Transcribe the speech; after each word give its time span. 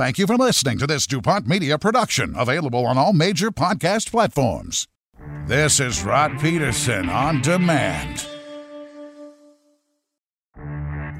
Thank 0.00 0.16
you 0.16 0.26
for 0.26 0.38
listening 0.38 0.78
to 0.78 0.86
this 0.86 1.06
DuPont 1.06 1.46
Media 1.46 1.76
production, 1.76 2.34
available 2.34 2.86
on 2.86 2.96
all 2.96 3.12
major 3.12 3.50
podcast 3.50 4.10
platforms. 4.10 4.88
This 5.46 5.78
is 5.78 6.02
Rod 6.02 6.40
Peterson 6.40 7.10
on 7.10 7.42
demand. 7.42 8.26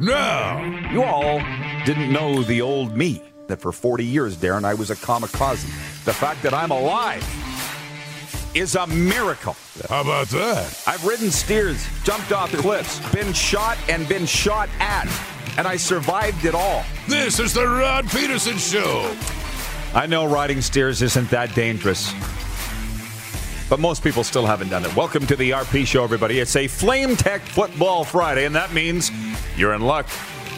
Now, 0.01 0.65
you 0.91 1.03
all 1.03 1.43
didn't 1.85 2.11
know 2.11 2.43
the 2.43 2.63
old 2.63 2.97
me, 2.97 3.23
that 3.49 3.61
for 3.61 3.71
40 3.71 4.03
years, 4.03 4.39
Darren, 4.39 4.65
I 4.65 4.73
was 4.73 4.89
a 4.89 4.97
kamikaze. 4.97 5.67
The 6.07 6.15
fact 6.15 6.43
that 6.43 6.55
I'm 6.55 6.71
alive 6.71 7.23
is 8.55 8.77
a 8.77 8.87
miracle. 8.87 9.57
How 9.91 10.01
about 10.01 10.29
that? 10.29 10.83
I've 10.87 11.05
ridden 11.05 11.31
steers, 11.31 11.87
jumped 12.03 12.33
off 12.33 12.51
cliffs, 12.53 12.99
been 13.13 13.35
shot 13.35 13.77
and 13.91 14.09
been 14.09 14.25
shot 14.25 14.71
at, 14.79 15.05
and 15.57 15.67
I 15.67 15.77
survived 15.77 16.45
it 16.45 16.55
all. 16.55 16.85
This 17.09 17.39
is 17.39 17.53
the 17.55 17.67
Rod 17.67 18.09
Peterson 18.11 18.59
Show. 18.59 19.15
I 19.95 20.07
know 20.07 20.27
riding 20.27 20.61
steers 20.61 21.03
isn't 21.03 21.31
that 21.31 21.55
dangerous, 21.55 22.13
but 23.69 23.81
most 23.81 24.05
people 24.05 24.23
still 24.23 24.47
haven't 24.47 24.69
done 24.69 24.85
it. 24.85 24.95
Welcome 24.95 25.27
to 25.27 25.37
the 25.37 25.51
RP 25.51 25.87
Show, 25.87 26.05
everybody. 26.05 26.39
It's 26.39 26.57
a 26.57 26.67
Flame 26.67 27.17
Tech 27.17 27.41
Football 27.43 28.05
Friday, 28.05 28.45
and 28.45 28.55
that 28.55 28.73
means 28.73 29.11
you're 29.57 29.75
in 29.75 29.83
luck. 29.83 30.07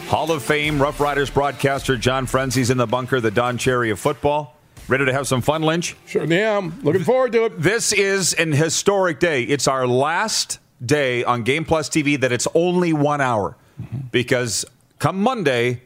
Hall 0.07 0.31
of 0.31 0.43
Fame 0.43 0.81
Rough 0.81 0.99
Riders 0.99 1.29
broadcaster 1.29 1.97
John 1.97 2.27
Frenzy's 2.27 2.69
in 2.69 2.77
the 2.77 2.85
bunker, 2.85 3.19
the 3.19 3.31
Don 3.31 3.57
Cherry 3.57 3.89
of 3.89 3.99
football. 3.99 4.55
Ready 4.87 5.05
to 5.05 5.13
have 5.13 5.27
some 5.27 5.41
fun, 5.41 5.63
Lynch? 5.63 5.95
Sure 6.05 6.31
am. 6.31 6.79
Looking 6.81 7.03
forward 7.03 7.31
to 7.31 7.45
it. 7.45 7.61
This 7.61 7.93
is 7.93 8.33
an 8.33 8.51
historic 8.51 9.19
day. 9.19 9.43
It's 9.43 9.67
our 9.67 9.87
last 9.87 10.59
day 10.85 11.23
on 11.23 11.43
Game 11.43 11.63
Plus 11.63 11.89
TV 11.89 12.19
that 12.19 12.31
it's 12.33 12.47
only 12.53 12.91
one 12.91 13.21
hour 13.21 13.55
because 14.11 14.65
come 15.03 15.19
Monday, 15.21 15.81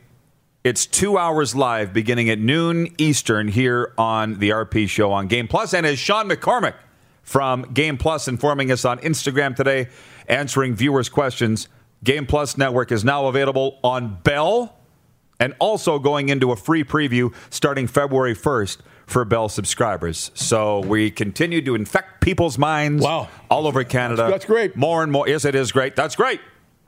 it's 0.63 0.85
two 0.85 1.17
hours 1.17 1.55
live 1.55 1.91
beginning 1.91 2.29
at 2.29 2.37
noon 2.37 2.93
Eastern 2.99 3.47
here 3.47 3.91
on 3.97 4.37
the 4.37 4.51
RP 4.51 4.87
show 4.87 5.11
on 5.11 5.25
Game 5.25 5.47
Plus. 5.47 5.73
And 5.73 5.87
as 5.87 5.97
Sean 5.97 6.29
McCormick 6.29 6.75
from 7.23 7.63
Game 7.73 7.97
Plus 7.97 8.27
informing 8.27 8.71
us 8.71 8.85
on 8.85 8.99
Instagram 8.99 9.55
today, 9.55 9.87
answering 10.27 10.75
viewers' 10.75 11.09
questions, 11.09 11.67
Game 12.03 12.27
Plus 12.27 12.59
Network 12.59 12.91
is 12.91 13.03
now 13.03 13.25
available 13.25 13.79
on 13.83 14.19
Bell 14.21 14.77
and 15.39 15.55
also 15.57 15.97
going 15.97 16.29
into 16.29 16.51
a 16.51 16.55
free 16.55 16.83
preview 16.83 17.33
starting 17.49 17.87
February 17.87 18.35
1st 18.35 18.77
for 19.07 19.25
Bell 19.25 19.49
subscribers. 19.49 20.29
So 20.35 20.81
we 20.81 21.09
continue 21.09 21.63
to 21.63 21.73
infect 21.73 22.21
people's 22.21 22.59
minds 22.59 23.03
Wow. 23.03 23.29
all 23.49 23.65
over 23.65 23.83
Canada. 23.83 24.17
That's- 24.17 24.41
that's 24.41 24.45
great. 24.45 24.75
More 24.75 25.01
and 25.01 25.11
more. 25.11 25.27
Yes, 25.27 25.43
it 25.43 25.55
is 25.55 25.71
great. 25.71 25.95
That's 25.95 26.15
great. 26.15 26.39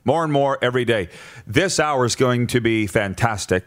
More 0.04 0.24
and 0.24 0.32
more 0.32 0.58
every 0.62 0.84
day. 0.84 1.08
This 1.46 1.78
hour 1.78 2.04
is 2.04 2.16
going 2.16 2.46
to 2.48 2.60
be 2.60 2.86
fantastic. 2.86 3.64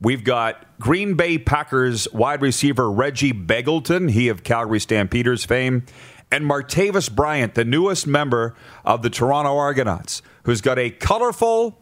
We've 0.00 0.24
got 0.24 0.78
Green 0.78 1.14
Bay 1.14 1.38
Packers 1.38 2.06
wide 2.12 2.42
receiver 2.42 2.90
Reggie 2.90 3.32
Begelton, 3.32 4.10
he 4.10 4.28
of 4.28 4.44
Calgary 4.44 4.78
Stampeders 4.78 5.44
fame, 5.44 5.84
and 6.30 6.44
Martavis 6.44 7.10
Bryant, 7.10 7.54
the 7.54 7.64
newest 7.64 8.06
member 8.06 8.54
of 8.84 9.02
the 9.02 9.10
Toronto 9.10 9.56
Argonauts, 9.56 10.22
who's 10.44 10.60
got 10.60 10.78
a 10.78 10.90
colorful 10.90 11.78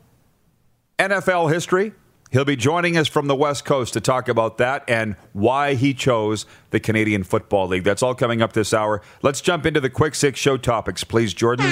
NFL 0.98 1.52
history. 1.52 1.92
He'll 2.30 2.44
be 2.44 2.56
joining 2.56 2.96
us 2.96 3.06
from 3.06 3.26
the 3.26 3.36
West 3.36 3.64
Coast 3.64 3.92
to 3.92 4.00
talk 4.00 4.28
about 4.28 4.58
that 4.58 4.82
and 4.88 5.14
why 5.32 5.74
he 5.74 5.94
chose 5.94 6.46
the 6.70 6.80
Canadian 6.80 7.22
Football 7.22 7.68
League. 7.68 7.84
That's 7.84 8.02
all 8.02 8.14
coming 8.14 8.42
up 8.42 8.54
this 8.54 8.74
hour. 8.74 9.02
Let's 9.22 9.40
jump 9.40 9.66
into 9.66 9.80
the 9.80 9.90
quick 9.90 10.14
six 10.14 10.40
show 10.40 10.56
topics, 10.56 11.04
please, 11.04 11.32
Jordan. 11.32 11.66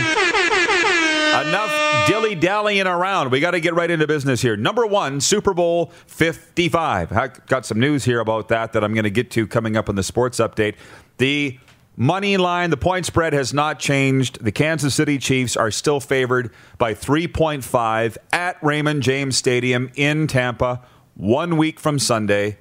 Enough 1.32 2.08
dilly 2.08 2.34
dallying 2.34 2.86
around. 2.86 3.30
We 3.30 3.40
got 3.40 3.52
to 3.52 3.60
get 3.60 3.74
right 3.74 3.90
into 3.90 4.06
business 4.06 4.42
here. 4.42 4.56
Number 4.56 4.86
one, 4.86 5.20
Super 5.20 5.54
Bowl 5.54 5.86
55. 6.06 7.12
I 7.12 7.28
got 7.46 7.64
some 7.64 7.80
news 7.80 8.04
here 8.04 8.20
about 8.20 8.48
that 8.48 8.74
that 8.74 8.84
I'm 8.84 8.92
going 8.92 9.04
to 9.04 9.10
get 9.10 9.30
to 9.32 9.46
coming 9.46 9.76
up 9.76 9.88
in 9.88 9.96
the 9.96 10.02
sports 10.02 10.38
update. 10.38 10.74
The 11.16 11.58
money 11.96 12.36
line, 12.36 12.68
the 12.68 12.76
point 12.76 13.06
spread 13.06 13.32
has 13.32 13.54
not 13.54 13.78
changed. 13.78 14.44
The 14.44 14.52
Kansas 14.52 14.94
City 14.94 15.16
Chiefs 15.16 15.56
are 15.56 15.70
still 15.70 16.00
favored 16.00 16.50
by 16.76 16.92
3.5 16.92 18.16
at 18.32 18.62
Raymond 18.62 19.02
James 19.02 19.36
Stadium 19.36 19.90
in 19.94 20.26
Tampa, 20.26 20.82
one 21.14 21.56
week 21.56 21.80
from 21.80 21.98
Sunday. 21.98 22.58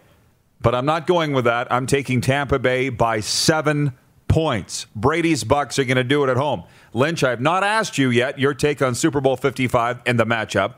But 0.62 0.76
I'm 0.76 0.86
not 0.86 1.08
going 1.08 1.34
with 1.34 1.46
that. 1.46 1.72
I'm 1.72 1.88
taking 1.88 2.22
Tampa 2.22 2.58
Bay 2.60 2.90
by 2.90 3.20
seven 3.20 3.98
points. 4.32 4.88
Brady's 4.96 5.44
Bucks 5.44 5.78
are 5.78 5.84
going 5.84 5.98
to 5.98 6.04
do 6.04 6.24
it 6.24 6.30
at 6.30 6.38
home. 6.38 6.64
Lynch, 6.94 7.24
I 7.24 7.30
have 7.30 7.42
not 7.42 7.64
asked 7.64 7.98
you 7.98 8.10
yet 8.10 8.40
your 8.40 8.54
take 8.54 8.82
on 8.82 8.96
Super 8.96 9.22
Bowl 9.22 9.36
55 9.36 10.02
and 10.06 10.20
the 10.20 10.26
matchup. 10.26 10.76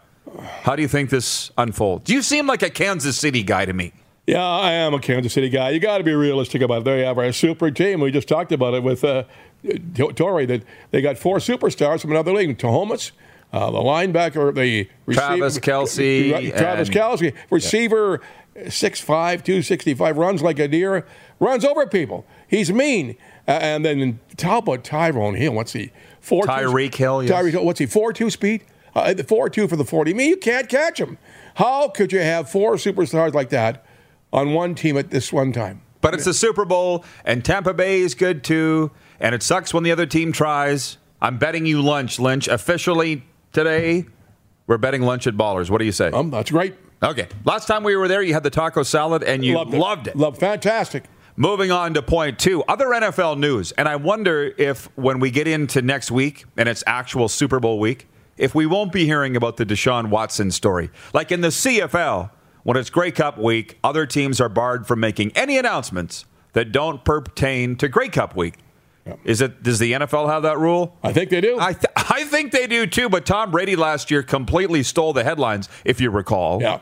How 0.61 0.75
do 0.75 0.81
you 0.81 0.87
think 0.87 1.09
this 1.09 1.51
unfolds? 1.57 2.09
You 2.09 2.21
seem 2.21 2.47
like 2.47 2.63
a 2.63 2.69
Kansas 2.69 3.17
City 3.17 3.43
guy 3.43 3.65
to 3.65 3.73
me. 3.73 3.93
Yeah, 4.25 4.43
I 4.43 4.71
am 4.71 4.93
a 4.93 4.99
Kansas 4.99 5.33
City 5.33 5.49
guy. 5.49 5.71
You 5.71 5.79
got 5.79 5.97
to 5.97 6.03
be 6.03 6.13
realistic 6.13 6.61
about 6.61 6.79
it. 6.81 6.85
They 6.85 7.03
have 7.03 7.17
a 7.17 7.33
super 7.33 7.69
team. 7.71 7.99
We 7.99 8.09
just 8.09 8.27
talked 8.27 8.51
about 8.51 8.73
it 8.73 8.81
with 8.81 9.03
uh, 9.03 9.23
Torrey 10.15 10.45
that 10.45 10.63
they 10.91 11.01
got 11.01 11.17
four 11.17 11.37
superstars 11.37 12.01
from 12.01 12.11
another 12.11 12.31
league. 12.31 12.57
Tahomas, 12.57 13.11
uh, 13.51 13.69
the 13.71 13.79
linebacker, 13.79 14.55
the 14.55 14.89
Travis 15.13 15.59
Kelce 15.59 16.55
Travis 16.57 16.89
Kelce, 16.89 17.35
receiver, 17.49 18.21
6'5", 18.55 19.05
265, 19.43 20.17
runs 20.17 20.41
like 20.41 20.57
a 20.59 20.69
deer, 20.69 21.05
runs 21.39 21.65
over 21.65 21.85
people. 21.85 22.25
He's 22.47 22.71
mean. 22.71 23.17
Uh, 23.47 23.51
and 23.51 23.85
then 23.85 24.19
how 24.41 24.59
about 24.59 24.83
Tyrone 24.83 25.35
Hill? 25.35 25.53
What's 25.53 25.73
he? 25.73 25.91
Four 26.21 26.43
Tyreek 26.45 26.95
Hill, 26.95 27.23
yes. 27.23 27.31
Tyreek 27.31 27.51
Hill. 27.51 27.65
What's 27.65 27.79
he? 27.79 27.85
Four 27.85 28.13
two 28.13 28.29
speed. 28.29 28.63
Uh, 28.95 29.13
four 29.27 29.49
two 29.49 29.67
for 29.67 29.75
the 29.75 29.83
forty. 29.85 30.11
I 30.11 30.13
mean, 30.13 30.29
you 30.29 30.37
can't 30.37 30.69
catch 30.69 30.99
him. 30.99 31.17
How 31.55 31.89
could 31.89 32.11
you 32.11 32.19
have 32.19 32.49
four 32.49 32.75
superstars 32.75 33.33
like 33.33 33.49
that 33.49 33.85
on 34.31 34.53
one 34.53 34.75
team 34.75 34.97
at 34.97 35.11
this 35.11 35.33
one 35.33 35.51
time? 35.51 35.81
But 36.01 36.13
it's 36.13 36.25
the 36.25 36.33
Super 36.33 36.65
Bowl, 36.65 37.05
and 37.23 37.43
Tampa 37.45 37.73
Bay 37.73 38.01
is 38.01 38.13
good 38.13 38.43
too. 38.43 38.91
And 39.19 39.33
it 39.33 39.41
sucks 39.41 39.73
when 39.73 39.83
the 39.83 39.91
other 39.91 40.05
team 40.05 40.31
tries. 40.33 40.97
I'm 41.21 41.37
betting 41.37 41.65
you 41.65 41.81
lunch, 41.81 42.19
Lynch. 42.19 42.49
Officially 42.49 43.23
today, 43.53 44.05
we're 44.67 44.77
betting 44.77 45.01
lunch 45.03 45.27
at 45.27 45.35
Ballers. 45.35 45.69
What 45.69 45.77
do 45.79 45.85
you 45.85 45.93
say? 45.93 46.09
Um, 46.09 46.29
that's 46.29 46.51
great. 46.51 46.75
okay. 47.01 47.27
Last 47.45 47.67
time 47.67 47.83
we 47.83 47.95
were 47.95 48.09
there, 48.09 48.21
you 48.21 48.33
had 48.33 48.43
the 48.43 48.49
taco 48.49 48.83
salad, 48.83 49.23
and 49.23 49.45
you 49.45 49.55
loved 49.55 49.73
it. 49.73 49.77
loved 49.79 50.07
it. 50.07 50.15
Loved 50.17 50.39
fantastic. 50.39 51.05
Moving 51.35 51.71
on 51.71 51.95
to 51.95 52.01
point 52.01 52.37
two, 52.37 52.63
other 52.63 52.87
NFL 52.87 53.39
news. 53.39 53.71
And 53.73 53.87
I 53.89 53.95
wonder 53.95 54.53
if 54.57 54.85
when 54.95 55.19
we 55.19 55.31
get 55.31 55.47
into 55.47 55.81
next 55.81 56.11
week 56.11 56.45
and 56.57 56.69
it's 56.69 56.83
actual 56.85 57.27
Super 57.27 57.59
Bowl 57.59 57.79
week, 57.79 58.07
if 58.37 58.53
we 58.53 58.65
won't 58.65 58.91
be 58.91 59.05
hearing 59.05 59.35
about 59.35 59.57
the 59.57 59.65
Deshaun 59.65 60.09
Watson 60.09 60.51
story. 60.51 60.89
Like 61.13 61.31
in 61.31 61.41
the 61.41 61.47
CFL, 61.49 62.29
when 62.63 62.77
it's 62.77 62.89
Grey 62.89 63.11
Cup 63.11 63.37
week, 63.37 63.77
other 63.83 64.05
teams 64.05 64.39
are 64.39 64.49
barred 64.49 64.87
from 64.87 64.99
making 64.99 65.31
any 65.35 65.57
announcements 65.57 66.25
that 66.53 66.71
don't 66.71 67.03
pertain 67.03 67.75
to 67.77 67.87
Grey 67.87 68.09
Cup 68.09 68.35
week. 68.35 68.55
Is 69.25 69.41
it? 69.41 69.63
Does 69.63 69.79
the 69.79 69.91
NFL 69.91 70.29
have 70.29 70.43
that 70.43 70.57
rule? 70.59 70.97
I 71.03 71.11
think 71.11 71.29
they 71.29 71.41
do. 71.41 71.59
I, 71.59 71.73
th- 71.73 71.85
I 71.97 72.23
think 72.23 72.51
they 72.51 72.67
do 72.67 72.87
too, 72.87 73.09
but 73.09 73.25
Tom 73.25 73.51
Brady 73.51 73.75
last 73.75 74.09
year 74.09 74.23
completely 74.23 74.81
stole 74.81 75.11
the 75.11 75.25
headlines, 75.25 75.67
if 75.83 75.99
you 75.99 76.09
recall. 76.09 76.61
Yeah. 76.61 76.79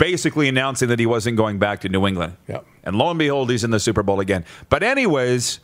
Basically 0.00 0.48
announcing 0.48 0.88
that 0.88 0.98
he 0.98 1.06
wasn't 1.06 1.36
going 1.36 1.58
back 1.58 1.80
to 1.82 1.88
New 1.88 2.06
England. 2.06 2.36
Yeah. 2.48 2.60
And 2.82 2.96
lo 2.96 3.10
and 3.10 3.18
behold, 3.18 3.50
he's 3.50 3.64
in 3.64 3.70
the 3.70 3.78
Super 3.78 4.02
Bowl 4.02 4.18
again. 4.18 4.46
But, 4.70 4.82
anyways, 4.82 5.60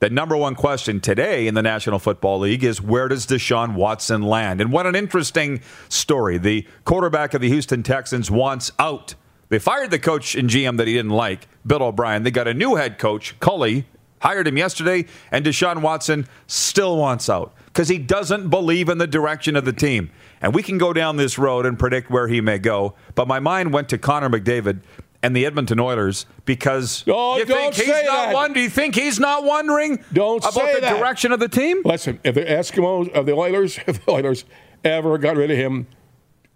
the 0.00 0.10
number 0.10 0.36
one 0.36 0.56
question 0.56 1.00
today 1.00 1.46
in 1.46 1.54
the 1.54 1.62
National 1.62 2.00
Football 2.00 2.40
League 2.40 2.64
is 2.64 2.82
where 2.82 3.06
does 3.06 3.26
Deshaun 3.26 3.74
Watson 3.74 4.22
land? 4.22 4.60
And 4.60 4.72
what 4.72 4.86
an 4.86 4.96
interesting 4.96 5.60
story. 5.88 6.38
The 6.38 6.66
quarterback 6.84 7.34
of 7.34 7.40
the 7.40 7.48
Houston 7.48 7.84
Texans 7.84 8.30
wants 8.30 8.72
out 8.78 9.14
They 9.48 9.58
fired 9.58 9.90
the 9.90 9.98
coach 9.98 10.34
and 10.34 10.50
GM 10.50 10.76
that 10.76 10.86
he 10.86 10.94
didn't 10.94 11.12
like, 11.12 11.48
Bill 11.66 11.82
O'Brien. 11.82 12.22
They 12.22 12.30
got 12.30 12.48
a 12.48 12.54
new 12.54 12.74
head 12.74 12.98
coach, 12.98 13.38
Culley, 13.40 13.86
hired 14.20 14.46
him 14.46 14.58
yesterday, 14.58 15.06
and 15.30 15.44
Deshaun 15.44 15.80
Watson 15.80 16.26
still 16.46 16.96
wants 16.96 17.28
out 17.30 17.54
because 17.68 17.88
he 17.88 17.98
doesn't 17.98 18.48
believe 18.48 18.88
in 18.88 18.98
the 18.98 19.06
direction 19.06 19.56
of 19.56 19.64
the 19.64 19.72
team. 19.72 20.10
And 20.40 20.54
we 20.54 20.62
can 20.62 20.78
go 20.78 20.92
down 20.92 21.16
this 21.16 21.38
road 21.38 21.66
and 21.66 21.78
predict 21.78 22.10
where 22.10 22.28
he 22.28 22.40
may 22.40 22.58
go. 22.58 22.94
But 23.14 23.28
my 23.28 23.40
mind 23.40 23.72
went 23.72 23.88
to 23.90 23.98
Connor 23.98 24.28
McDavid 24.28 24.80
and 25.22 25.34
the 25.36 25.44
Edmonton 25.46 25.80
Oilers 25.80 26.26
because 26.44 27.02
Oh, 27.08 27.36
you 27.38 27.44
think 27.44 27.74
he's 27.74 27.86
say 27.86 28.04
not 28.06 28.26
that. 28.26 28.34
one? 28.34 28.52
Do 28.52 28.60
you 28.60 28.70
think 28.70 28.94
he's 28.94 29.18
not 29.18 29.42
wondering 29.44 30.02
Don't 30.12 30.44
about 30.44 30.72
the 30.74 30.80
that. 30.80 30.98
direction 30.98 31.32
of 31.32 31.40
the 31.40 31.48
team? 31.48 31.82
Listen, 31.84 32.20
if 32.24 32.34
the 32.36 32.42
Eskimos, 32.44 33.10
of 33.12 33.26
the 33.26 33.32
Oilers, 33.32 33.78
if 33.86 34.04
the 34.04 34.12
Oilers 34.12 34.44
ever 34.84 35.18
got 35.18 35.36
rid 35.36 35.50
of 35.50 35.56
him, 35.56 35.88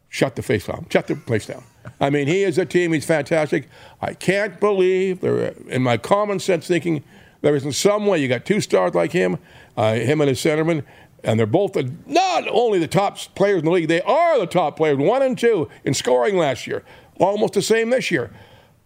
shut 0.08 0.36
the 0.36 0.42
face 0.42 0.66
down, 0.66 0.86
shut 0.90 1.06
the 1.08 1.16
place 1.16 1.46
down. 1.46 1.64
I 2.00 2.10
mean, 2.10 2.28
he 2.28 2.44
is 2.44 2.58
a 2.58 2.64
team. 2.64 2.92
He's 2.92 3.04
fantastic. 3.04 3.68
I 4.00 4.14
can't 4.14 4.60
believe 4.60 5.20
there. 5.20 5.54
In 5.68 5.82
my 5.82 5.96
common 5.96 6.38
sense 6.38 6.68
thinking, 6.68 7.02
there 7.40 7.56
isn't 7.56 7.72
some 7.72 8.06
way 8.06 8.18
you 8.18 8.28
got 8.28 8.44
two 8.44 8.60
stars 8.60 8.94
like 8.94 9.10
him, 9.10 9.38
uh, 9.76 9.94
him 9.94 10.20
and 10.20 10.28
his 10.28 10.38
centerman, 10.38 10.84
and 11.24 11.38
they're 11.38 11.46
both 11.46 11.72
the, 11.74 11.92
not 12.06 12.46
only 12.48 12.78
the 12.78 12.88
top 12.88 13.18
players 13.34 13.60
in 13.60 13.64
the 13.64 13.70
league. 13.70 13.88
They 13.88 14.02
are 14.02 14.38
the 14.38 14.46
top 14.46 14.76
players, 14.76 14.98
one 14.98 15.22
and 15.22 15.38
two 15.38 15.68
in 15.84 15.94
scoring 15.94 16.36
last 16.36 16.66
year, 16.66 16.82
almost 17.18 17.54
the 17.54 17.62
same 17.62 17.90
this 17.90 18.10
year. 18.10 18.30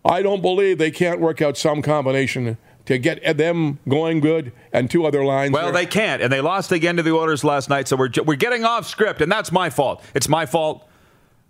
I 0.04 0.22
don't 0.22 0.42
believe 0.42 0.78
they 0.78 0.90
can't 0.90 1.20
work 1.20 1.42
out 1.42 1.56
some 1.56 1.82
combination 1.82 2.58
to 2.84 2.98
get 2.98 3.36
them 3.36 3.80
going 3.88 4.20
good 4.20 4.52
and 4.72 4.90
two 4.90 5.04
other 5.06 5.24
lines. 5.24 5.52
Well, 5.52 5.64
there. 5.64 5.72
they 5.72 5.86
can't, 5.86 6.22
and 6.22 6.32
they 6.32 6.40
lost 6.40 6.70
again 6.72 6.96
to 6.96 7.02
the 7.02 7.12
Oilers 7.12 7.42
last 7.42 7.68
night. 7.68 7.88
So 7.88 7.96
we're 7.96 8.10
we're 8.24 8.36
getting 8.36 8.64
off 8.64 8.86
script, 8.86 9.20
and 9.20 9.30
that's 9.30 9.50
my 9.50 9.70
fault. 9.70 10.02
It's 10.14 10.28
my 10.28 10.46
fault. 10.46 10.88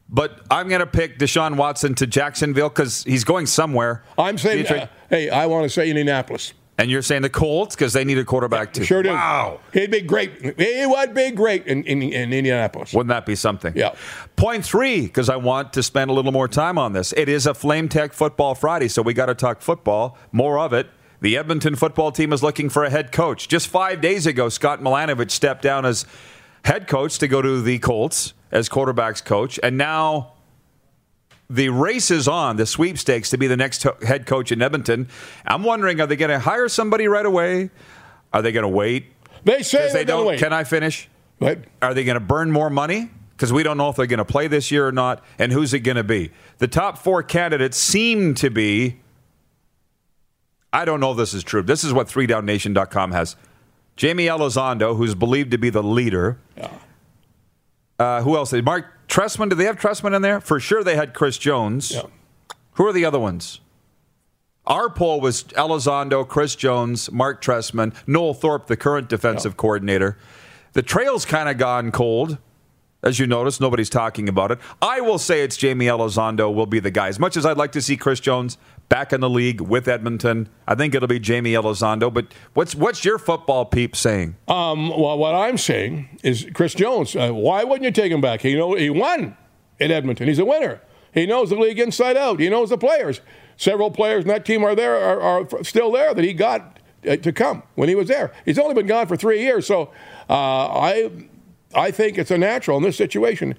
But 0.09 0.41
I'm 0.51 0.69
going 0.69 0.81
to 0.81 0.87
pick 0.87 1.19
Deshaun 1.19 1.57
Watson 1.57 1.97
to 1.97 2.07
Jacksonville 2.07 2.69
because 2.69 3.03
he's 3.03 3.25
going 3.25 3.47
somewhere. 3.47 4.05
I'm 4.17 4.39
saying, 4.39 4.67
uh, 4.69 4.87
hey, 5.11 5.31
I 5.31 5.47
want 5.47 5.65
to 5.65 5.69
say 5.69 5.91
Indianapolis. 5.91 6.53
And 6.79 6.91
you're 6.91 7.03
saying 7.03 7.23
the 7.23 7.31
Colts 7.31 7.75
because 7.75 7.93
they 7.93 8.05
need 8.05 8.19
a 8.19 8.25
quarterback 8.25 8.73
too. 8.73 8.85
Sure 8.85 9.03
do. 9.03 9.11
Wow. 9.11 9.61
He'd 9.73 9.91
be 9.91 10.03
great. 10.03 10.59
He 10.59 10.87
would 10.87 11.15
be 11.15 11.31
great 11.31 11.67
in, 11.67 11.85
in, 11.85 12.03
in 12.03 12.33
Indianapolis. 12.33 12.93
Wouldn't 12.93 13.09
that 13.09 13.27
be 13.27 13.35
something? 13.35 13.73
Yeah. 13.77 13.95
Point 14.37 14.65
three, 14.65 15.03
because 15.03 15.29
I 15.29 15.37
want 15.37 15.73
to 15.75 15.83
spend 15.83 16.11
a 16.11 16.15
little 16.15 16.33
more 16.33 16.49
time 16.49 16.79
on 16.79 16.93
this. 16.93 17.13
It 17.17 17.29
is 17.29 17.47
a 17.47 17.55
Flame 17.55 17.89
Tech 17.89 18.13
Football 18.13 18.55
Friday, 18.55 18.89
so 18.89 19.03
we 19.03 19.15
got 19.15 19.27
to 19.27 19.35
talk 19.35 19.61
football, 19.61 20.19
more 20.33 20.59
of 20.59 20.73
it. 20.73 20.89
The 21.23 21.39
Edmonton 21.39 21.77
football 21.77 22.13
team 22.13 22.33
is 22.33 22.43
looking 22.43 22.69
for 22.69 22.85
a 22.85 22.91
head 22.91 23.11
coach. 23.11 23.49
Just 23.49 23.69
five 23.69 24.03
days 24.03 24.27
ago, 24.27 24.51
Scott 24.51 24.83
Milanovich 24.83 25.31
stepped 25.31 25.63
down 25.63 25.87
as 25.87 26.05
head 26.65 26.87
coach 26.87 27.19
to 27.19 27.27
go 27.27 27.41
to 27.41 27.63
the 27.63 27.79
Colts 27.79 28.35
as 28.53 28.69
quarterbacks 28.69 29.25
coach, 29.25 29.59
and 29.63 29.79
now 29.79 30.35
the 31.49 31.69
race 31.69 32.11
is 32.11 32.27
on, 32.29 32.57
the 32.57 32.67
sweepstakes 32.67 33.31
to 33.31 33.39
be 33.39 33.47
the 33.47 33.57
next 33.57 33.85
head 34.03 34.27
coach 34.27 34.51
in 34.51 34.61
Edmonton. 34.63 35.09
I'm 35.45 35.63
wondering, 35.63 36.01
are 36.01 36.07
they 36.07 36.17
going 36.17 36.31
to 36.31 36.39
hire 36.39 36.69
somebody 36.69 37.09
right 37.09 37.27
away? 37.27 37.71
Are 38.33 38.43
they 38.43 38.53
going 38.53 38.63
to 38.65 38.69
wait? 38.69 39.07
They 39.45 39.63
say 39.63 39.93
they 39.93 40.05
don't. 40.05 40.27
wait. 40.27 40.41
Can 40.41 40.53
I 40.53 40.65
finish? 40.65 41.09
But 41.39 41.61
Are 41.81 41.95
they 41.95 42.05
going 42.05 42.15
to 42.15 42.21
burn 42.21 42.51
more 42.51 42.71
money? 42.71 43.11
Because 43.37 43.53
we 43.53 43.63
don't 43.63 43.77
know 43.77 43.91
if 43.91 43.97
they're 43.97 44.07
going 44.07 44.19
to 44.19 44.25
play 44.25 44.49
this 44.49 44.71
year 44.71 44.89
or 44.89 44.93
not, 44.93 45.23
and 45.39 45.53
who's 45.53 45.75
it 45.75 45.81
going 45.81 45.99
to 45.99 46.05
be? 46.05 46.31
The 46.59 46.69
top 46.69 46.97
four 46.99 47.23
candidates 47.23 47.77
seem 47.77 48.35
to 48.37 48.49
be. 48.51 48.99
I 50.73 50.85
don't 50.85 51.01
know 51.01 51.13
if 51.13 51.17
this 51.19 51.35
is 51.35 51.45
true. 51.45 51.63
This 51.63 51.85
is 51.85 51.93
what 51.93 52.09
3downnation.com 52.09 53.13
has. 53.13 53.37
Jaime 54.01 54.27
Elizondo, 54.27 54.97
who's 54.97 55.15
believed 55.15 55.51
to 55.53 55.59
be 55.59 55.71
the 55.71 55.83
leader. 55.83 56.39
Uh, 57.99 58.23
who 58.23 58.37
else? 58.37 58.53
Marc 58.53 58.87
Trestman. 59.09 59.49
Did 59.49 59.59
they 59.59 59.65
have 59.65 59.79
Trestman 59.79 60.15
in 60.15 60.23
there? 60.23 60.41
For 60.41 60.61
sure 60.61 60.85
they 60.85 60.97
had 60.97 61.15
Chris 61.15 61.39
Jones. 61.39 61.93
Yeah. 61.93 62.03
Who 62.73 62.87
are 62.87 62.93
the 62.93 63.05
other 63.05 63.19
ones? 63.19 63.61
Our 64.67 64.91
poll 64.91 65.21
was 65.21 65.45
Elizondo, 65.45 66.27
Chris 66.27 66.57
Jones, 66.57 67.11
Marc 67.13 67.41
Trestman, 67.41 67.95
Noel 68.07 68.35
Thorpe, 68.35 68.67
the 68.67 68.77
current 68.77 69.09
defensive 69.09 69.57
coordinator. 69.57 70.19
The 70.73 70.83
trail's 70.83 71.25
kind 71.25 71.49
of 71.49 71.57
gone 71.57 71.93
cold. 71.93 72.39
As 73.03 73.21
you 73.21 73.27
notice, 73.29 73.61
nobody's 73.61 73.89
talking 73.89 74.29
about 74.29 74.51
it. 74.51 74.59
I 74.83 75.01
will 75.01 75.19
say 75.19 75.43
it's 75.43 75.61
Jaime 75.61 75.87
Elizondo 75.87 76.53
will 76.53 76.67
be 76.67 76.81
the 76.81 76.91
guy. 76.91 77.07
As 77.07 77.21
much 77.21 77.37
as 77.37 77.47
I'd 77.47 77.57
like 77.57 77.71
to 77.73 77.81
see 77.81 77.97
Chris 77.97 78.19
Jones 78.19 78.59
back 78.89 79.13
in 79.13 79.21
the 79.21 79.31
league 79.31 79.61
with 79.61 79.89
Edmonton, 79.89 80.49
I 80.67 80.75
think 80.75 80.95
it'll 80.95 81.09
be 81.09 81.21
Jaime 81.25 81.53
Elizondo. 81.53 82.13
But 82.13 82.33
what's 82.55 82.75
what's 82.75 83.05
your 83.05 83.19
football 83.19 83.65
peep 83.65 83.97
saying? 83.97 84.37
um, 84.49 84.91
well, 84.91 85.19
what 85.19 85.35
I'm 85.35 85.59
saying 85.59 86.19
is 86.23 86.47
Chris 86.55 86.75
Jones. 86.75 87.17
Uh, 87.17 87.31
why 87.31 87.65
wouldn't 87.65 87.85
you 87.85 87.91
take 87.91 88.13
him 88.13 88.21
back? 88.21 88.41
He 88.43 88.55
know 88.55 88.75
he 88.75 88.91
won 88.91 89.37
in 89.79 89.91
Edmonton. 89.91 90.29
He's 90.29 90.39
a 90.39 90.45
winner. 90.45 90.81
He 91.13 91.27
knows 91.27 91.51
the 91.51 91.57
league 91.57 91.79
inside 91.79 92.17
out. 92.17 92.41
He 92.41 92.49
knows 92.49 92.71
the 92.71 92.79
players. 92.79 93.21
Several 93.57 93.91
players 93.91 94.25
in 94.25 94.29
that 94.29 94.45
team 94.45 94.63
are 94.63 94.75
there 94.75 94.97
are, 94.97 95.21
are 95.21 95.65
still 95.65 95.91
there 95.91 96.13
that 96.13 96.23
he 96.23 96.35
got 96.35 96.79
uh, 97.09 97.17
to 97.17 97.33
come 97.33 97.63
when 97.75 97.89
he 97.89 97.95
was 97.95 98.09
there. 98.09 98.33
He's 98.45 98.59
only 98.59 98.75
been 98.75 98.87
gone 98.87 99.07
for 99.07 99.17
three 99.17 99.41
years, 99.41 99.67
so 99.67 99.91
uh, 100.29 100.33
I 100.69 101.11
I 101.75 101.91
think 101.91 102.19
it's 102.19 102.31
a 102.31 102.39
natural 102.39 102.77
in 102.77 102.83
this 102.83 102.97
situation. 102.97 103.57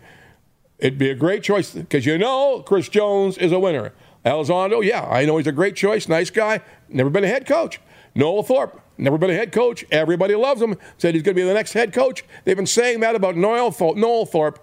It'd 0.80 1.00
be 1.00 1.09
a 1.09 1.15
great 1.15 1.41
choice 1.41 1.71
because 1.71 2.06
you 2.06 2.18
know 2.19 2.62
Chris 2.62 2.89
Jones 2.89 3.38
is 3.39 3.51
a 3.51 3.59
winner. 3.59 3.91
Elizondo, 4.27 4.83
yeah, 4.83 5.03
I 5.06 5.25
know 5.25 5.38
he's 5.38 5.47
a 5.47 5.51
great 5.51 5.75
choice, 5.75 6.07
nice 6.07 6.29
guy, 6.29 6.62
never 6.89 7.09
been 7.09 7.24
a 7.24 7.27
head 7.27 7.47
coach. 7.47 7.79
Noel 8.15 8.44
Thorpe, 8.44 8.81
never 8.97 9.18
been 9.18 9.29
a 9.29 9.35
head 9.35 9.51
coach. 9.51 9.85
Everybody 9.91 10.33
loves 10.35 10.62
him. 10.62 10.75
Said 10.97 11.13
he's 11.13 11.21
going 11.24 11.35
to 11.35 11.41
be 11.41 11.47
the 11.47 11.53
next 11.53 11.74
head 11.74 11.94
coach. 11.94 12.24
They've 12.44 12.56
been 12.56 12.65
saying 12.65 13.00
that 13.01 13.15
about 13.15 13.35
Noel, 13.35 13.75
Noel 13.95 14.25
Thorpe 14.25 14.59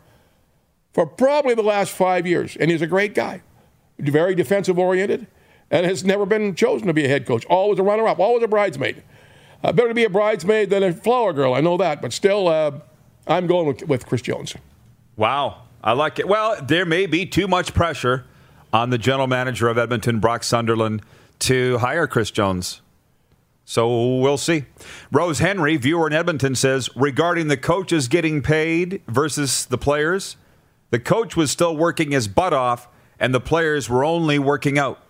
for 0.93 1.07
probably 1.07 1.55
the 1.55 1.63
last 1.63 1.93
five 1.93 2.27
years, 2.27 2.57
and 2.57 2.71
he's 2.71 2.83
a 2.83 2.87
great 2.87 3.15
guy, 3.15 3.43
very 3.99 4.35
defensive 4.35 4.79
oriented, 4.79 5.27
and 5.71 5.87
has 5.87 6.05
never 6.05 6.27
been 6.27 6.55
chosen 6.55 6.87
to 6.87 6.93
be 6.93 7.05
a 7.05 7.09
head 7.09 7.27
coach. 7.27 7.45
Always 7.47 7.79
a 7.79 7.83
runner-up, 7.83 8.19
always 8.19 8.43
a 8.43 8.49
bridesmaid. 8.49 9.03
Uh, 9.63 9.73
better 9.73 9.89
to 9.89 9.95
be 9.95 10.05
a 10.05 10.11
bridesmaid 10.11 10.71
than 10.71 10.83
a 10.83 10.93
flower 10.93 11.33
girl. 11.33 11.55
I 11.55 11.61
know 11.61 11.77
that, 11.79 12.03
but 12.03 12.13
still, 12.13 12.49
uh, 12.49 12.73
I'm 13.27 13.47
going 13.47 13.67
with, 13.67 13.89
with 13.89 14.07
Chris 14.07 14.23
Jones. 14.23 14.55
Wow. 15.17 15.63
I 15.83 15.93
like 15.93 16.19
it. 16.19 16.29
Well, 16.29 16.61
there 16.63 16.87
may 16.87 17.07
be 17.07 17.27
too 17.27 17.47
much 17.47 17.75
pressure 17.75 18.25
on 18.75 18.91
the 18.91 18.99
general 18.99 19.29
manager 19.29 19.69
of 19.69 19.79
Edmonton, 19.79 20.19
Brock 20.19 20.43
Sunderland, 20.43 21.01
to 21.39 21.79
hire 21.79 22.09
Chris 22.09 22.33
Jones. 22.33 22.83
So 23.65 24.17
we'll 24.17 24.37
see. 24.37 24.65
Rose 25.13 25.39
Henry, 25.39 25.77
viewer 25.77 26.09
in 26.09 26.13
Edmonton, 26.13 26.57
says 26.57 26.91
regarding 26.97 27.47
the 27.47 27.57
coaches 27.57 28.09
getting 28.09 28.43
paid 28.43 29.01
versus 29.07 29.65
the 29.65 29.79
players, 29.79 30.37
the 30.91 30.99
coach 30.99 31.37
was 31.37 31.53
still 31.53 31.77
working 31.77 32.11
his 32.11 32.27
butt 32.27 32.53
off 32.53 32.89
and 33.21 33.33
the 33.33 33.41
players 33.41 33.89
were 33.89 34.05
only 34.05 34.41
working 34.41 34.77
out. 34.77 35.01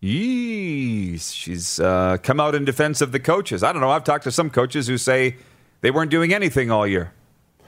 Yeesh. 0.00 1.34
She's 1.34 1.80
uh, 1.80 2.18
come 2.22 2.38
out 2.38 2.54
in 2.54 2.64
defense 2.64 3.00
of 3.00 3.10
the 3.10 3.18
coaches. 3.18 3.64
I 3.64 3.72
don't 3.72 3.82
know. 3.82 3.90
I've 3.90 4.04
talked 4.04 4.24
to 4.24 4.30
some 4.30 4.48
coaches 4.48 4.86
who 4.86 4.96
say 4.96 5.36
they 5.80 5.90
weren't 5.90 6.12
doing 6.12 6.32
anything 6.32 6.70
all 6.70 6.86
year. 6.86 7.12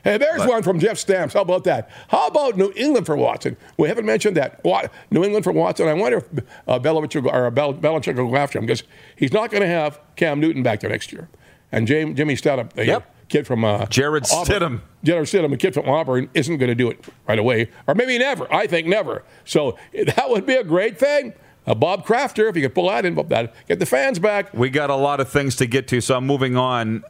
Hey, 0.05 0.17
there's 0.19 0.39
But- 0.39 0.49
one 0.49 0.63
from 0.63 0.79
Jeff 0.81 0.99
Stamps. 0.99 1.35
How 1.35 1.43
about 1.43 1.65
that? 1.65 1.91
How 2.09 2.27
about 2.29 2.57
New 2.57 2.73
England 2.77 3.07
for 3.07 3.17
Watson? 3.17 3.57
We 3.77 3.89
haven't 3.89 4.07
mentioned 4.07 4.37
that. 4.37 4.59
What, 4.65 4.93
New 5.11 5.23
England 5.25 5.45
for 5.45 5.53
Watson. 5.53 5.89
I 5.89 5.95
wonder 5.95 6.19
if 6.19 6.45
uh, 6.67 6.79
Belovich 6.79 7.21
will, 7.21 7.31
or 7.31 7.51
Bel- 7.51 7.75
Belichick 7.75 8.17
will 8.17 8.31
go 8.31 8.37
after 8.37 8.59
him 8.59 8.67
because 8.67 8.83
he's 9.17 9.33
not 9.33 9.51
going 9.51 9.63
to 9.63 9.69
have 9.69 10.01
Cam 10.17 10.41
Newton 10.41 10.63
back 10.63 10.81
there 10.81 10.91
next 10.91 11.13
year. 11.13 11.29
And 11.73 11.87
James, 11.87 12.17
Jimmy 12.17 12.35
Stidham, 12.35 12.73
the 12.73 12.85
Yep. 12.87 13.15
kid 13.29 13.47
from 13.47 13.65
uh, 13.65 13.87
Jarrett 13.87 14.27
Auburn- 14.33 14.55
Stidham. 14.61 14.81
Jarrett 15.05 15.29
Stidham, 15.29 15.53
a 15.53 15.57
kid 15.57 15.75
from 15.75 15.89
Auburn, 15.89 16.29
isn't 16.35 16.57
going 16.59 16.69
to 16.69 16.75
do 16.75 16.91
it 16.91 17.05
right 17.29 17.39
away, 17.39 17.69
or 17.87 17.95
maybe 17.95 18.19
never. 18.19 18.53
I 18.53 18.67
think 18.67 18.87
never. 18.87 19.23
So 19.45 19.77
that 19.95 20.29
would 20.29 20.47
be 20.47 20.55
a 20.57 20.65
great 20.65 20.99
thing. 20.99 21.35
Uh, 21.67 21.75
Bob 21.75 22.05
Crafter, 22.07 22.49
if 22.49 22.57
you 22.57 22.63
could 22.63 22.75
pull 22.75 22.89
that 22.89 23.05
in, 23.05 23.15
that 23.15 23.55
get 23.69 23.79
the 23.79 23.87
fans 23.87 24.19
back. 24.19 24.53
We 24.55 24.71
got 24.71 24.91
a 24.91 24.97
lot 24.97 25.21
of 25.21 25.29
things 25.29 25.57
to 25.57 25.67
get 25.67 25.87
to, 25.89 26.01
so 26.01 26.17
I'm 26.17 26.27
moving 26.27 26.57
on. 26.57 27.05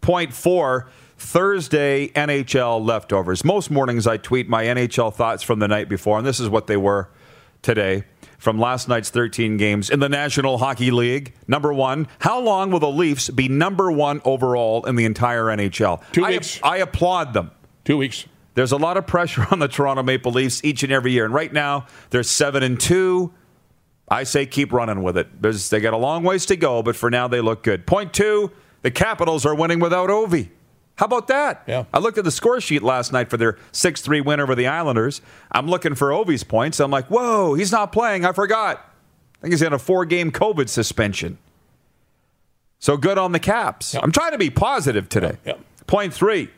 Point 0.00 0.32
four 0.32 0.88
Thursday 1.20 2.08
NHL 2.08 2.84
leftovers. 2.84 3.44
Most 3.44 3.70
mornings 3.70 4.06
I 4.06 4.16
tweet 4.16 4.48
my 4.48 4.64
NHL 4.64 5.14
thoughts 5.14 5.42
from 5.42 5.58
the 5.58 5.68
night 5.68 5.88
before, 5.88 6.16
and 6.16 6.26
this 6.26 6.40
is 6.40 6.48
what 6.48 6.66
they 6.66 6.78
were 6.78 7.10
today 7.60 8.04
from 8.38 8.58
last 8.58 8.88
night's 8.88 9.10
13 9.10 9.58
games 9.58 9.90
in 9.90 10.00
the 10.00 10.08
National 10.08 10.56
Hockey 10.56 10.90
League. 10.90 11.34
Number 11.46 11.74
one, 11.74 12.08
how 12.20 12.40
long 12.40 12.70
will 12.70 12.80
the 12.80 12.90
Leafs 12.90 13.28
be 13.28 13.48
number 13.48 13.92
one 13.92 14.22
overall 14.24 14.86
in 14.86 14.96
the 14.96 15.04
entire 15.04 15.44
NHL? 15.44 16.02
Two 16.10 16.24
I, 16.24 16.30
weeks. 16.30 16.58
I 16.62 16.78
applaud 16.78 17.34
them. 17.34 17.50
Two 17.84 17.98
weeks. 17.98 18.24
There's 18.54 18.72
a 18.72 18.78
lot 18.78 18.96
of 18.96 19.06
pressure 19.06 19.46
on 19.50 19.58
the 19.58 19.68
Toronto 19.68 20.02
Maple 20.02 20.32
Leafs 20.32 20.64
each 20.64 20.82
and 20.82 20.90
every 20.90 21.12
year, 21.12 21.26
and 21.26 21.34
right 21.34 21.52
now 21.52 21.86
they're 22.08 22.22
seven 22.22 22.62
and 22.62 22.80
two. 22.80 23.32
I 24.08 24.24
say 24.24 24.46
keep 24.46 24.72
running 24.72 25.02
with 25.02 25.18
it. 25.18 25.42
There's, 25.42 25.68
they 25.68 25.80
got 25.80 25.92
a 25.92 25.98
long 25.98 26.24
ways 26.24 26.46
to 26.46 26.56
go, 26.56 26.82
but 26.82 26.96
for 26.96 27.10
now 27.10 27.28
they 27.28 27.42
look 27.42 27.62
good. 27.62 27.86
Point 27.86 28.14
two, 28.14 28.50
the 28.80 28.90
Capitals 28.90 29.44
are 29.44 29.54
winning 29.54 29.80
without 29.80 30.08
Ovi. 30.08 30.48
How 30.96 31.06
about 31.06 31.28
that? 31.28 31.62
Yeah. 31.66 31.84
I 31.94 31.98
looked 31.98 32.18
at 32.18 32.24
the 32.24 32.30
score 32.30 32.60
sheet 32.60 32.82
last 32.82 33.12
night 33.12 33.30
for 33.30 33.36
their 33.36 33.56
6 33.72 34.02
3 34.02 34.20
win 34.20 34.40
over 34.40 34.54
the 34.54 34.66
Islanders. 34.66 35.22
I'm 35.50 35.66
looking 35.66 35.94
for 35.94 36.12
Ovi's 36.12 36.44
points. 36.44 36.78
I'm 36.78 36.90
like, 36.90 37.06
whoa, 37.06 37.54
he's 37.54 37.72
not 37.72 37.90
playing. 37.92 38.24
I 38.24 38.32
forgot. 38.32 38.78
I 38.78 39.40
think 39.40 39.52
he's 39.54 39.62
in 39.62 39.72
a 39.72 39.78
four 39.78 40.04
game 40.04 40.30
COVID 40.30 40.68
suspension. 40.68 41.38
So 42.78 42.96
good 42.96 43.18
on 43.18 43.32
the 43.32 43.38
Caps. 43.38 43.94
I'm 43.94 44.12
trying 44.12 44.32
to 44.32 44.38
be 44.38 44.50
positive 44.50 45.08
today. 45.08 45.38
Yeah. 45.44 45.54
Point 45.86 46.12
three. 46.12 46.50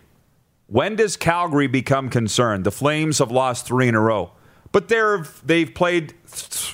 When 0.67 0.97
does 0.97 1.17
Calgary 1.17 1.67
become 1.67 2.09
concerned? 2.09 2.65
The 2.65 2.71
Flames 2.71 3.19
have 3.19 3.31
lost 3.31 3.67
three 3.67 3.89
in 3.89 3.95
a 3.95 4.01
row. 4.01 4.33
But 4.73 4.89
they're 4.89 5.25
they've 5.45 5.73
played 5.73 6.15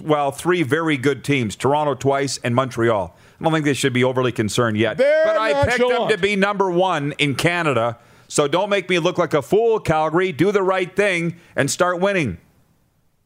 well 0.03 0.31
three 0.31 0.63
very 0.63 0.97
good 0.97 1.25
teams: 1.25 1.57
Toronto 1.57 1.95
twice 1.95 2.39
and 2.39 2.55
Montreal. 2.55 3.17
I 3.41 3.45
don't 3.45 3.53
think 3.53 3.65
they 3.65 3.75
should 3.75 3.93
be 3.93 4.05
overly 4.05 4.33
concerned 4.33 4.77
yet. 4.77 4.97
They're 4.97 5.25
but 5.25 5.37
I 5.37 5.65
picked 5.65 5.79
them 5.79 6.09
to 6.09 6.19
be 6.19 6.35
number 6.35 6.71
one 6.71 7.13
in 7.19 7.35
Canada. 7.37 7.99
So 8.27 8.49
don't 8.49 8.69
make 8.69 8.89
me 8.91 8.99
look 8.99 9.17
like 9.17 9.33
a 9.33 9.43
fool, 9.43 9.81
Calgary. 9.81 10.33
Do 10.33 10.53
the 10.53 10.63
right 10.63 10.95
thing 10.95 11.37
and 11.57 11.71
start 11.71 12.01
winning. 12.01 12.39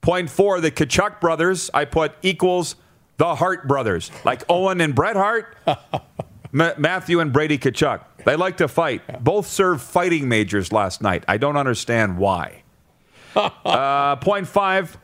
Point 0.01 0.31
four, 0.31 0.61
the 0.61 0.71
Tkachuk 0.71 1.21
brothers, 1.21 1.71
I 1.73 1.85
put 1.85 2.13
equals 2.23 2.77
the 3.17 3.37
Hart 3.37 3.69
brothers, 3.69 4.11
like 4.25 4.45
Owen 4.49 4.81
and 4.81 4.95
Bret 4.95 5.17
Hart, 5.17 5.57
Ma- 6.53 6.73
Matthew 6.77 7.21
and 7.21 7.33
Brady 7.33 7.57
Tkachuk. 7.57 8.01
They 8.25 8.37
like 8.37 8.57
to 8.59 8.69
fight. 8.69 9.23
Both 9.23 9.47
served 9.47 9.81
fighting 9.81 10.29
majors 10.29 10.73
last 10.73 11.03
night. 11.03 11.25
I 11.29 11.37
don't 11.37 11.57
understand 11.57 12.19
why. 12.19 12.63
uh, 13.37 14.17
point 14.17 14.49
five, 14.49 14.99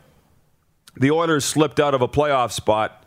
the 0.97 1.11
Oilers 1.13 1.45
slipped 1.45 1.79
out 1.81 1.95
of 1.95 2.03
a 2.03 2.09
playoff 2.09 2.51
spot, 2.53 2.98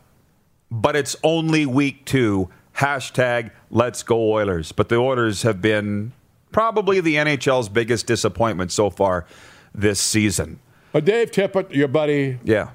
but 0.72 0.96
it's 0.96 1.14
only 1.22 1.66
week 1.66 2.04
two. 2.06 2.48
Hashtag 2.78 3.50
let's 3.70 4.02
go 4.02 4.32
Oilers. 4.32 4.72
But 4.72 4.88
the 4.88 4.96
Oilers 4.96 5.42
have 5.42 5.60
been 5.60 6.12
probably 6.50 7.00
the 7.00 7.16
NHL's 7.16 7.68
biggest 7.68 8.06
disappointment 8.06 8.72
so 8.72 8.88
far 8.88 9.26
this 9.74 10.00
season. 10.00 10.58
But 10.92 11.04
Dave 11.04 11.30
Tippett, 11.30 11.74
your 11.74 11.88
buddy, 11.88 12.38
Yeah. 12.42 12.70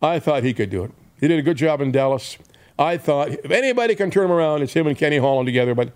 I 0.00 0.18
thought 0.20 0.42
he 0.42 0.52
could 0.52 0.70
do 0.70 0.84
it. 0.84 0.90
He 1.18 1.28
did 1.28 1.38
a 1.38 1.42
good 1.42 1.56
job 1.56 1.80
in 1.80 1.90
Dallas. 1.90 2.36
I 2.78 2.96
thought 2.98 3.30
if 3.30 3.50
anybody 3.50 3.94
can 3.94 4.10
turn 4.10 4.26
him 4.26 4.32
around, 4.32 4.62
it's 4.62 4.74
him 4.74 4.86
and 4.86 4.96
Kenny 4.98 5.18
Holland 5.18 5.46
together. 5.46 5.74
But 5.74 5.92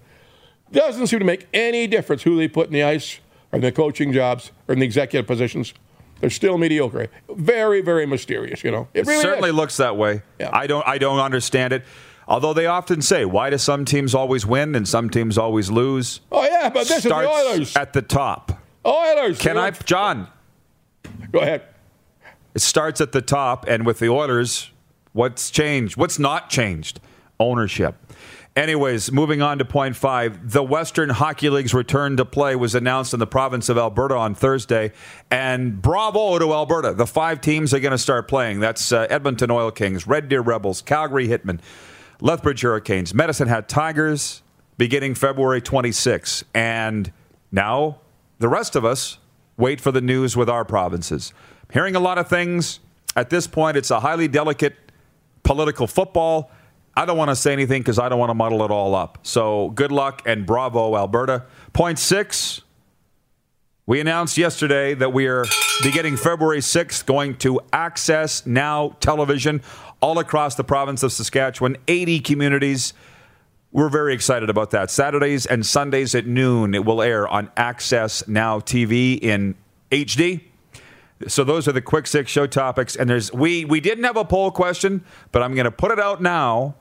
doesn't 0.72 1.06
seem 1.08 1.18
to 1.18 1.24
make 1.24 1.46
any 1.52 1.86
difference 1.86 2.22
who 2.22 2.36
they 2.36 2.48
put 2.48 2.68
in 2.68 2.72
the 2.72 2.82
ice 2.82 3.20
or 3.52 3.56
in 3.56 3.62
the 3.62 3.72
coaching 3.72 4.12
jobs 4.12 4.50
or 4.66 4.72
in 4.72 4.78
the 4.80 4.86
executive 4.86 5.26
positions. 5.26 5.74
They're 6.20 6.30
still 6.30 6.58
mediocre. 6.58 7.08
Very, 7.30 7.80
very 7.80 8.06
mysterious. 8.06 8.64
You 8.64 8.70
know, 8.72 8.88
It 8.94 9.06
really 9.06 9.22
certainly 9.22 9.50
is. 9.50 9.54
looks 9.56 9.76
that 9.76 9.96
way. 9.96 10.22
Yeah. 10.40 10.50
I 10.52 10.66
don't 10.66 10.86
I 10.86 10.98
don't 10.98 11.20
understand 11.20 11.72
it. 11.72 11.84
Although 12.26 12.52
they 12.52 12.66
often 12.66 13.00
say, 13.00 13.24
why 13.24 13.48
do 13.50 13.56
some 13.58 13.84
teams 13.84 14.14
always 14.14 14.44
win 14.44 14.74
and 14.74 14.86
some 14.86 15.08
teams 15.10 15.38
always 15.38 15.70
lose? 15.70 16.20
Oh 16.30 16.44
yeah, 16.44 16.68
but 16.68 16.86
this 16.86 17.02
Starts 17.04 17.28
is 17.30 17.44
the 17.44 17.50
Oilers. 17.52 17.76
at 17.76 17.92
the 17.92 18.02
top. 18.02 18.60
Oilers. 18.84 19.38
Can 19.38 19.56
I? 19.56 19.70
John, 19.70 20.28
go 21.32 21.40
ahead? 21.40 21.62
it 22.54 22.60
starts 22.60 23.00
at 23.00 23.12
the 23.12 23.22
top 23.22 23.66
and 23.68 23.86
with 23.86 23.98
the 24.00 24.08
Oilers, 24.08 24.70
what's 25.12 25.50
changed? 25.50 25.96
What's 25.96 26.18
not 26.18 26.50
changed? 26.50 27.00
Ownership. 27.40 27.94
Anyways, 28.56 29.12
moving 29.12 29.40
on 29.40 29.58
to 29.58 29.64
point 29.64 29.94
five. 29.94 30.50
The 30.50 30.62
Western 30.64 31.10
Hockey 31.10 31.48
League's 31.48 31.72
return 31.72 32.16
to 32.16 32.24
play 32.24 32.56
was 32.56 32.74
announced 32.74 33.14
in 33.14 33.20
the 33.20 33.26
province 33.26 33.68
of 33.68 33.78
Alberta 33.78 34.16
on 34.16 34.34
Thursday. 34.34 34.92
And 35.30 35.80
bravo 35.80 36.38
to 36.40 36.52
Alberta. 36.52 36.92
The 36.92 37.06
five 37.06 37.40
teams 37.40 37.72
are 37.72 37.78
going 37.78 37.92
to 37.92 37.98
start 37.98 38.26
playing. 38.26 38.58
That's 38.58 38.90
uh, 38.90 39.06
Edmonton 39.10 39.52
Oil 39.52 39.70
Kings, 39.70 40.08
Red 40.08 40.28
Deer 40.28 40.40
Rebels, 40.40 40.82
Calgary 40.82 41.28
Hitmen, 41.28 41.60
Lethbridge 42.20 42.62
Hurricanes, 42.62 43.14
Medicine 43.14 43.46
Hat 43.46 43.68
Tigers, 43.68 44.42
beginning 44.76 45.14
February 45.14 45.60
26. 45.60 46.42
And 46.52 47.12
now 47.52 48.00
the 48.40 48.48
rest 48.48 48.74
of 48.74 48.84
us 48.84 49.18
wait 49.56 49.80
for 49.80 49.92
the 49.92 50.00
news 50.00 50.36
with 50.36 50.48
our 50.48 50.64
provinces. 50.64 51.32
Hearing 51.72 51.94
a 51.94 52.00
lot 52.00 52.18
of 52.18 52.28
things. 52.28 52.80
At 53.14 53.30
this 53.30 53.46
point, 53.46 53.76
it's 53.76 53.90
a 53.90 54.00
highly 54.00 54.28
delicate 54.28 54.74
political 55.42 55.86
football. 55.86 56.50
I 56.98 57.04
don't 57.04 57.16
want 57.16 57.28
to 57.28 57.36
say 57.36 57.52
anything 57.52 57.80
because 57.80 58.00
I 58.00 58.08
don't 58.08 58.18
want 58.18 58.30
to 58.30 58.34
muddle 58.34 58.64
it 58.64 58.72
all 58.72 58.96
up. 58.96 59.20
So 59.22 59.70
good 59.70 59.92
luck 59.92 60.20
and 60.26 60.44
bravo, 60.44 60.96
Alberta. 60.96 61.44
Point 61.72 61.96
six. 61.96 62.62
We 63.86 64.00
announced 64.00 64.36
yesterday 64.36 64.94
that 64.94 65.12
we 65.12 65.28
are 65.28 65.44
beginning 65.80 66.16
February 66.16 66.58
6th 66.58 67.06
going 67.06 67.36
to 67.36 67.60
Access 67.72 68.44
Now 68.46 68.96
Television 68.98 69.62
all 70.00 70.18
across 70.18 70.56
the 70.56 70.64
province 70.64 71.04
of 71.04 71.12
Saskatchewan, 71.12 71.76
80 71.86 72.18
communities. 72.18 72.94
We're 73.70 73.90
very 73.90 74.12
excited 74.12 74.50
about 74.50 74.72
that. 74.72 74.90
Saturdays 74.90 75.46
and 75.46 75.64
Sundays 75.64 76.16
at 76.16 76.26
noon, 76.26 76.74
it 76.74 76.84
will 76.84 77.00
air 77.00 77.28
on 77.28 77.48
Access 77.56 78.26
Now 78.26 78.58
TV 78.58 79.20
in 79.20 79.54
HD. 79.92 80.40
So 81.28 81.44
those 81.44 81.68
are 81.68 81.72
the 81.72 81.80
quick 81.80 82.08
six 82.08 82.28
show 82.32 82.48
topics. 82.48 82.96
And 82.96 83.08
there's 83.08 83.32
we 83.32 83.64
we 83.64 83.78
didn't 83.78 84.02
have 84.02 84.16
a 84.16 84.24
poll 84.24 84.50
question, 84.50 85.04
but 85.30 85.42
I'm 85.42 85.54
going 85.54 85.64
to 85.64 85.70
put 85.70 85.92
it 85.92 86.00
out 86.00 86.20
now 86.20 86.74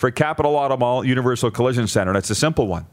for 0.00 0.10
Capital 0.10 0.56
Auto 0.56 0.78
Mall 0.78 1.04
Universal 1.04 1.50
Collision 1.50 1.86
Center. 1.86 2.12
And 2.12 2.16
it's 2.16 2.30
a 2.30 2.34
simple 2.34 2.66
one. 2.66 2.86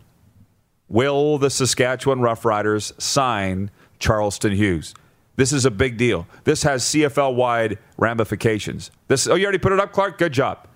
Will 0.90 1.38
the 1.38 1.50
Saskatchewan 1.50 2.20
Roughriders 2.20 3.00
sign 3.02 3.72
Charleston 3.98 4.52
Hughes? 4.52 4.94
This 5.38 5.54
is 5.54 5.64
a 5.64 5.72
big 5.72 5.96
deal. 5.96 6.28
This 6.44 6.64
has 6.64 6.84
CFL 6.84 7.34
wide 7.34 7.78
ramifications. 7.96 8.92
This 9.08 9.26
oh 9.26 9.36
you 9.36 9.46
already 9.46 9.58
put 9.58 9.72
it 9.72 9.80
up, 9.80 9.94
Clark? 9.94 10.18
Good 10.18 10.34
job. 10.34 10.68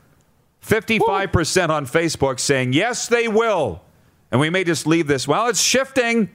55% 0.65 1.69
on 1.69 1.85
Facebook 1.85 2.39
saying 2.39 2.71
yes, 2.71 3.09
they 3.09 3.27
will. 3.27 3.81
And 4.31 4.39
we 4.39 4.49
may 4.49 4.63
just 4.63 4.87
leave 4.87 5.07
this. 5.07 5.27
Well, 5.27 5.47
it's 5.47 5.61
shifting. 5.61 6.29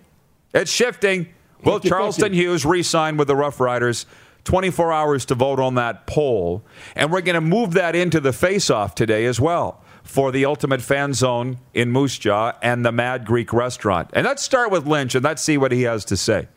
It's 0.52 0.70
shifting. 0.70 1.28
Will 1.64 1.80
Charleston 1.80 2.34
Hughes 2.34 2.66
re 2.66 2.82
sign 2.82 3.16
with 3.16 3.28
the 3.28 3.36
Rough 3.36 3.60
Riders? 3.60 4.04
24 4.44 4.92
hours 4.92 5.24
to 5.24 5.34
vote 5.34 5.58
on 5.58 5.76
that 5.76 6.06
poll. 6.06 6.62
And 6.94 7.10
we're 7.10 7.22
going 7.22 7.34
to 7.34 7.40
move 7.40 7.72
that 7.72 7.96
into 7.96 8.20
the 8.20 8.32
face 8.32 8.68
off 8.68 8.94
today 8.94 9.24
as 9.24 9.40
well 9.40 9.82
for 10.06 10.30
the 10.30 10.44
Ultimate 10.44 10.80
Fan 10.80 11.12
Zone 11.12 11.58
in 11.74 11.90
Moose 11.90 12.18
Jaw 12.18 12.52
and 12.62 12.84
the 12.84 12.92
Mad 12.92 13.26
Greek 13.26 13.52
Restaurant. 13.52 14.08
And 14.12 14.24
let's 14.24 14.42
start 14.42 14.70
with 14.70 14.86
Lynch 14.86 15.14
and 15.14 15.24
let's 15.24 15.42
see 15.42 15.58
what 15.58 15.72
he 15.72 15.82
has 15.82 16.04
to 16.06 16.16
say. 16.16 16.48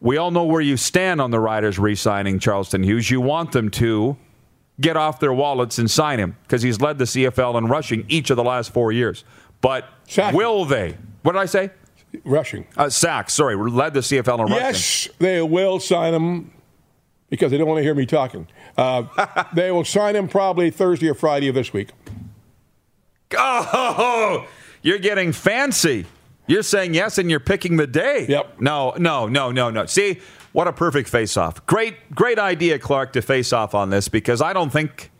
We 0.00 0.16
all 0.16 0.30
know 0.30 0.44
where 0.44 0.60
you 0.60 0.76
stand 0.76 1.20
on 1.20 1.30
the 1.30 1.38
Riders 1.38 1.78
re 1.78 1.94
signing 1.94 2.38
Charleston 2.38 2.82
Hughes. 2.82 3.10
You 3.10 3.20
want 3.20 3.52
them 3.52 3.70
to 3.72 4.16
get 4.80 4.96
off 4.96 5.20
their 5.20 5.32
wallets 5.32 5.78
and 5.78 5.88
sign 5.90 6.18
him 6.18 6.36
because 6.42 6.62
he's 6.62 6.80
led 6.80 6.98
the 6.98 7.04
CFL 7.04 7.56
in 7.58 7.66
rushing 7.66 8.04
each 8.08 8.30
of 8.30 8.36
the 8.36 8.42
last 8.42 8.72
four 8.72 8.90
years. 8.90 9.22
But 9.60 9.84
will 10.32 10.64
they? 10.64 10.96
What 11.22 11.32
did 11.32 11.38
I 11.38 11.46
say? 11.46 11.70
Rushing. 12.24 12.66
Uh, 12.76 12.88
sacks. 12.88 13.32
Sorry, 13.34 13.54
led 13.54 13.94
the 13.94 14.00
CFL 14.00 14.40
in 14.40 14.46
rushing. 14.46 14.56
Yes, 14.56 15.08
they 15.18 15.40
will 15.40 15.78
sign 15.78 16.14
him 16.14 16.52
because 17.30 17.50
they 17.50 17.58
don't 17.58 17.68
want 17.68 17.78
to 17.78 17.82
hear 17.82 17.94
me 17.94 18.06
talking. 18.06 18.48
Uh, 18.76 19.04
they 19.54 19.70
will 19.70 19.84
sign 19.84 20.16
him 20.16 20.26
probably 20.26 20.70
Thursday 20.70 21.08
or 21.08 21.14
Friday 21.14 21.48
of 21.48 21.54
this 21.54 21.72
week. 21.72 21.90
Oh, 23.36 24.46
you're 24.82 24.98
getting 24.98 25.32
fancy. 25.32 26.06
You're 26.46 26.62
saying 26.62 26.94
yes, 26.94 27.18
and 27.18 27.30
you're 27.30 27.40
picking 27.40 27.76
the 27.76 27.86
day. 27.86 28.26
Yep. 28.28 28.60
No, 28.60 28.94
no, 28.98 29.28
no, 29.28 29.52
no, 29.52 29.70
no. 29.70 29.86
See, 29.86 30.20
what 30.52 30.66
a 30.66 30.72
perfect 30.72 31.08
face-off. 31.08 31.64
Great, 31.66 32.14
great 32.14 32.38
idea, 32.38 32.78
Clark, 32.78 33.12
to 33.14 33.22
face 33.22 33.52
off 33.52 33.74
on 33.74 33.90
this 33.90 34.08
because 34.08 34.42
I 34.42 34.52
don't 34.52 34.70
think, 34.70 35.10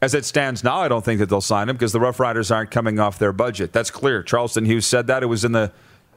as 0.00 0.14
it 0.14 0.24
stands 0.24 0.62
now, 0.62 0.78
I 0.78 0.88
don't 0.88 1.04
think 1.04 1.18
that 1.18 1.28
they'll 1.28 1.40
sign 1.40 1.68
him 1.68 1.76
because 1.76 1.92
the 1.92 2.00
Rough 2.00 2.20
Riders 2.20 2.50
aren't 2.50 2.70
coming 2.70 3.00
off 3.00 3.18
their 3.18 3.32
budget. 3.32 3.72
That's 3.72 3.90
clear. 3.90 4.22
Charleston 4.22 4.64
Hughes 4.64 4.86
said 4.86 5.08
that. 5.08 5.22
It 5.22 5.26
was 5.26 5.44
in 5.44 5.52
the 5.52 5.72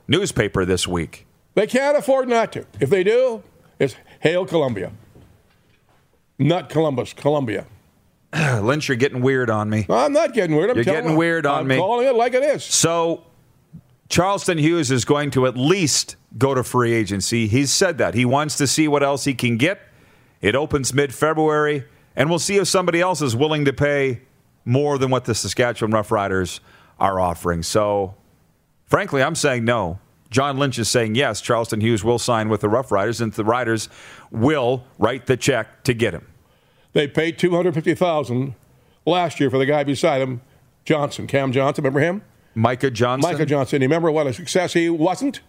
newspaper 0.07 0.65
this 0.65 0.87
week. 0.87 1.25
They 1.55 1.67
can't 1.67 1.97
afford 1.97 2.29
not 2.29 2.53
to. 2.53 2.65
If 2.79 2.89
they 2.89 3.03
do, 3.03 3.43
it's 3.79 3.95
Hail 4.21 4.45
Columbia. 4.45 4.91
Not 6.39 6.69
Columbus, 6.69 7.11
Columbia. 7.13 7.65
Lynch, 8.61 8.87
you're 8.87 8.97
getting 8.97 9.21
weird 9.21 9.49
on 9.49 9.69
me. 9.69 9.85
I'm 9.89 10.13
not 10.13 10.33
getting 10.33 10.55
weird. 10.55 10.71
I'm 10.71 10.75
You're 10.77 10.85
telling 10.85 11.01
getting 11.03 11.17
weird 11.17 11.45
on 11.45 11.61
I'm 11.61 11.67
me. 11.67 11.77
calling 11.77 12.07
it 12.07 12.15
like 12.15 12.33
it 12.33 12.43
is. 12.43 12.63
So 12.63 13.23
Charleston 14.09 14.57
Hughes 14.57 14.91
is 14.91 15.05
going 15.05 15.31
to 15.31 15.45
at 15.45 15.55
least 15.55 16.15
go 16.37 16.53
to 16.53 16.63
free 16.63 16.93
agency. 16.93 17.47
He's 17.47 17.71
said 17.71 17.99
that. 17.99 18.15
He 18.15 18.25
wants 18.25 18.57
to 18.57 18.67
see 18.67 18.87
what 18.87 19.03
else 19.03 19.23
he 19.25 19.33
can 19.33 19.57
get. 19.57 19.81
It 20.41 20.55
opens 20.55 20.93
mid 20.93 21.13
February, 21.13 21.85
and 22.15 22.29
we'll 22.29 22.39
see 22.39 22.57
if 22.57 22.67
somebody 22.67 22.99
else 23.01 23.21
is 23.21 23.35
willing 23.35 23.65
to 23.65 23.73
pay 23.73 24.21
more 24.65 24.97
than 24.97 25.09
what 25.09 25.25
the 25.25 25.35
Saskatchewan 25.35 25.91
Roughriders 25.91 26.59
are 26.99 27.19
offering. 27.19 27.63
So, 27.63 28.15
frankly, 28.85 29.21
I'm 29.21 29.35
saying 29.35 29.63
no. 29.65 29.99
John 30.29 30.57
Lynch 30.57 30.79
is 30.79 30.89
saying 30.89 31.13
yes, 31.13 31.41
Charleston 31.41 31.79
Hughes 31.79 32.03
will 32.03 32.17
sign 32.17 32.49
with 32.49 32.61
the 32.61 32.69
Rough 32.69 32.91
Riders, 32.91 33.21
and 33.21 33.31
the 33.33 33.45
Riders 33.45 33.87
will 34.31 34.83
write 34.97 35.27
the 35.27 35.37
check 35.37 35.83
to 35.83 35.93
get 35.93 36.13
him. 36.13 36.25
They 36.93 37.07
paid 37.07 37.37
two 37.37 37.51
hundred 37.51 37.73
fifty 37.73 37.95
thousand 37.95 38.55
last 39.05 39.39
year 39.39 39.49
for 39.49 39.57
the 39.57 39.65
guy 39.65 39.83
beside 39.83 40.21
him, 40.21 40.41
Johnson, 40.85 41.27
Cam 41.27 41.51
Johnson. 41.51 41.83
Remember 41.83 41.99
him? 41.99 42.23
Micah 42.55 42.91
Johnson. 42.91 43.31
Micah 43.31 43.45
Johnson. 43.45 43.81
You 43.81 43.87
remember 43.87 44.11
what 44.11 44.27
a 44.27 44.33
success 44.33 44.73
he 44.73 44.89
wasn't? 44.89 45.41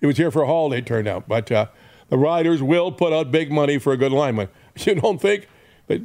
He 0.00 0.06
was 0.06 0.16
here 0.16 0.30
for 0.30 0.42
a 0.42 0.46
holiday, 0.46 0.78
it 0.78 0.86
turned 0.86 1.08
out. 1.08 1.26
But 1.28 1.50
uh, 1.50 1.66
the 2.10 2.18
Riders 2.18 2.62
will 2.62 2.92
put 2.92 3.12
out 3.12 3.30
big 3.30 3.50
money 3.50 3.78
for 3.78 3.92
a 3.92 3.96
good 3.96 4.12
lineman. 4.12 4.48
You 4.76 4.96
don't 4.96 5.20
think 5.20 5.46
that 5.86 6.02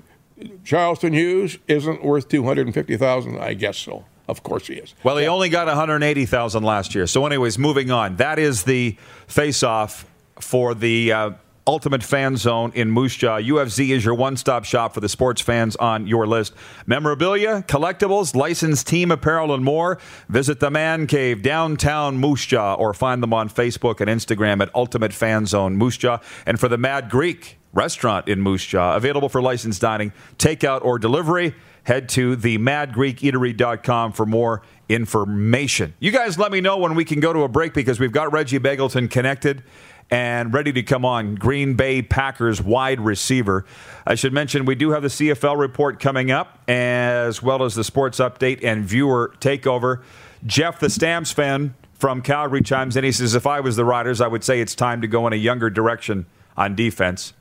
Charleston 0.64 1.14
Hughes 1.14 1.58
isn't 1.68 2.04
worth 2.04 2.30
two 2.30 2.44
hundred 2.44 2.68
and 2.68 2.74
fifty 2.74 2.98
thousand? 2.98 3.40
I 3.40 3.56
guess 3.56 3.78
so. 3.78 4.06
Of 4.28 4.44
course 4.44 4.68
he 4.68 4.76
is. 4.76 4.94
Well, 5.04 5.18
he 5.18 5.26
only 5.26 5.50
got 5.50 5.66
180,000 5.66 6.62
last 6.62 6.94
year. 6.94 7.08
So, 7.08 7.26
anyways, 7.26 7.58
moving 7.58 7.90
on. 7.90 8.18
That 8.18 8.38
is 8.38 8.62
the 8.62 8.96
face-off 9.26 10.06
for 10.40 10.76
the 10.76 11.12
uh, 11.12 11.32
Ultimate 11.68 12.04
Fan 12.04 12.38
Zone 12.38 12.72
in 12.76 12.92
Moose 12.92 13.16
Jaw. 13.16 13.40
UFZ 13.40 13.90
is 13.90 14.06
your 14.06 14.16
one 14.16 14.38
stop 14.38 14.66
shop 14.66 14.94
for 14.94 15.00
the 15.00 15.10
sports 15.10 15.42
fans 15.42 15.76
on 15.76 16.08
your 16.08 16.26
list. 16.28 16.54
Memorabilia, 16.86 17.64
collectibles, 17.68 18.36
licensed 18.36 18.88
team 18.88 19.12
apparel, 19.12 19.54
and 19.54 19.64
more. 19.64 20.00
Visit 20.30 20.60
the 20.60 20.72
Man 20.72 21.08
Cave 21.08 21.42
downtown 21.42 22.18
Moose 22.18 22.46
Jaw 22.46 22.76
or 22.76 22.94
find 22.94 23.22
them 23.22 23.34
on 23.34 23.50
Facebook 23.50 24.02
and 24.02 24.10
Instagram 24.10 24.62
at 24.62 24.74
Ultimate 24.74 25.14
Fan 25.14 25.46
Zone 25.46 25.76
Moose 25.76 25.98
Jaw. 25.98 26.20
And 26.46 26.60
for 26.60 26.68
the 26.68 26.78
Mad 26.78 27.10
Greek 27.10 27.58
restaurant 27.74 28.28
in 28.28 28.42
Moose 28.42 28.66
Jaw, 28.66 28.96
available 28.96 29.30
for 29.30 29.42
licensed 29.42 29.82
dining, 29.82 30.12
takeout, 30.38 30.84
or 30.84 30.98
delivery, 30.98 31.54
head 31.84 32.10
to 32.10 32.36
the 32.36 32.58
madgreekeatery.com 32.58 34.12
for 34.14 34.26
more 34.26 34.62
information. 34.90 35.94
You 36.00 36.12
guys 36.12 36.38
let 36.38 36.52
me 36.52 36.62
know 36.62 36.78
when 36.78 36.96
we 36.96 37.06
can 37.06 37.20
go 37.20 37.32
to 37.32 37.44
a 37.44 37.48
break 37.48 37.74
because 37.74 38.00
we've 38.00 38.12
got 38.12 38.32
Reggie 38.34 38.60
Begelton 38.60 39.10
connected 39.10 39.64
and 40.12 40.54
ready 40.54 40.72
to 40.74 40.84
come 40.84 41.06
on. 41.06 41.36
Green 41.36 41.76
Bay 41.76 42.02
Packers 42.02 42.62
wide 42.62 43.00
receiver. 43.00 43.66
I 44.06 44.16
should 44.16 44.34
mention 44.34 44.66
we 44.66 44.76
do 44.76 44.92
have 44.92 45.02
the 45.02 45.10
CFL 45.10 45.58
report 45.58 46.00
coming 46.00 46.32
up, 46.32 46.60
as 46.68 47.44
well 47.44 47.64
as 47.64 47.76
the 47.76 47.84
sports 47.84 48.20
update 48.20 48.64
and 48.64 48.86
viewer 48.86 49.34
takeover. 49.40 50.02
Jeff, 50.46 50.80
the 50.80 50.90
Stamps 50.90 51.32
fan 51.32 51.76
from 51.94 52.22
Calgary, 52.22 52.62
chimes 52.62 52.96
in. 52.96 53.04
He 53.04 53.12
says, 53.12 53.36
If 53.36 53.46
I 53.46 53.60
was 53.60 53.76
the 53.76 53.86
Riders, 53.86 54.22
I 54.22 54.28
would 54.28 54.44
say 54.44 54.62
it's 54.62 54.76
time 54.76 55.02
to 55.02 55.08
go 55.08 55.28
in 55.28 55.34
a 55.34 55.38
younger 55.38 55.70
direction 55.70 56.26
on 56.58 56.76
defense. 56.76 57.34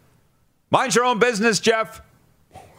Mind 0.71 0.95
your 0.95 1.05
own 1.05 1.19
business, 1.19 1.61
Jeff. 1.61 2.03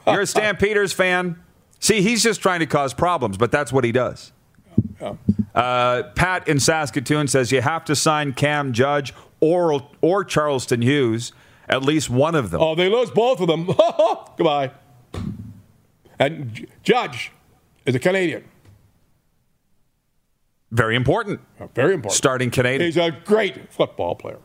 You're 0.05 0.22
a 0.22 0.27
Stampeders 0.27 0.93
fan. 0.93 1.41
See, 1.79 2.01
he's 2.01 2.22
just 2.22 2.41
trying 2.41 2.60
to 2.60 2.65
cause 2.65 2.93
problems, 2.93 3.38
but 3.38 3.51
that's 3.51 3.72
what 3.72 3.84
he 3.84 3.91
does. 3.91 4.34
Uh, 5.55 6.03
Pat 6.15 6.48
in 6.48 6.60
Saskatoon 6.60 7.27
says 7.27 7.51
you 7.51 7.62
have 7.62 7.86
to 7.86 7.96
sign 7.96 8.34
Cam 8.34 8.74
Judge 8.74 9.13
or 9.39 9.88
or 10.01 10.24
Charleston 10.24 10.81
Hughes, 10.81 11.31
at 11.67 11.84
least 11.84 12.10
one 12.10 12.36
of 12.36 12.51
them. 12.51 12.62
Oh, 12.62 12.75
they 12.75 12.89
lose 12.89 13.12
both 13.12 13.39
of 13.39 13.48
them. 13.48 13.65
Goodbye. 14.38 14.72
And 16.17 16.67
Judge 16.84 17.31
is 17.86 17.96
a 17.96 18.00
Canadian. 18.00 18.43
Very 20.72 20.96
important. 20.96 21.39
Uh, 21.60 21.67
very 21.74 21.93
important. 21.93 22.17
Starting 22.17 22.51
Canadian. 22.51 22.88
He's 22.88 22.98
a 22.98 23.12
great 23.25 23.72
football 23.72 24.15
player. 24.15 24.39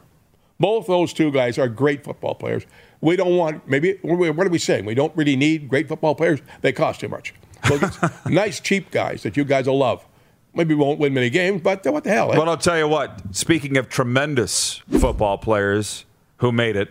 Both 0.59 0.87
those 0.87 1.13
two 1.13 1.31
guys 1.31 1.59
are 1.59 1.69
great 1.69 2.05
football 2.05 2.35
players. 2.35 2.65
We 3.01 3.17
don't 3.17 3.37
want 3.37 3.69
maybe 3.69 3.99
what 4.03 4.47
are 4.47 4.51
we 4.51 4.59
saying? 4.59 4.85
We 4.85 4.95
don't 4.95 5.15
really 5.17 5.37
need 5.37 5.69
great 5.69 5.89
football 5.89 6.15
players. 6.15 6.41
They 6.63 6.73
cost 6.73 7.01
too 7.01 7.09
much. 7.09 7.35
So 7.69 7.79
nice 8.27 8.61
cheap 8.61 8.91
guys 8.91 9.23
that 9.25 9.37
you 9.37 9.45
guys 9.45 9.67
will 9.67 9.79
love. 9.79 10.07
Maybe 10.55 10.75
won't 10.75 11.01
win 11.01 11.13
many 11.13 11.31
games, 11.31 11.63
but 11.63 11.85
what 11.87 12.05
the 12.05 12.11
hell? 12.11 12.33
Eh? 12.33 12.39
Well, 12.39 12.49
I'll 12.49 12.57
tell 12.57 12.79
you 12.79 12.89
what. 12.89 13.21
Speaking 13.33 13.77
of 13.77 13.89
tremendous 13.89 14.83
football 15.01 15.39
players 15.39 16.05
who 16.39 16.53
made 16.53 16.77
it, 16.77 16.91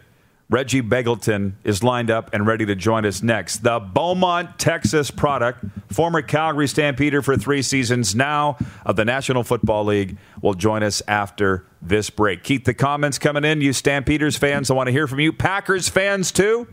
Reggie 0.50 0.82
Begelton 0.82 1.54
is 1.64 1.82
lined 1.82 2.12
up 2.12 2.30
and 2.34 2.46
ready 2.46 2.66
to 2.66 2.76
join 2.76 3.06
us 3.06 3.24
next. 3.24 3.64
The 3.64 3.80
Beaumont, 3.80 4.60
Texas 4.60 5.10
product, 5.10 5.66
former 5.92 6.22
Calgary 6.22 6.68
Stampeder 6.68 7.22
for 7.22 7.38
three 7.38 7.62
seasons, 7.62 8.14
now 8.14 8.58
of 8.86 8.96
the 8.96 9.06
National 9.06 9.44
Football 9.44 9.86
League, 9.86 10.18
will 10.42 10.54
join 10.54 10.84
us 10.84 11.02
after 11.08 11.66
this 11.82 12.10
break. 12.10 12.44
Keep 12.44 12.66
the 12.66 12.74
comments 12.74 13.18
coming 13.18 13.44
in, 13.44 13.62
you 13.62 13.74
Stampeders 13.74 14.38
fans. 14.38 14.70
I 14.70 14.74
want 14.76 14.88
to 14.88 14.92
hear 14.92 15.08
from 15.08 15.20
you. 15.20 15.34
Packers 15.34 15.90
fans, 15.90 16.32
too. 16.32 16.68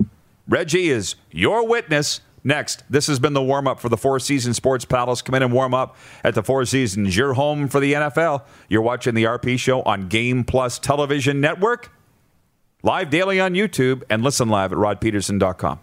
Reggie 0.49 0.91
is 0.91 1.15
your 1.31 1.67
witness. 1.67 2.21
Next, 2.43 2.83
this 2.89 3.07
has 3.07 3.19
been 3.19 3.33
the 3.35 3.43
warm 3.43 3.67
up 3.67 3.81
for 3.81 3.89
the 3.89 3.97
Four 3.97 4.19
Seasons 4.19 4.57
Sports 4.57 4.85
Palace. 4.85 5.21
Come 5.23 5.35
in 5.35 5.43
and 5.43 5.53
warm 5.53 5.75
up 5.75 5.97
at 6.25 6.35
the 6.35 6.43
Four 6.43 6.65
Seasons. 6.65 7.17
You're 7.17 7.35
home 7.35 7.69
for 7.69 7.81
the 7.81 7.93
NFL. 7.93 8.43
You're 8.69 8.83
watching 8.83 9.15
the 9.15 9.25
RP 9.25 9.59
Show 9.59 9.83
on 9.83 10.09
Game 10.09 10.45
Plus 10.45 10.79
Television 10.79 11.41
Network, 11.41 11.93
live 12.83 13.11
daily 13.11 13.41
on 13.41 13.55
YouTube, 13.55 14.03
and 14.09 14.23
listen 14.23 14.49
live 14.49 14.73
at 14.73 14.79
rodpeterson.com. 14.79 15.81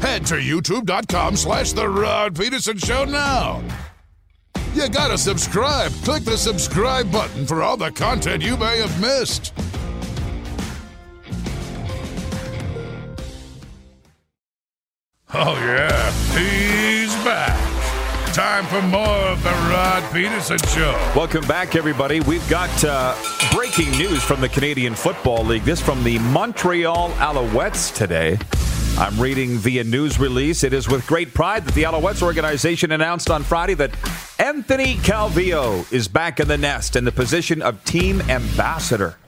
Head 0.00 0.26
to 0.26 0.34
youtube.com 0.34 1.36
slash 1.36 1.72
The 1.72 1.88
Rod 1.88 2.38
Peterson 2.38 2.78
Show 2.78 3.04
now. 3.04 3.62
You 4.74 4.88
gotta 4.90 5.16
subscribe. 5.16 5.90
Click 6.04 6.22
the 6.24 6.36
subscribe 6.36 7.10
button 7.10 7.46
for 7.46 7.62
all 7.62 7.78
the 7.78 7.90
content 7.90 8.42
you 8.42 8.56
may 8.58 8.78
have 8.78 9.00
missed. 9.00 9.54
Oh, 15.38 15.54
yeah, 15.58 16.12
he's 16.32 17.14
back. 17.22 17.54
Time 18.32 18.64
for 18.64 18.80
more 18.80 19.06
of 19.06 19.42
the 19.42 19.50
Rod 19.50 20.02
Peterson 20.10 20.56
Show. 20.68 20.92
Welcome 21.14 21.46
back, 21.46 21.76
everybody. 21.76 22.20
We've 22.20 22.48
got 22.48 22.70
uh, 22.82 23.14
breaking 23.52 23.90
news 23.98 24.22
from 24.22 24.40
the 24.40 24.48
Canadian 24.48 24.94
Football 24.94 25.44
League. 25.44 25.64
This 25.64 25.78
from 25.78 26.02
the 26.04 26.18
Montreal 26.20 27.10
Alouettes 27.10 27.94
today. 27.94 28.38
I'm 28.98 29.20
reading 29.20 29.58
via 29.58 29.84
news 29.84 30.18
release. 30.18 30.64
It 30.64 30.72
is 30.72 30.88
with 30.88 31.06
great 31.06 31.34
pride 31.34 31.66
that 31.66 31.74
the 31.74 31.82
Alouettes 31.82 32.22
organization 32.22 32.90
announced 32.90 33.30
on 33.30 33.42
Friday 33.42 33.74
that 33.74 33.90
Anthony 34.38 34.94
Calvillo 34.96 35.92
is 35.92 36.08
back 36.08 36.40
in 36.40 36.48
the 36.48 36.56
nest 36.56 36.96
in 36.96 37.04
the 37.04 37.12
position 37.12 37.60
of 37.60 37.84
team 37.84 38.22
ambassador. 38.22 39.18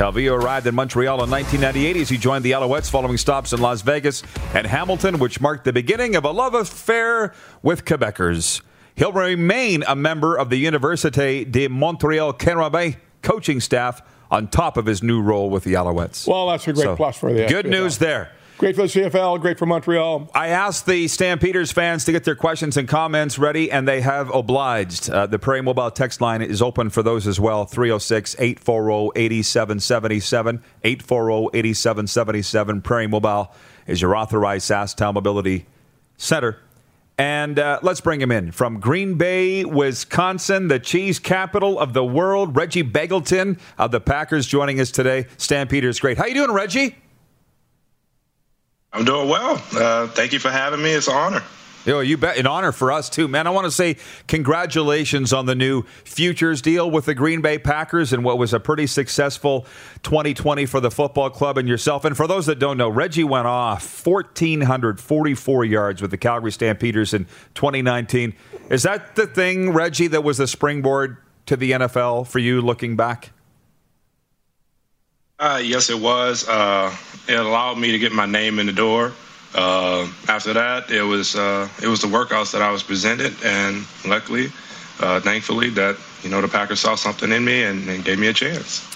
Calvillo 0.00 0.32
arrived 0.32 0.66
in 0.66 0.74
Montreal 0.74 1.22
in 1.22 1.30
1998 1.30 2.00
as 2.00 2.08
he 2.08 2.16
joined 2.16 2.42
the 2.42 2.52
Alouettes 2.52 2.88
following 2.88 3.18
stops 3.18 3.52
in 3.52 3.60
Las 3.60 3.82
Vegas 3.82 4.22
and 4.54 4.66
Hamilton, 4.66 5.18
which 5.18 5.42
marked 5.42 5.64
the 5.64 5.74
beginning 5.74 6.16
of 6.16 6.24
a 6.24 6.30
love 6.30 6.54
affair 6.54 7.34
with 7.62 7.84
Quebecers. 7.84 8.62
He'll 8.94 9.12
remain 9.12 9.84
a 9.86 9.94
member 9.94 10.36
of 10.36 10.48
the 10.48 10.64
Université 10.64 11.44
de 11.52 11.68
Montréal 11.68 12.38
Carabins 12.38 12.96
coaching 13.20 13.60
staff 13.60 14.00
on 14.30 14.48
top 14.48 14.78
of 14.78 14.86
his 14.86 15.02
new 15.02 15.20
role 15.20 15.50
with 15.50 15.64
the 15.64 15.74
Alouettes. 15.74 16.26
Well, 16.26 16.48
that's 16.48 16.66
a 16.66 16.72
great 16.72 16.84
So, 16.84 16.96
plus 16.96 17.18
for 17.18 17.30
the 17.30 17.44
Good 17.44 17.66
news 17.66 17.98
there. 17.98 18.32
Great 18.60 18.76
for 18.76 18.82
the 18.82 18.88
CFL, 18.88 19.40
great 19.40 19.58
for 19.58 19.64
Montreal. 19.64 20.30
I 20.34 20.48
asked 20.48 20.84
the 20.84 21.08
Stampeders 21.08 21.72
fans 21.72 22.04
to 22.04 22.12
get 22.12 22.24
their 22.24 22.34
questions 22.34 22.76
and 22.76 22.86
comments 22.86 23.38
ready, 23.38 23.72
and 23.72 23.88
they 23.88 24.02
have 24.02 24.28
obliged. 24.34 25.08
Uh, 25.08 25.24
the 25.26 25.38
Prairie 25.38 25.62
Mobile 25.62 25.90
text 25.90 26.20
line 26.20 26.42
is 26.42 26.60
open 26.60 26.90
for 26.90 27.02
those 27.02 27.26
as 27.26 27.40
well 27.40 27.64
306 27.64 28.36
840 28.38 29.18
8777. 29.18 30.62
840 30.84 31.58
8777. 31.58 32.82
Prairie 32.82 33.06
Mobile 33.06 33.50
is 33.86 34.02
your 34.02 34.14
authorized 34.14 34.66
SaaS 34.66 34.94
Mobility 35.00 35.64
Center. 36.18 36.58
And 37.16 37.58
uh, 37.58 37.78
let's 37.82 38.02
bring 38.02 38.20
him 38.20 38.30
in 38.30 38.52
from 38.52 38.78
Green 38.78 39.16
Bay, 39.16 39.64
Wisconsin, 39.64 40.68
the 40.68 40.78
cheese 40.78 41.18
capital 41.18 41.78
of 41.78 41.94
the 41.94 42.04
world. 42.04 42.54
Reggie 42.54 42.84
Begelton 42.84 43.58
of 43.78 43.90
the 43.90 44.02
Packers 44.02 44.46
joining 44.46 44.80
us 44.80 44.90
today. 44.90 45.28
Stampeders, 45.38 45.98
great. 45.98 46.18
How 46.18 46.26
you 46.26 46.34
doing, 46.34 46.52
Reggie? 46.52 46.98
I'm 48.92 49.04
doing 49.04 49.28
well. 49.28 49.62
Uh, 49.72 50.08
thank 50.08 50.32
you 50.32 50.38
for 50.38 50.50
having 50.50 50.82
me. 50.82 50.90
It's 50.90 51.08
an 51.08 51.14
honor. 51.14 51.42
Yo, 51.86 52.00
you 52.00 52.18
bet. 52.18 52.36
An 52.36 52.46
honor 52.46 52.72
for 52.72 52.92
us, 52.92 53.08
too, 53.08 53.26
man. 53.26 53.46
I 53.46 53.50
want 53.50 53.64
to 53.64 53.70
say 53.70 53.96
congratulations 54.28 55.32
on 55.32 55.46
the 55.46 55.54
new 55.54 55.84
futures 56.04 56.60
deal 56.60 56.90
with 56.90 57.06
the 57.06 57.14
Green 57.14 57.40
Bay 57.40 57.58
Packers 57.58 58.12
and 58.12 58.22
what 58.22 58.36
was 58.36 58.52
a 58.52 58.60
pretty 58.60 58.86
successful 58.86 59.64
2020 60.02 60.66
for 60.66 60.80
the 60.80 60.90
football 60.90 61.30
club 61.30 61.56
and 61.56 61.66
yourself. 61.66 62.04
And 62.04 62.14
for 62.14 62.26
those 62.26 62.44
that 62.46 62.58
don't 62.58 62.76
know, 62.76 62.90
Reggie 62.90 63.24
went 63.24 63.46
off 63.46 64.06
1,444 64.06 65.64
yards 65.64 66.02
with 66.02 66.10
the 66.10 66.18
Calgary 66.18 66.52
Stampeders 66.52 67.14
in 67.14 67.24
2019. 67.54 68.34
Is 68.68 68.82
that 68.82 69.16
the 69.16 69.26
thing, 69.26 69.70
Reggie, 69.72 70.08
that 70.08 70.22
was 70.22 70.36
the 70.36 70.46
springboard 70.46 71.16
to 71.46 71.56
the 71.56 71.70
NFL 71.70 72.26
for 72.26 72.40
you 72.40 72.60
looking 72.60 72.94
back? 72.94 73.30
Uh, 75.40 75.58
yes, 75.64 75.88
it 75.88 75.98
was. 75.98 76.46
Uh, 76.46 76.94
it 77.26 77.40
allowed 77.40 77.78
me 77.78 77.90
to 77.92 77.98
get 77.98 78.12
my 78.12 78.26
name 78.26 78.58
in 78.58 78.66
the 78.66 78.72
door. 78.72 79.12
Uh, 79.54 80.06
after 80.28 80.52
that, 80.52 80.90
it 80.90 81.02
was 81.02 81.34
uh, 81.34 81.66
it 81.82 81.88
was 81.88 82.02
the 82.02 82.06
workouts 82.06 82.52
that 82.52 82.60
I 82.60 82.70
was 82.70 82.82
presented, 82.82 83.32
and 83.42 83.86
luckily, 84.06 84.52
uh, 85.00 85.18
thankfully, 85.20 85.70
that 85.70 85.96
you 86.22 86.28
know 86.28 86.42
the 86.42 86.48
Packers 86.48 86.80
saw 86.80 86.94
something 86.94 87.32
in 87.32 87.42
me 87.42 87.62
and, 87.62 87.88
and 87.88 88.04
gave 88.04 88.18
me 88.18 88.26
a 88.26 88.34
chance. 88.34 88.86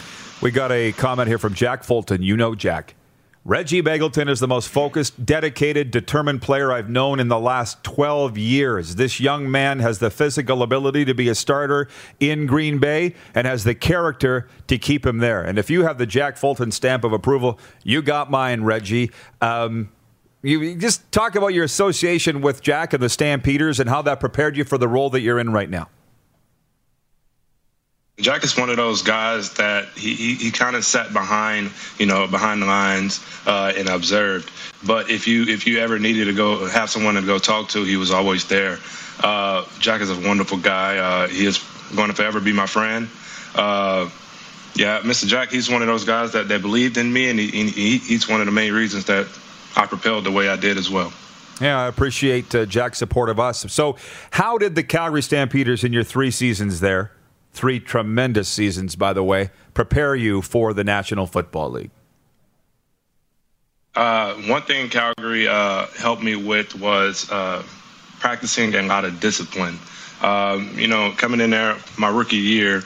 We 0.43 0.51
got 0.51 0.71
a 0.71 0.93
comment 0.93 1.29
here 1.29 1.39
from 1.39 1.55
Jack 1.55 1.83
Fulton. 1.83 2.23
You 2.23 2.37
know 2.37 2.55
Jack. 2.55 2.95
Reggie 3.47 3.83
Begelton 3.83 4.31
is 4.31 4.41
the 4.41 4.49
most 4.49 4.71
focused, 4.71 5.27
dedicated, 5.27 5.91
determined 5.91 6.41
player 6.41 6.73
I've 6.73 6.89
known 6.89 7.21
in 7.21 7.29
the 7.29 7.39
last 7.39 7.85
12 7.85 8.39
years. 8.39 8.95
This 8.95 9.21
young 9.21 9.51
man 9.51 9.81
has 9.81 9.99
the 9.99 10.11
physical 10.11 10.63
ability 10.63 11.05
to 11.05 11.13
be 11.13 11.29
a 11.29 11.35
starter 11.35 11.87
in 12.19 12.47
Green 12.47 12.79
Bay 12.79 13.15
and 13.35 13.47
has 13.47 13.65
the 13.65 13.75
character 13.75 14.49
to 14.69 14.79
keep 14.79 15.05
him 15.05 15.19
there. 15.19 15.43
And 15.43 15.59
if 15.59 15.69
you 15.69 15.83
have 15.83 15.99
the 15.99 16.07
Jack 16.07 16.39
Fulton 16.39 16.73
stamp 16.73 17.05
of 17.05 17.13
approval, 17.13 17.59
you 17.83 18.01
got 18.01 18.31
mine, 18.31 18.65
Reggie. 18.65 19.11
Um, 19.43 19.91
you 20.43 20.63
you 20.63 20.77
just 20.77 21.13
talk 21.13 21.35
about 21.37 21.49
your 21.49 21.65
association 21.65 22.41
with 22.41 22.63
Jack 22.63 22.95
and 22.95 23.03
the 23.03 23.11
Stampeders 23.11 23.79
and 23.79 23.91
how 23.91 24.01
that 24.03 24.21
prepared 24.21 24.57
you 24.57 24.65
for 24.65 24.79
the 24.79 24.89
role 24.89 25.11
that 25.11 25.21
you're 25.21 25.39
in 25.39 25.53
right 25.53 25.69
now. 25.69 25.91
Jack 28.21 28.45
is 28.45 28.57
one 28.57 28.71
of 28.71 28.77
those 28.77 29.03
guys 29.03 29.53
that 29.55 29.89
he, 29.97 30.15
he, 30.15 30.35
he 30.35 30.51
kind 30.53 30.77
of 30.77 30.85
sat 30.85 31.13
behind, 31.13 31.73
you 31.99 32.07
know, 32.07 32.29
behind 32.29 32.63
the 32.63 32.67
lines 32.67 33.21
uh, 33.45 33.73
and 33.77 33.89
observed. 33.89 34.51
But 34.87 35.11
if 35.11 35.27
you 35.27 35.45
if 35.45 35.67
you 35.67 35.79
ever 35.81 35.99
needed 35.99 36.27
to 36.27 36.33
go 36.33 36.67
have 36.67 36.91
someone 36.91 37.15
to 37.15 37.23
go 37.23 37.39
talk 37.39 37.71
to, 37.71 37.83
he 37.83 37.97
was 37.97 38.13
always 38.13 38.47
there. 38.47 38.79
Uh, 39.23 39.67
Jack 39.81 40.01
is 40.01 40.11
a 40.11 40.29
wonderful 40.29 40.59
guy. 40.59 40.99
Uh, 40.99 41.29
he 41.29 41.45
is 41.45 41.59
going 41.97 42.09
to 42.09 42.15
forever 42.15 42.41
be 42.41 42.53
my 42.53 42.67
friend. 42.67 43.09
Uh, 43.55 44.09
yeah, 44.77 45.01
Mr. 45.01 45.27
Jack, 45.27 45.51
he's 45.51 45.71
one 45.71 45.83
of 45.83 45.89
those 45.89 46.05
guys 46.05 46.33
that, 46.33 46.49
that 46.49 46.63
believed 46.63 46.97
in 46.97 47.13
me, 47.13 47.31
and 47.31 47.39
he, 47.39 47.49
he, 47.49 47.99
he's 47.99 48.29
one 48.29 48.41
of 48.41 48.47
the 48.47 48.53
main 48.53 48.73
reasons 48.73 49.05
that 49.05 49.29
I 49.77 49.87
propelled 49.87 50.25
the 50.25 50.33
way 50.33 50.49
I 50.49 50.57
did 50.57 50.79
as 50.79 50.91
well. 50.91 51.13
Yeah, 51.61 51.81
I 51.81 51.87
appreciate 51.87 52.53
uh, 52.55 52.67
Jack's 52.67 52.99
support 52.99 53.29
of 53.29 53.39
us. 53.39 53.73
So, 53.73 53.97
how 54.33 54.59
did 54.59 54.75
the 54.75 54.83
Calgary 54.83 55.23
Stampeders 55.23 55.85
in 55.85 55.93
your 55.93 56.03
three 56.03 56.33
seasons 56.33 56.81
there, 56.81 57.13
three 57.55 57.81
tremendous 57.81 58.49
seasons, 58.49 58.97
by 58.97 59.13
the 59.13 59.23
way, 59.23 59.51
prepare 59.73 60.15
you 60.15 60.43
for 60.43 60.75
the 60.75 60.85
National 60.85 61.27
Football 61.27 61.71
League? 61.71 61.91
Uh, 63.95 64.35
one 64.49 64.63
thing 64.63 64.91
Calgary 64.91 65.47
uh, 65.47 65.87
helped 65.97 66.23
me 66.23 66.35
with 66.35 66.75
was 66.75 67.31
uh, 67.31 67.63
practicing 68.19 68.75
a 68.75 68.83
lot 68.83 69.05
of 69.05 69.21
discipline. 69.21 69.79
Um, 70.21 70.77
you 70.77 70.89
know, 70.89 71.13
coming 71.17 71.41
in 71.41 71.51
there 71.51 71.77
my 71.97 72.09
rookie 72.09 72.37
year, 72.37 72.83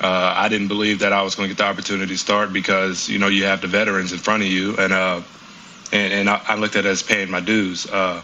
uh, 0.00 0.34
I 0.36 0.48
didn't 0.48 0.68
believe 0.68 1.00
that 1.00 1.12
I 1.12 1.22
was 1.22 1.34
going 1.34 1.48
to 1.48 1.54
get 1.54 1.62
the 1.62 1.68
opportunity 1.68 2.14
to 2.14 2.18
start 2.18 2.52
because 2.52 3.08
you 3.08 3.18
know 3.18 3.28
you 3.28 3.44
have 3.44 3.60
the 3.60 3.66
veterans 3.66 4.12
in 4.12 4.18
front 4.18 4.42
of 4.42 4.48
you, 4.48 4.74
and 4.78 4.92
uh, 4.92 5.20
and, 5.92 6.12
and 6.12 6.30
I, 6.30 6.40
I, 6.48 6.54
looked 6.56 6.76
at 6.76 6.86
it 6.86 6.88
as 6.88 7.02
paying 7.02 7.30
my 7.30 7.40
dues. 7.40 7.86
Uh, 7.86 8.22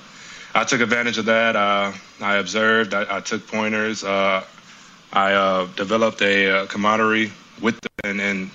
I 0.55 0.65
took 0.65 0.81
advantage 0.81 1.19
of 1.19 1.27
that. 1.27 1.57
I 1.57 2.37
observed. 2.37 2.95
I, 2.95 3.19
I 3.19 3.21
took 3.21 3.47
pointers. 3.47 4.03
Developed 5.77 6.23
a 6.23 6.67
camaraderie 6.69 7.33
with 7.61 7.81
them, 7.81 7.91
and, 8.05 8.21
and 8.21 8.51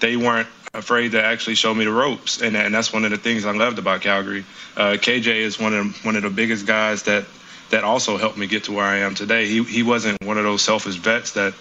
they 0.00 0.16
weren't 0.16 0.48
afraid 0.74 1.12
to 1.12 1.22
actually 1.22 1.56
show 1.56 1.74
me 1.74 1.84
the 1.84 1.92
ropes, 1.92 2.40
and, 2.40 2.56
and 2.56 2.74
that's 2.74 2.92
one 2.92 3.04
of 3.04 3.10
the 3.10 3.16
things 3.16 3.44
I 3.44 3.52
loved 3.52 3.78
about 3.78 4.00
Calgary. 4.00 4.44
Uh, 4.76 4.92
KJ 4.92 5.26
is 5.26 5.58
one 5.58 5.74
of 5.74 5.84
the, 5.84 6.06
one 6.06 6.16
of 6.16 6.22
the 6.22 6.30
biggest 6.30 6.66
guys 6.66 7.02
that 7.04 7.24
that 7.70 7.84
also 7.84 8.16
helped 8.16 8.36
me 8.36 8.46
get 8.48 8.64
to 8.64 8.72
where 8.72 8.84
I 8.84 8.98
am 8.98 9.14
today. 9.14 9.46
He 9.46 9.62
he 9.64 9.82
wasn't 9.82 10.22
one 10.24 10.38
of 10.38 10.44
those 10.44 10.62
selfish 10.62 10.96
vets 10.96 11.32
that 11.32 11.54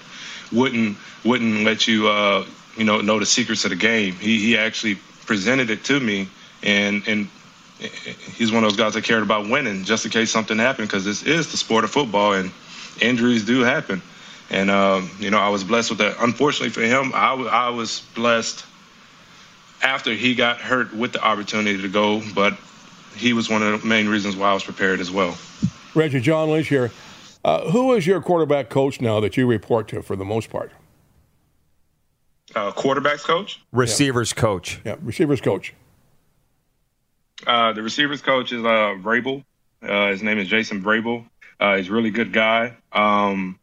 wouldn't 0.51 0.97
wouldn't 1.23 1.63
let 1.63 1.87
you 1.87 2.07
uh, 2.07 2.45
you 2.77 2.83
know 2.83 3.01
know 3.01 3.19
the 3.19 3.25
secrets 3.25 3.63
of 3.65 3.71
the 3.71 3.75
game. 3.75 4.13
He 4.13 4.39
he 4.39 4.57
actually 4.57 4.95
presented 5.25 5.69
it 5.69 5.83
to 5.85 5.99
me, 5.99 6.27
and 6.63 7.03
and 7.07 7.27
he's 8.35 8.51
one 8.51 8.63
of 8.63 8.69
those 8.69 8.77
guys 8.77 8.93
that 8.93 9.03
cared 9.03 9.23
about 9.23 9.49
winning 9.49 9.83
just 9.83 10.05
in 10.05 10.11
case 10.11 10.31
something 10.31 10.57
happened 10.57 10.87
because 10.87 11.05
this 11.05 11.23
is 11.23 11.51
the 11.51 11.57
sport 11.57 11.83
of 11.83 11.91
football 11.91 12.33
and 12.33 12.51
injuries 13.01 13.45
do 13.45 13.61
happen. 13.61 14.01
And 14.49 14.71
um, 14.71 15.09
you 15.19 15.29
know 15.29 15.37
I 15.37 15.49
was 15.49 15.63
blessed 15.63 15.91
with 15.91 15.99
that. 15.99 16.17
Unfortunately 16.19 16.69
for 16.69 16.81
him, 16.81 17.11
I, 17.13 17.29
w- 17.31 17.49
I 17.49 17.69
was 17.69 18.01
blessed 18.15 18.65
after 19.81 20.13
he 20.13 20.35
got 20.35 20.57
hurt 20.57 20.93
with 20.93 21.13
the 21.13 21.23
opportunity 21.23 21.81
to 21.81 21.87
go, 21.87 22.21
but 22.33 22.57
he 23.15 23.33
was 23.33 23.49
one 23.49 23.61
of 23.61 23.81
the 23.81 23.87
main 23.87 24.07
reasons 24.07 24.35
why 24.35 24.49
I 24.49 24.53
was 24.53 24.63
prepared 24.63 24.99
as 24.99 25.11
well. 25.11 25.37
Reggie, 25.95 26.19
John 26.19 26.49
Lynch 26.49 26.67
here. 26.67 26.91
Uh, 27.43 27.69
who 27.71 27.93
is 27.93 28.05
your 28.05 28.21
quarterback 28.21 28.69
coach 28.69 28.99
now 28.99 29.19
that 29.19 29.37
you 29.37 29.47
report 29.47 29.87
to 29.89 30.01
for 30.01 30.15
the 30.15 30.25
most 30.25 30.49
part? 30.49 30.71
Uh, 32.55 32.71
quarterbacks 32.71 33.23
coach? 33.23 33.61
Receivers 33.71 34.33
yeah. 34.35 34.41
coach. 34.41 34.81
Yeah, 34.83 34.95
receivers 35.01 35.39
coach. 35.39 35.73
Uh, 37.47 37.71
the 37.73 37.81
receivers 37.81 38.21
coach 38.21 38.51
is 38.51 38.63
uh, 38.63 38.95
Vrabel. 39.01 39.43
Uh, 39.81 40.09
his 40.09 40.21
name 40.21 40.37
is 40.39 40.47
Jason 40.47 40.83
Vrabel. 40.83 41.25
Uh, 41.59 41.77
he's 41.77 41.89
a 41.89 41.93
really 41.93 42.09
good 42.09 42.33
guy. 42.33 42.75
Um, 42.91 43.59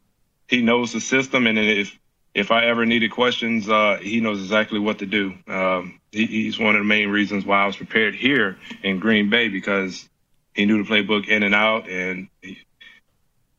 he 0.49 0.63
knows 0.63 0.93
the 0.93 1.01
system, 1.01 1.47
and 1.47 1.59
if 1.59 1.99
if 2.35 2.51
I 2.51 2.67
ever 2.67 2.85
needed 2.85 3.11
questions, 3.11 3.67
uh, 3.69 3.99
he 4.01 4.21
knows 4.21 4.43
exactly 4.43 4.79
what 4.79 4.99
to 4.99 5.07
do. 5.07 5.35
Um, 5.49 6.01
he, 6.13 6.27
he's 6.27 6.59
one 6.59 6.75
of 6.75 6.81
the 6.81 6.85
main 6.85 7.09
reasons 7.09 7.47
why 7.47 7.63
I 7.63 7.67
was 7.67 7.77
prepared 7.77 8.15
here 8.15 8.59
in 8.83 8.99
Green 8.99 9.31
Bay 9.31 9.49
because 9.49 10.07
he 10.55 10.67
knew 10.67 10.85
the 10.85 10.89
playbook 10.89 11.29
in 11.29 11.43
and 11.43 11.55
out, 11.55 11.89
and 11.89 12.29
he, 12.43 12.59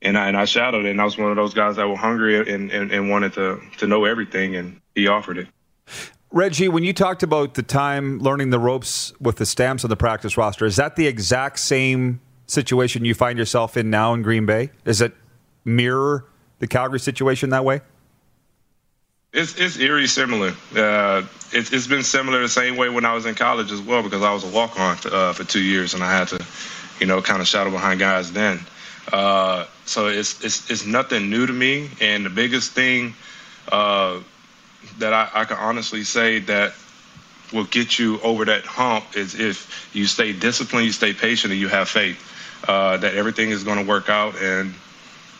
and 0.02 0.18
I 0.18 0.28
and 0.28 0.38
I 0.38 0.46
shadowed 0.46 0.86
it. 0.86 0.92
And 0.92 1.02
I 1.02 1.06
was 1.06 1.18
one 1.18 1.32
of 1.32 1.36
those 1.36 1.54
guys 1.54 1.76
that 1.78 1.88
were 1.88 1.96
hungry 1.96 2.38
and, 2.40 2.72
and, 2.72 2.92
and 2.92 3.10
wanted 3.10 3.34
to 3.34 3.60
to 3.80 3.88
know 3.88 4.06
everything, 4.06 4.56
and 4.56 4.80
he 4.96 5.08
offered 5.08 5.40
it. 5.40 5.48
Reggie, 6.30 6.68
when 6.68 6.84
you 6.84 6.94
talked 6.94 7.24
about 7.24 7.54
the 7.54 7.64
time 7.64 8.20
learning 8.20 8.50
the 8.50 8.60
ropes 8.60 9.14
with 9.20 9.38
the 9.38 9.46
stamps 9.46 9.84
on 9.86 9.90
the 9.90 9.96
practice 9.96 10.38
roster, 10.38 10.66
is 10.66 10.76
that 10.76 10.98
the 10.98 11.08
exact 11.08 11.58
same 11.60 12.20
situation 12.48 13.06
you 13.06 13.14
find 13.14 13.40
yourself 13.40 13.78
in 13.78 13.90
now 13.90 14.14
in 14.14 14.22
Green 14.22 14.46
Bay? 14.46 14.72
Is 14.86 15.02
it 15.02 15.14
mirror 15.64 16.26
the 16.60 16.68
Calgary 16.68 17.00
situation 17.00 17.50
that 17.52 17.66
way? 17.66 17.82
It's 19.34 19.56
it's 19.58 19.78
eerie 19.78 20.08
similar. 20.08 20.54
Uh, 20.76 21.24
it's 21.52 21.72
it's 21.72 21.88
been 21.88 22.04
similar 22.04 22.42
the 22.42 22.50
same 22.50 22.78
way 22.78 22.90
when 22.90 23.06
I 23.06 23.14
was 23.14 23.26
in 23.26 23.36
college 23.36 23.72
as 23.72 23.82
well 23.82 24.02
because 24.02 24.24
I 24.24 24.34
was 24.34 24.44
a 24.44 24.48
walk 24.48 24.80
on 24.80 24.98
uh, 25.12 25.34
for 25.34 25.44
two 25.44 25.62
years 25.62 25.94
and 25.94 26.04
I 26.04 26.12
had 26.12 26.30
to, 26.30 26.46
you 27.00 27.06
know, 27.06 27.22
kind 27.22 27.42
of 27.42 27.48
shadow 27.48 27.70
behind 27.70 28.00
guys 28.00 28.32
then. 28.32 28.60
Uh, 29.12 29.66
so 29.86 30.08
it's 30.08 30.44
it's 30.44 30.72
it's 30.72 30.86
nothing 30.86 31.30
new 31.30 31.46
to 31.46 31.54
me. 31.54 31.90
And 32.02 32.26
the 32.26 32.30
biggest 32.30 32.72
thing 32.72 33.14
uh, 33.72 34.20
that 35.00 35.14
I, 35.14 35.30
I 35.34 35.46
can 35.46 35.58
honestly 35.58 36.04
say 36.04 36.40
that 36.40 36.74
will 37.54 37.66
get 37.66 38.00
you 38.00 38.20
over 38.22 38.46
that 38.46 38.66
hump 38.66 39.16
is 39.16 39.36
if 39.40 39.90
you 39.94 40.06
stay 40.06 40.34
disciplined, 40.34 40.86
you 40.86 40.92
stay 40.92 41.14
patient, 41.14 41.52
and 41.52 41.62
you 41.62 41.68
have 41.68 41.88
faith 41.90 42.18
uh, 42.68 42.98
that 42.98 43.16
everything 43.16 43.52
is 43.52 43.64
going 43.64 43.78
to 43.78 43.86
work 43.86 44.10
out 44.10 44.36
and 44.42 44.74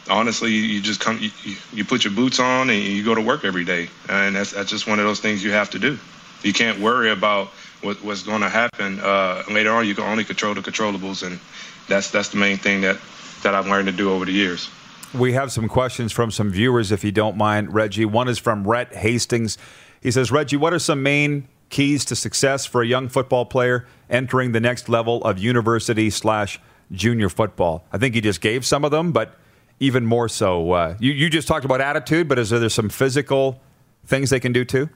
honestly, 0.10 0.52
you 0.52 0.82
just 0.82 1.00
come, 1.00 1.20
you, 1.20 1.32
you 1.74 1.86
put 1.86 2.04
your 2.04 2.14
boots 2.14 2.40
on 2.40 2.70
and 2.70 2.82
you 2.82 3.04
go 3.04 3.16
to 3.16 3.22
work 3.22 3.46
every 3.46 3.66
day, 3.66 3.90
and 4.10 4.36
that's 4.36 4.52
that's 4.52 4.70
just 4.70 4.88
one 4.88 5.00
of 5.00 5.06
those 5.06 5.20
things 5.20 5.44
you 5.44 5.52
have 5.52 5.70
to 5.72 5.80
do. 5.80 5.98
You 6.44 6.54
can't 6.54 6.80
worry 6.80 7.12
about 7.12 7.48
what, 7.82 8.04
what's 8.04 8.24
going 8.24 8.42
to 8.42 8.50
happen 8.50 9.00
uh, 9.00 9.44
later 9.50 9.72
on. 9.72 9.88
You 9.88 9.96
can 9.96 10.04
only 10.04 10.24
control 10.24 10.54
the 10.54 10.62
controllables, 10.62 11.26
and 11.26 11.40
that's 11.88 12.12
that's 12.12 12.30
the 12.30 12.38
main 12.38 12.58
thing 12.58 12.82
that 12.82 12.98
that 13.44 13.56
I've 13.56 13.68
learned 13.68 13.88
to 13.88 13.94
do 13.94 14.12
over 14.12 14.26
the 14.26 14.32
years. 14.32 14.70
We 15.14 15.34
have 15.34 15.52
some 15.52 15.70
questions 15.70 16.12
from 16.12 16.32
some 16.32 16.52
viewers, 16.52 16.92
if 16.92 17.04
you 17.04 17.12
don't 17.12 17.38
mind, 17.38 17.74
Reggie. 17.74 18.06
One 18.06 18.28
is 18.28 18.38
from 18.38 18.68
Rhett 18.68 18.94
Hastings. 18.94 19.58
He 20.02 20.12
says, 20.12 20.32
Reggie, 20.32 20.58
what 20.58 20.74
are 20.74 20.80
some 20.80 21.02
main 21.02 21.48
keys 21.70 22.04
to 22.06 22.16
success 22.16 22.66
for 22.66 22.82
a 22.82 22.86
young 22.86 23.08
football 23.08 23.46
player 23.46 23.88
entering 24.10 24.52
the 24.52 24.60
next 24.60 24.90
level 24.90 25.24
of 25.24 25.40
university 25.40 26.10
slash 26.10 26.60
junior 26.92 27.30
football? 27.30 27.86
I 27.92 27.98
think 27.98 28.16
he 28.16 28.22
just 28.22 28.42
gave 28.42 28.66
some 28.66 28.84
of 28.84 28.92
them, 28.92 29.14
but 29.14 29.34
even 29.80 30.06
more 30.06 30.30
so. 30.30 30.72
Uh, 30.72 30.96
you, 31.00 31.12
you 31.12 31.30
just 31.30 31.48
talked 31.48 31.66
about 31.66 31.82
attitude, 31.82 32.28
but 32.28 32.40
is 32.40 32.50
there 32.50 32.68
some 32.70 32.90
physical 32.90 33.60
things 34.06 34.30
they 34.30 34.40
can 34.40 34.54
do 34.54 34.66
too? 34.66 34.90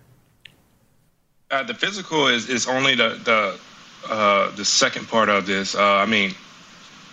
Uh, 1.49 1.63
the 1.63 1.73
physical 1.73 2.27
is, 2.27 2.49
is 2.49 2.67
only 2.67 2.95
the 2.95 3.19
the 3.25 3.59
uh, 4.09 4.55
the 4.55 4.65
second 4.65 5.07
part 5.07 5.29
of 5.29 5.45
this. 5.45 5.75
Uh, 5.75 5.97
I 5.97 6.05
mean, 6.05 6.33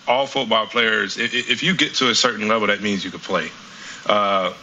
all 0.06 0.26
football 0.26 0.66
players, 0.66 1.18
if, 1.18 1.34
if, 1.34 1.62
you 1.62 1.74
get 1.74 1.94
to 1.96 2.08
a 2.08 2.14
certain 2.14 2.48
level, 2.48 2.66
that 2.68 2.80
means 2.80 3.04
you 3.04 3.10
can 3.10 3.20
play. 3.20 3.50
Uh, 4.06 4.54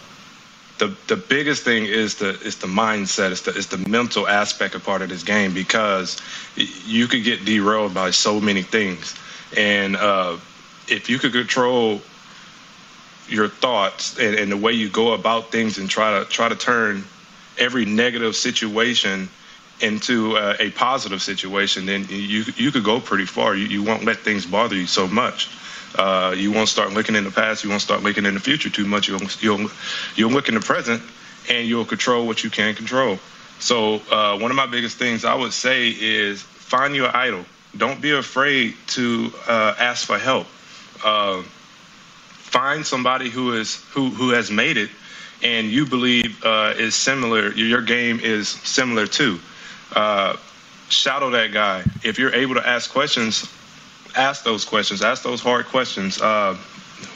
the 0.77 0.95
the 1.07 1.15
biggest 1.15 1.63
thing 1.63 1.85
is 1.85 2.15
the 2.15 2.39
is 2.41 2.57
the 2.57 2.67
mindset. 2.67 3.31
It's 3.31 3.41
the 3.41 3.51
it's 3.55 3.67
the 3.67 3.77
mental 3.89 4.27
aspect 4.27 4.75
of 4.75 4.83
part 4.83 5.01
of 5.01 5.09
this 5.09 5.23
game 5.23 5.53
because 5.53 6.21
you 6.55 7.07
could 7.07 7.23
get 7.23 7.45
derailed 7.45 7.93
by 7.93 8.11
so 8.11 8.41
many 8.41 8.61
things, 8.61 9.15
and 9.55 9.95
uh, 9.95 10.37
if 10.87 11.09
you 11.09 11.19
could 11.19 11.31
control 11.31 12.01
your 13.27 13.47
thoughts 13.47 14.17
and, 14.19 14.35
and 14.35 14.51
the 14.51 14.57
way 14.57 14.71
you 14.73 14.89
go 14.89 15.13
about 15.13 15.51
things 15.51 15.77
and 15.77 15.89
try 15.89 16.19
to 16.19 16.25
try 16.25 16.49
to 16.49 16.55
turn 16.55 17.03
every 17.57 17.85
negative 17.85 18.35
situation 18.35 19.29
into 19.81 20.37
uh, 20.37 20.55
a 20.59 20.71
positive 20.71 21.21
situation, 21.21 21.85
then 21.85 22.05
you 22.09 22.43
you 22.55 22.71
could 22.71 22.83
go 22.83 22.99
pretty 22.99 23.25
far. 23.25 23.55
You, 23.55 23.65
you 23.65 23.83
won't 23.83 24.05
let 24.05 24.17
things 24.19 24.45
bother 24.45 24.75
you 24.75 24.87
so 24.87 25.07
much. 25.07 25.49
Uh, 25.97 26.33
you 26.35 26.51
won't 26.51 26.69
start 26.69 26.93
looking 26.93 27.15
in 27.15 27.23
the 27.23 27.31
past. 27.31 27.63
You 27.63 27.69
won't 27.69 27.81
start 27.81 28.03
looking 28.03 28.25
in 28.25 28.33
the 28.33 28.39
future 28.39 28.69
too 28.69 28.85
much. 28.85 29.07
You'll 29.07 29.21
you'll 29.39 29.69
you'll 30.15 30.31
look 30.31 30.47
in 30.47 30.55
the 30.55 30.61
present, 30.61 31.01
and 31.49 31.67
you'll 31.67 31.85
control 31.85 32.27
what 32.27 32.43
you 32.43 32.49
can 32.49 32.75
control. 32.75 33.19
So 33.59 34.01
uh, 34.11 34.37
one 34.37 34.51
of 34.51 34.57
my 34.57 34.65
biggest 34.65 34.97
things 34.97 35.23
I 35.23 35.35
would 35.35 35.53
say 35.53 35.89
is 35.89 36.41
find 36.41 36.95
your 36.95 37.15
idol. 37.15 37.45
Don't 37.77 38.01
be 38.01 38.11
afraid 38.11 38.75
to 38.87 39.31
uh, 39.47 39.75
ask 39.77 40.05
for 40.07 40.17
help. 40.17 40.47
Find 42.51 42.85
somebody 42.85 43.29
who 43.29 43.53
is 43.53 43.83
who 43.91 44.09
who 44.09 44.29
has 44.29 44.49
made 44.49 44.77
it, 44.77 44.89
and 45.43 45.67
you 45.67 45.85
believe 45.85 46.43
uh, 46.45 46.73
is 46.77 46.95
similar. 46.95 47.51
Your 47.53 47.81
game 47.81 48.19
is 48.21 48.47
similar 48.49 49.07
too. 49.07 49.39
Uh, 49.93 50.37
shadow 50.89 51.29
that 51.31 51.51
guy. 51.51 51.83
If 52.03 52.17
you're 52.17 52.33
able 52.33 52.55
to 52.55 52.65
ask 52.65 52.91
questions, 52.91 53.51
ask 54.15 54.43
those 54.43 54.63
questions. 54.63 55.01
Ask 55.01 55.23
those 55.23 55.41
hard 55.41 55.65
questions. 55.65 56.21
Uh, 56.21 56.57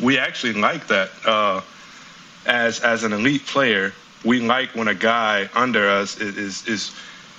we 0.02 0.18
actually 0.18 0.54
like 0.54 0.88
that 0.88 1.12
uh, 1.26 1.62
as 2.46 2.82
as 2.82 3.04
an 3.04 3.14
elite 3.14 3.46
player. 3.46 3.94
We 4.26 4.42
like 4.42 4.76
when 4.76 4.90
a 4.90 4.96
guy 4.96 5.50
under 5.56 5.90
us 5.90 6.20
is 6.20 6.38
is 6.38 6.68
is, 6.68 6.96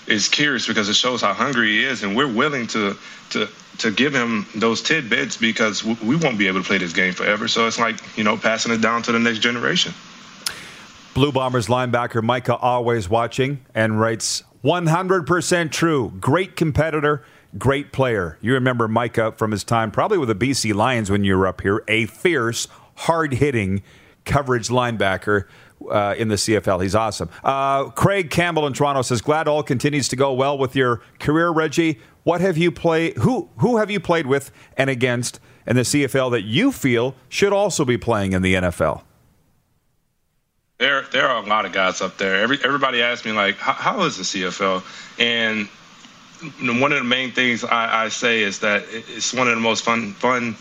is 0.07 0.29
curious 0.29 0.67
because 0.67 0.89
it 0.89 0.95
shows 0.97 1.21
how 1.21 1.35
hungry 1.35 1.69
he 1.69 1.85
is, 1.85 2.03
and 2.03 2.17
we're 2.17 2.33
willing 2.33 2.67
to 2.69 2.97
to 3.31 3.49
to 3.81 3.91
give 3.91 4.15
him 4.15 4.47
those 4.55 4.83
tidbits 4.83 5.37
because 5.37 5.85
we 5.85 6.17
won't 6.17 6.39
be 6.39 6.47
able 6.49 6.61
to 6.61 6.67
play 6.67 6.79
this 6.79 6.93
game 6.93 7.13
forever. 7.13 7.49
So 7.49 7.67
it's 7.67 7.79
like, 7.79 7.97
you 8.17 8.25
know, 8.25 8.37
passing 8.37 8.73
it 8.73 8.81
down 8.81 9.03
to 9.03 9.13
the 9.13 9.19
next 9.19 9.41
generation. 9.41 9.93
Blue 11.15 11.33
Bombers 11.33 11.67
linebacker 11.67 12.23
Micah 12.23 12.57
always 12.57 13.09
watching 13.09 13.65
and 13.75 14.01
writes 14.01 14.43
100% 14.65 15.73
true. 15.73 16.13
Great 16.21 16.57
competitor, 16.57 17.25
great 17.59 17.93
player. 17.93 18.39
You 18.41 18.55
remember 18.55 18.87
Micah 18.87 19.33
from 19.37 19.51
his 19.51 19.65
time 19.65 19.91
probably 19.91 20.19
with 20.19 20.29
the 20.29 20.35
BC 20.35 20.75
Lions 20.75 21.11
when 21.11 21.25
you 21.25 21.37
were 21.37 21.47
up 21.47 21.63
here, 21.63 21.83
a 21.89 22.07
fierce, 22.07 22.69
hard 22.95 23.35
hitting 23.35 23.83
coverage 24.25 24.69
linebacker 24.69 25.47
uh, 25.91 26.15
in 26.19 26.29
the 26.29 26.37
CFL. 26.37 26.83
He's 26.83 26.95
awesome. 26.95 27.31
Uh, 27.45 27.85
Craig 27.91 28.31
Campbell 28.31 28.67
in 28.67 28.73
Toronto 28.73 29.03
says, 29.03 29.21
"Glad 29.21 29.49
all 29.49 29.63
continues 29.63 30.09
to 30.09 30.17
go 30.17 30.33
well 30.33 30.59
with 30.59 30.75
your 30.75 31.03
career, 31.19 31.51
Reggie. 31.51 31.99
What 32.25 32.41
have 32.41 32.59
you 32.59 32.71
played? 32.71 33.17
Who 33.19 33.49
who 33.59 33.79
have 33.79 33.91
you 33.91 34.01
played 34.01 34.27
with 34.27 34.51
and 34.77 34.91
against 34.91 35.41
in 35.67 35.77
the 35.77 35.83
CFL 35.83 36.31
that 36.33 36.43
you 36.43 36.73
feel 36.73 37.15
should 37.29 37.53
also 37.53 37.85
be 37.85 37.97
playing 37.97 38.33
in 38.33 38.43
the 38.43 38.55
NFL?" 38.55 39.03
There, 40.81 41.03
there 41.13 41.29
are 41.29 41.45
a 41.45 41.47
lot 41.47 41.67
of 41.67 41.73
guys 41.73 42.01
up 42.01 42.17
there. 42.17 42.37
Every, 42.37 42.59
everybody 42.65 43.03
asks 43.03 43.27
me 43.27 43.33
like, 43.33 43.57
how 43.57 44.01
is 44.05 44.17
the 44.17 44.23
CFL? 44.23 44.83
And 45.19 45.69
one 46.81 46.91
of 46.93 46.99
the 46.99 47.05
main 47.05 47.33
things 47.33 47.65
I, 47.65 48.05
I, 48.05 48.09
say 48.09 48.43
is 48.43 48.61
that 48.61 48.85
it's 48.91 49.35
one 49.35 49.47
of 49.47 49.55
the 49.55 49.61
most 49.61 49.85
fun, 49.85 50.15
fun 50.15 50.57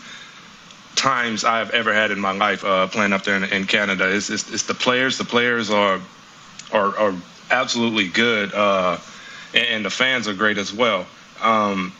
times 1.00 1.44
I've 1.44 1.70
ever 1.70 1.94
had 1.94 2.10
in 2.10 2.20
my 2.20 2.32
life 2.32 2.62
uh, 2.62 2.86
playing 2.86 3.14
up 3.14 3.24
there 3.24 3.36
in, 3.36 3.44
in 3.44 3.66
Canada. 3.66 4.14
It's, 4.14 4.28
it's, 4.28 4.52
it's, 4.52 4.64
the 4.64 4.74
players. 4.74 5.16
The 5.16 5.24
players 5.24 5.70
are 5.70 5.98
are, 6.72 6.96
are 6.98 7.14
absolutely 7.50 8.06
good, 8.06 8.52
uh, 8.52 8.98
and 9.54 9.84
the 9.84 9.90
fans 9.90 10.28
are 10.28 10.34
great 10.34 10.58
as 10.58 10.72
well. 10.72 11.06
Um, 11.40 11.92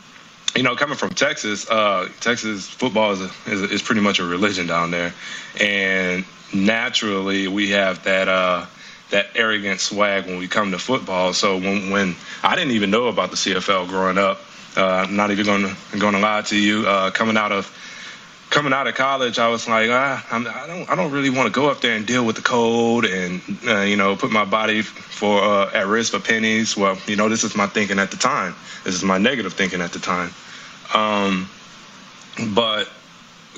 you 0.55 0.63
know, 0.63 0.77
coming 0.77 0.97
from 0.97 1.11
Texas, 1.11 1.69
uh, 1.71 2.09
Texas 2.21 2.69
football 2.69 3.13
is, 3.13 3.21
a, 3.23 3.31
is, 3.47 3.63
a, 3.63 3.71
is 3.71 3.83
pretty 3.83 4.03
much 4.03 4.19
a 4.19 4.25
religion 4.25 4.67
down 4.67 4.91
there, 4.91 5.15
and 5.59 6.25
naturally 6.53 7.49
we 7.49 7.71
have 7.71 8.05
that 8.05 8.29
uh, 8.29 8.67
that 9.11 9.29
arrogant 9.35 9.81
swag 9.81 10.27
when 10.27 10.39
we 10.39 10.47
come 10.47 10.71
to 10.73 10.79
football. 10.79 11.33
So 11.33 11.57
when 11.57 11.91
when 11.91 12.17
I 12.43 12.55
didn't 12.55 12.73
even 12.73 12.91
know 12.91 13.09
about 13.09 13.31
the 13.31 13.37
CFL 13.37 13.89
growing 13.89 14.19
up, 14.19 14.41
uh, 14.77 15.07
not 15.09 15.31
even 15.31 15.47
going 15.47 15.63
to 15.63 15.99
going 15.99 16.15
to 16.15 16.21
lie 16.21 16.43
to 16.43 16.57
you, 16.57 16.87
uh, 16.87 17.11
coming 17.13 17.39
out 17.39 17.51
of 17.51 17.75
coming 18.51 18.73
out 18.73 18.89
of 18.89 18.95
college, 18.97 19.39
I 19.39 19.49
was 19.49 19.69
like, 19.69 19.89
ah, 19.91 20.27
I'm, 20.31 20.47
I 20.47 20.67
don't, 20.67 20.91
I 20.91 20.97
don't 20.97 21.13
really 21.13 21.31
want 21.31 21.47
to 21.47 21.53
go 21.53 21.71
up 21.71 21.81
there 21.81 21.95
and 21.95 22.05
deal 22.07 22.27
with 22.27 22.37
the 22.37 22.43
cold 22.43 23.05
and 23.05 23.41
uh, 23.67 23.81
you 23.81 23.97
know 23.97 24.17
put 24.17 24.31
my 24.31 24.45
body 24.45 24.83
for 24.83 25.43
uh, 25.43 25.71
at 25.73 25.87
risk 25.87 26.13
for 26.13 26.21
pennies. 26.21 26.77
Well, 26.77 26.99
you 27.07 27.17
know, 27.17 27.29
this 27.29 27.45
is 27.45 27.57
my 27.57 27.67
thinking 27.67 27.99
at 27.99 28.11
the 28.11 28.17
time. 28.17 28.55
This 28.85 28.95
is 28.95 29.05
my 29.05 29.19
negative 29.19 29.55
thinking 29.55 29.81
at 29.81 29.93
the 29.93 30.01
time. 30.01 30.31
Um, 30.93 31.49
but 32.55 32.89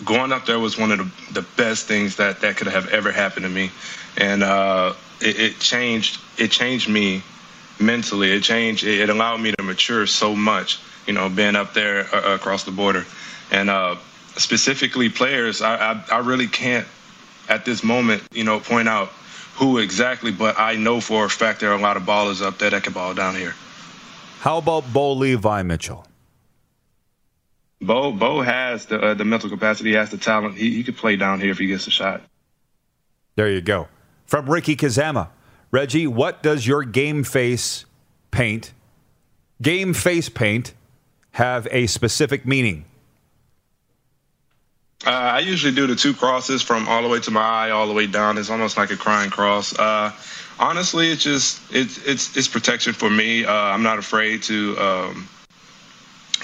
going 0.05 0.33
up 0.33 0.47
there 0.47 0.59
was 0.59 0.79
one 0.79 0.93
of 0.93 0.99
the, 0.99 1.41
the 1.41 1.47
best 1.57 1.87
things 1.87 2.17
that 2.17 2.41
that 2.43 2.57
could 2.57 2.69
have 2.69 2.89
ever 2.89 3.11
happened 3.11 3.45
to 3.45 3.51
me, 3.51 3.71
and 4.19 4.43
uh, 4.43 4.93
it, 5.21 5.41
it, 5.41 5.59
changed 5.59 6.21
it 6.39 6.51
changed 6.51 6.89
me 6.89 7.23
mentally. 7.81 8.33
It 8.33 8.43
changed. 8.43 8.85
It, 8.85 9.09
allowed 9.09 9.41
me 9.41 9.53
to 9.53 9.63
mature 9.63 10.07
so 10.07 10.37
much. 10.37 10.81
You 11.07 11.15
know, 11.15 11.29
being 11.29 11.57
up 11.57 11.75
there 11.75 12.15
uh, 12.15 12.35
across 12.35 12.63
the 12.65 12.71
border, 12.71 13.05
and 13.51 13.71
uh, 13.71 13.97
specifically 14.37 15.09
players, 15.09 15.63
I, 15.63 15.93
I 15.93 16.05
I 16.13 16.19
really 16.19 16.49
can't 16.49 16.87
at 17.49 17.65
this 17.65 17.83
moment, 17.83 18.23
you 18.33 18.45
know, 18.45 18.61
point 18.61 18.89
out 18.89 19.09
who 19.55 19.79
exactly, 19.79 20.33
but 20.33 20.59
I 20.59 20.77
know 20.77 21.01
for 21.01 21.25
a 21.25 21.31
fact 21.31 21.61
there 21.61 21.71
are 21.71 21.79
a 21.79 21.81
lot 21.81 21.97
of 21.97 22.05
ballers 22.05 22.43
up 22.43 22.59
there 22.59 22.71
that 22.71 22.83
can 22.83 22.93
ball 22.93 23.15
down 23.15 23.35
here. 23.35 23.55
How 24.41 24.59
about 24.59 24.91
Bo 24.93 25.13
Levi 25.13 25.63
Mitchell? 25.63 26.07
Bo 27.81 28.13
Bo 28.13 28.41
has 28.41 28.87
the 28.87 29.01
uh, 29.01 29.15
the 29.15 29.25
mental 29.25 29.51
capacity, 29.51 29.91
he 29.91 29.97
has 29.97 30.11
the 30.11 30.19
talent. 30.19 30.57
He, 30.57 30.71
he 30.75 30.85
could 30.85 30.97
play 30.97 31.17
down 31.17 31.41
here 31.41 31.51
if 31.51 31.59
he 31.59 31.67
gets 31.67 31.87
a 31.87 31.91
shot. 31.91 32.23
There 33.35 33.51
you 33.51 33.61
go. 33.61 33.89
From 34.27 34.49
Ricky 34.49 34.77
Kazama. 34.77 35.29
Reggie, 35.71 36.07
what 36.07 36.43
does 36.43 36.67
your 36.67 36.85
game 36.85 37.25
face 37.25 37.87
paint, 38.31 38.73
game 39.63 39.95
face 39.95 40.29
paint, 40.29 40.75
have 41.33 41.67
a 41.71 41.87
specific 41.87 42.45
meaning? 42.45 42.85
Uh, 45.05 45.11
I 45.11 45.41
usually 45.41 45.75
do 45.75 45.87
the 45.87 45.97
two 45.97 46.15
crosses 46.15 46.63
from 46.63 46.89
all 46.89 47.03
the 47.03 47.09
way 47.09 47.19
to 47.21 47.31
my 47.31 47.41
eye, 47.41 47.71
all 47.71 47.89
the 47.89 47.93
way 47.93 48.07
down. 48.07 48.39
It's 48.39 48.51
almost 48.51 48.77
like 48.77 48.91
a 48.91 48.97
crying 48.97 49.31
cross. 49.31 49.77
Uh, 49.77 50.13
honestly, 50.61 51.11
it's 51.11 51.23
just 51.23 51.61
it's 51.73 51.99
it's 52.07 52.37
it's 52.37 52.47
protection 52.47 52.93
for 52.93 53.11
me. 53.11 53.45
Uh, 53.45 53.53
I'm 53.53 53.83
not 53.83 53.99
afraid 53.99 54.43
to 54.45 54.79
um, 54.79 55.29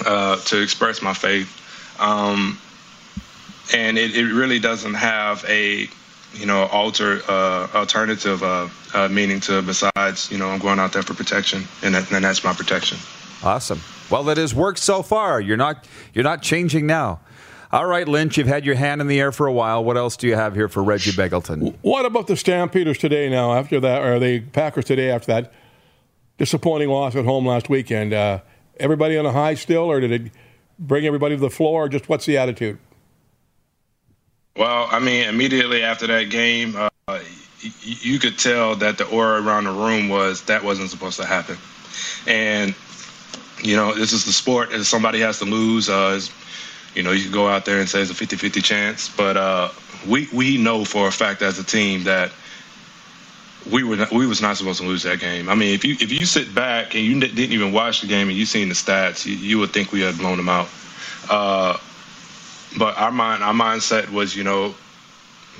uh, 0.05 0.37
to 0.37 0.61
express 0.61 1.01
my 1.01 1.13
faith. 1.13 1.55
Um, 1.99 2.59
and 3.73 3.97
it, 3.97 4.15
it, 4.15 4.33
really 4.33 4.59
doesn't 4.59 4.93
have 4.95 5.45
a 5.47 5.87
you 6.33 6.45
know 6.45 6.65
alter 6.67 7.21
uh, 7.27 7.67
alternative 7.73 8.43
uh, 8.43 8.67
meaning 9.09 9.39
to 9.41 9.61
besides 9.61 10.31
you 10.31 10.37
know 10.37 10.49
I'm 10.49 10.59
going 10.59 10.79
out 10.79 10.93
there 10.93 11.03
for 11.03 11.13
protection 11.13 11.63
and, 11.83 11.95
that, 11.95 12.11
and 12.11 12.23
that's 12.23 12.43
my 12.43 12.53
protection. 12.53 12.97
Awesome. 13.43 13.79
Well, 14.09 14.27
it 14.29 14.37
has 14.37 14.53
worked 14.53 14.79
so 14.79 15.01
far. 15.01 15.39
You're 15.39 15.57
not 15.57 15.87
you're 16.13 16.23
not 16.23 16.41
changing 16.41 16.85
now. 16.87 17.19
All 17.71 17.85
right, 17.85 18.07
Lynch, 18.07 18.35
you've 18.35 18.47
had 18.47 18.65
your 18.65 18.73
hand 18.73 18.99
in 18.99 19.05
the 19.05 19.19
air 19.19 19.31
for 19.31 19.45
a 19.45 19.53
while. 19.53 19.83
What 19.83 19.95
else 19.95 20.17
do 20.17 20.27
you 20.27 20.33
have 20.33 20.55
here 20.55 20.67
for 20.67 20.81
Reggie 20.81 21.11
Begelton? 21.11 21.75
What 21.83 22.03
about 22.03 22.25
the 22.25 22.35
Stampeders 22.35 22.97
today 22.97 23.29
now 23.29 23.53
after 23.53 23.79
that, 23.79 24.01
or 24.01 24.17
the 24.17 24.39
Packers 24.39 24.85
today 24.85 25.11
after 25.11 25.27
that 25.27 25.53
disappointing 26.39 26.89
loss 26.89 27.15
at 27.15 27.25
home 27.25 27.45
last 27.45 27.69
weekend? 27.69 28.11
Uh, 28.11 28.39
everybody 28.79 29.19
on 29.19 29.27
a 29.27 29.31
high 29.31 29.53
still, 29.53 29.83
or 29.83 29.99
did 29.99 30.11
it 30.11 30.31
bring 30.79 31.05
everybody 31.05 31.35
to 31.35 31.41
the 31.41 31.51
floor? 31.51 31.83
Or 31.83 31.89
just 31.89 32.09
what's 32.09 32.25
the 32.25 32.39
attitude? 32.39 32.79
Well, 34.55 34.87
I 34.89 34.97
mean, 34.97 35.29
immediately 35.29 35.83
after 35.83 36.07
that 36.07 36.31
game, 36.31 36.75
uh, 36.75 37.19
you 37.83 38.17
could 38.17 38.39
tell 38.39 38.77
that 38.77 38.97
the 38.97 39.05
aura 39.05 39.43
around 39.43 39.65
the 39.65 39.71
room 39.71 40.09
was 40.09 40.41
that 40.45 40.63
wasn't 40.63 40.89
supposed 40.89 41.19
to 41.19 41.25
happen. 41.25 41.55
And, 42.25 42.73
you 43.61 43.75
know, 43.75 43.93
this 43.93 44.11
is 44.11 44.25
the 44.25 44.33
sport, 44.33 44.73
and 44.73 44.83
somebody 44.83 45.19
has 45.19 45.37
to 45.37 45.45
lose. 45.45 45.87
Uh, 45.87 46.19
you 46.99 47.03
know, 47.03 47.11
you 47.13 47.23
can 47.23 47.31
go 47.31 47.47
out 47.47 47.63
there 47.63 47.79
and 47.79 47.87
say 47.87 48.01
it's 48.01 48.11
a 48.11 48.13
50 48.13 48.35
50 48.35 48.61
chance, 48.61 49.07
but 49.07 49.37
uh, 49.37 49.69
we, 50.05 50.27
we 50.33 50.57
know 50.57 50.83
for 50.83 51.07
a 51.07 51.11
fact 51.11 51.41
as 51.41 51.57
a 51.57 51.63
team 51.63 52.03
that 52.03 52.29
we 53.71 53.83
were 53.83 53.95
not, 53.95 54.11
we 54.11 54.27
was 54.27 54.41
not 54.41 54.57
supposed 54.57 54.81
to 54.81 54.85
lose 54.85 55.03
that 55.03 55.21
game. 55.21 55.47
I 55.47 55.55
mean, 55.55 55.73
if 55.73 55.85
you 55.85 55.93
if 55.93 56.11
you 56.11 56.25
sit 56.25 56.53
back 56.53 56.95
and 56.95 57.05
you 57.05 57.17
didn't 57.17 57.39
even 57.53 57.71
watch 57.71 58.01
the 58.01 58.07
game 58.07 58.27
and 58.27 58.37
you 58.37 58.45
seen 58.45 58.67
the 58.67 58.75
stats, 58.75 59.25
you, 59.25 59.35
you 59.35 59.59
would 59.59 59.71
think 59.71 59.93
we 59.93 60.01
had 60.01 60.17
blown 60.17 60.35
them 60.35 60.49
out. 60.49 60.67
Uh, 61.29 61.77
but 62.77 62.97
our 62.97 63.11
mind 63.11 63.43
our 63.43 63.53
mindset 63.53 64.11
was, 64.11 64.35
you 64.35 64.43
know, 64.43 64.75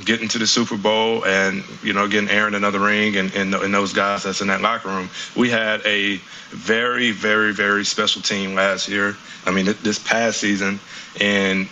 getting 0.05 0.27
to 0.29 0.37
the 0.37 0.47
Super 0.47 0.77
Bowl 0.77 1.25
and 1.25 1.63
you 1.83 1.93
know 1.93 2.07
getting 2.07 2.29
Aaron 2.29 2.55
another 2.55 2.79
ring 2.79 3.17
and, 3.17 3.33
and, 3.35 3.53
and 3.53 3.73
those 3.73 3.93
guys 3.93 4.23
that's 4.23 4.41
in 4.41 4.47
that 4.47 4.61
locker 4.61 4.89
room. 4.89 5.09
We 5.35 5.49
had 5.49 5.81
a 5.85 6.17
very 6.49 7.11
very 7.11 7.53
very 7.53 7.85
special 7.85 8.21
team 8.21 8.55
last 8.55 8.87
year. 8.87 9.15
I 9.45 9.51
mean, 9.51 9.65
this 9.83 9.99
past 9.99 10.39
season, 10.39 10.79
and 11.19 11.67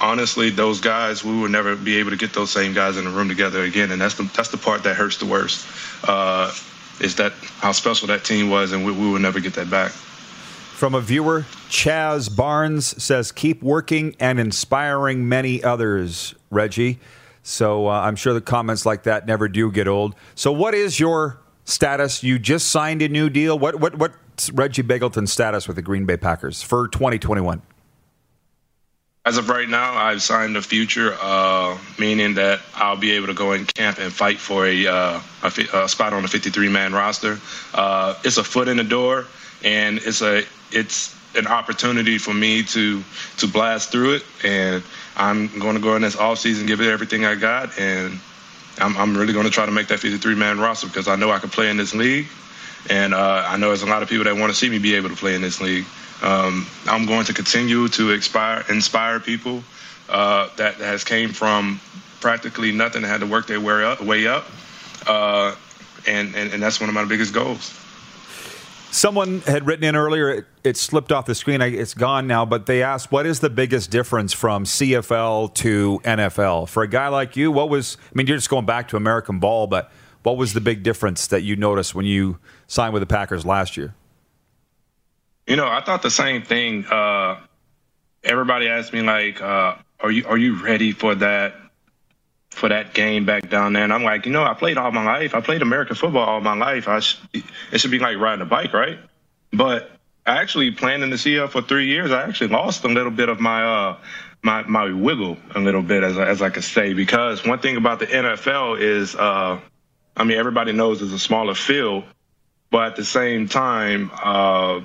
honestly, 0.00 0.50
those 0.50 0.80
guys, 0.80 1.24
we 1.24 1.38
will 1.38 1.48
never 1.48 1.76
be 1.76 1.96
able 1.96 2.10
to 2.10 2.16
get 2.16 2.32
those 2.32 2.50
same 2.50 2.72
guys 2.72 2.96
in 2.96 3.04
the 3.04 3.10
room 3.10 3.28
together 3.28 3.62
again, 3.62 3.90
and 3.92 4.00
that's 4.00 4.14
the 4.14 4.24
that's 4.34 4.50
the 4.50 4.58
part 4.58 4.82
that 4.84 4.96
hurts 4.96 5.18
the 5.18 5.26
worst. 5.26 5.66
Uh, 6.08 6.52
is 7.00 7.16
that 7.16 7.32
how 7.58 7.72
special 7.72 8.08
that 8.08 8.24
team 8.24 8.50
was, 8.50 8.72
and 8.72 8.84
we, 8.84 8.92
we 8.92 9.10
will 9.10 9.18
never 9.18 9.40
get 9.40 9.54
that 9.54 9.70
back. 9.70 9.90
From 9.90 10.94
a 10.94 11.00
viewer, 11.00 11.44
Chaz 11.68 12.34
Barnes 12.34 13.02
says, 13.02 13.32
"Keep 13.32 13.62
working 13.62 14.16
and 14.18 14.40
inspiring 14.40 15.28
many 15.28 15.62
others, 15.62 16.34
Reggie." 16.50 16.98
So 17.42 17.88
uh, 17.88 18.00
I'm 18.00 18.16
sure 18.16 18.34
the 18.34 18.40
comments 18.40 18.84
like 18.84 19.04
that 19.04 19.26
never 19.26 19.48
do 19.48 19.70
get 19.70 19.88
old. 19.88 20.14
So 20.34 20.52
what 20.52 20.74
is 20.74 21.00
your 21.00 21.40
status? 21.64 22.22
You 22.22 22.38
just 22.38 22.68
signed 22.68 23.02
a 23.02 23.08
new 23.08 23.30
deal. 23.30 23.58
What 23.58 23.80
what 23.80 23.96
what's 23.96 24.50
Reggie 24.52 24.82
Begelton's 24.82 25.32
status 25.32 25.66
with 25.66 25.76
the 25.76 25.82
Green 25.82 26.06
Bay 26.06 26.16
Packers 26.16 26.62
for 26.62 26.88
2021? 26.88 27.62
As 29.26 29.36
of 29.36 29.50
right 29.50 29.68
now, 29.68 29.92
I've 29.94 30.22
signed 30.22 30.56
a 30.56 30.62
future, 30.62 31.14
uh, 31.20 31.76
meaning 31.98 32.34
that 32.34 32.60
I'll 32.74 32.96
be 32.96 33.10
able 33.12 33.26
to 33.26 33.34
go 33.34 33.52
in 33.52 33.66
camp 33.66 33.98
and 33.98 34.10
fight 34.10 34.38
for 34.38 34.66
a, 34.66 34.86
uh, 34.86 35.20
a, 35.42 35.82
a 35.84 35.88
spot 35.90 36.14
on 36.14 36.22
the 36.22 36.28
53-man 36.28 36.94
roster. 36.94 37.38
Uh, 37.74 38.14
it's 38.24 38.38
a 38.38 38.44
foot 38.44 38.66
in 38.66 38.78
the 38.78 38.84
door, 38.84 39.26
and 39.62 39.98
it's 39.98 40.22
a 40.22 40.42
it's 40.72 41.14
an 41.36 41.46
opportunity 41.46 42.16
for 42.16 42.32
me 42.32 42.62
to 42.62 43.02
to 43.36 43.46
blast 43.46 43.92
through 43.92 44.14
it. 44.14 44.24
And 44.42 44.82
I'm 45.16 45.58
going 45.58 45.74
to 45.74 45.80
go 45.80 45.96
in 45.96 46.02
this 46.02 46.16
offseason, 46.16 46.66
give 46.66 46.80
it 46.80 46.88
everything 46.88 47.24
I 47.24 47.34
got, 47.34 47.78
and 47.78 48.18
I'm, 48.78 48.96
I'm 48.96 49.16
really 49.16 49.32
going 49.32 49.44
to 49.44 49.50
try 49.50 49.66
to 49.66 49.72
make 49.72 49.88
that 49.88 49.98
53-man 49.98 50.58
roster 50.58 50.86
because 50.86 51.08
I 51.08 51.16
know 51.16 51.30
I 51.30 51.38
can 51.38 51.50
play 51.50 51.68
in 51.70 51.76
this 51.76 51.94
league, 51.94 52.26
and 52.88 53.12
uh, 53.12 53.44
I 53.46 53.56
know 53.56 53.68
there's 53.68 53.82
a 53.82 53.86
lot 53.86 54.02
of 54.02 54.08
people 54.08 54.24
that 54.24 54.36
want 54.36 54.52
to 54.52 54.58
see 54.58 54.70
me 54.70 54.78
be 54.78 54.94
able 54.94 55.08
to 55.08 55.16
play 55.16 55.34
in 55.34 55.42
this 55.42 55.60
league. 55.60 55.84
Um, 56.22 56.66
I'm 56.86 57.06
going 57.06 57.24
to 57.26 57.34
continue 57.34 57.88
to 57.88 58.12
inspire, 58.12 58.64
inspire 58.68 59.20
people 59.20 59.62
uh, 60.08 60.48
that 60.56 60.74
has 60.76 61.04
came 61.04 61.30
from 61.30 61.80
practically 62.20 62.72
nothing, 62.72 63.02
had 63.02 63.20
to 63.20 63.26
work 63.26 63.46
their 63.46 63.60
way 63.60 63.84
up, 63.84 64.00
way 64.02 64.26
up. 64.26 64.46
Uh, 65.06 65.54
and, 66.06 66.34
and, 66.34 66.52
and 66.52 66.62
that's 66.62 66.80
one 66.80 66.88
of 66.88 66.94
my 66.94 67.04
biggest 67.04 67.32
goals. 67.32 67.74
Someone 68.92 69.40
had 69.42 69.66
written 69.66 69.84
in 69.84 69.94
earlier, 69.94 70.30
it, 70.30 70.46
it 70.64 70.76
slipped 70.76 71.12
off 71.12 71.26
the 71.26 71.34
screen. 71.34 71.62
It's 71.62 71.94
gone 71.94 72.26
now, 72.26 72.44
but 72.44 72.66
they 72.66 72.82
asked, 72.82 73.12
what 73.12 73.24
is 73.24 73.40
the 73.40 73.50
biggest 73.50 73.90
difference 73.90 74.32
from 74.32 74.64
CFL 74.64 75.54
to 75.54 76.00
NFL? 76.04 76.68
For 76.68 76.82
a 76.82 76.88
guy 76.88 77.08
like 77.08 77.36
you, 77.36 77.52
what 77.52 77.68
was, 77.68 77.96
I 78.02 78.10
mean, 78.14 78.26
you're 78.26 78.36
just 78.36 78.50
going 78.50 78.66
back 78.66 78.88
to 78.88 78.96
American 78.96 79.38
ball, 79.38 79.68
but 79.68 79.92
what 80.22 80.36
was 80.36 80.52
the 80.52 80.60
big 80.60 80.82
difference 80.82 81.28
that 81.28 81.42
you 81.42 81.56
noticed 81.56 81.94
when 81.94 82.04
you 82.04 82.38
signed 82.66 82.92
with 82.92 83.00
the 83.00 83.06
Packers 83.06 83.46
last 83.46 83.76
year? 83.76 83.94
You 85.46 85.56
know, 85.56 85.66
I 85.66 85.80
thought 85.80 86.02
the 86.02 86.10
same 86.10 86.42
thing. 86.42 86.84
Uh, 86.86 87.40
everybody 88.22 88.68
asked 88.68 88.92
me 88.92 89.02
like, 89.02 89.40
uh, 89.40 89.76
"Are 89.98 90.10
you 90.10 90.24
are 90.26 90.36
you 90.36 90.62
ready 90.62 90.92
for 90.92 91.14
that 91.16 91.59
for 92.50 92.68
that 92.68 92.94
game 92.94 93.24
back 93.24 93.48
down 93.48 93.72
there. 93.72 93.84
And 93.84 93.92
I'm 93.92 94.02
like, 94.02 94.26
you 94.26 94.32
know, 94.32 94.42
I 94.42 94.54
played 94.54 94.76
all 94.76 94.90
my 94.90 95.04
life. 95.04 95.34
I 95.34 95.40
played 95.40 95.62
American 95.62 95.96
football 95.96 96.28
all 96.28 96.40
my 96.40 96.56
life. 96.56 96.88
I 96.88 96.98
it 97.72 97.80
should 97.80 97.90
be 97.90 97.98
like 97.98 98.18
riding 98.18 98.42
a 98.42 98.46
bike, 98.46 98.72
right? 98.72 98.98
But 99.52 99.90
I 100.26 100.36
actually 100.36 100.70
playing 100.72 101.02
in 101.02 101.10
the 101.10 101.18
CL 101.18 101.48
for 101.48 101.62
three 101.62 101.86
years, 101.86 102.10
I 102.10 102.22
actually 102.22 102.48
lost 102.48 102.84
a 102.84 102.88
little 102.88 103.10
bit 103.10 103.28
of 103.28 103.40
my 103.40 103.64
uh, 103.64 103.96
my 104.42 104.62
my 104.62 104.92
wiggle 104.92 105.36
a 105.54 105.60
little 105.60 105.82
bit, 105.82 106.02
as 106.02 106.18
as 106.18 106.42
I 106.42 106.50
could 106.50 106.64
say, 106.64 106.92
because 106.92 107.44
one 107.44 107.58
thing 107.58 107.76
about 107.76 107.98
the 107.98 108.06
NFL 108.06 108.80
is, 108.80 109.14
uh, 109.14 109.60
I 110.16 110.24
mean, 110.24 110.38
everybody 110.38 110.72
knows 110.72 111.02
it's 111.02 111.12
a 111.12 111.18
smaller 111.18 111.54
field, 111.54 112.04
but 112.70 112.84
at 112.84 112.96
the 112.96 113.04
same 113.04 113.48
time, 113.48 114.10
uh, 114.22 114.80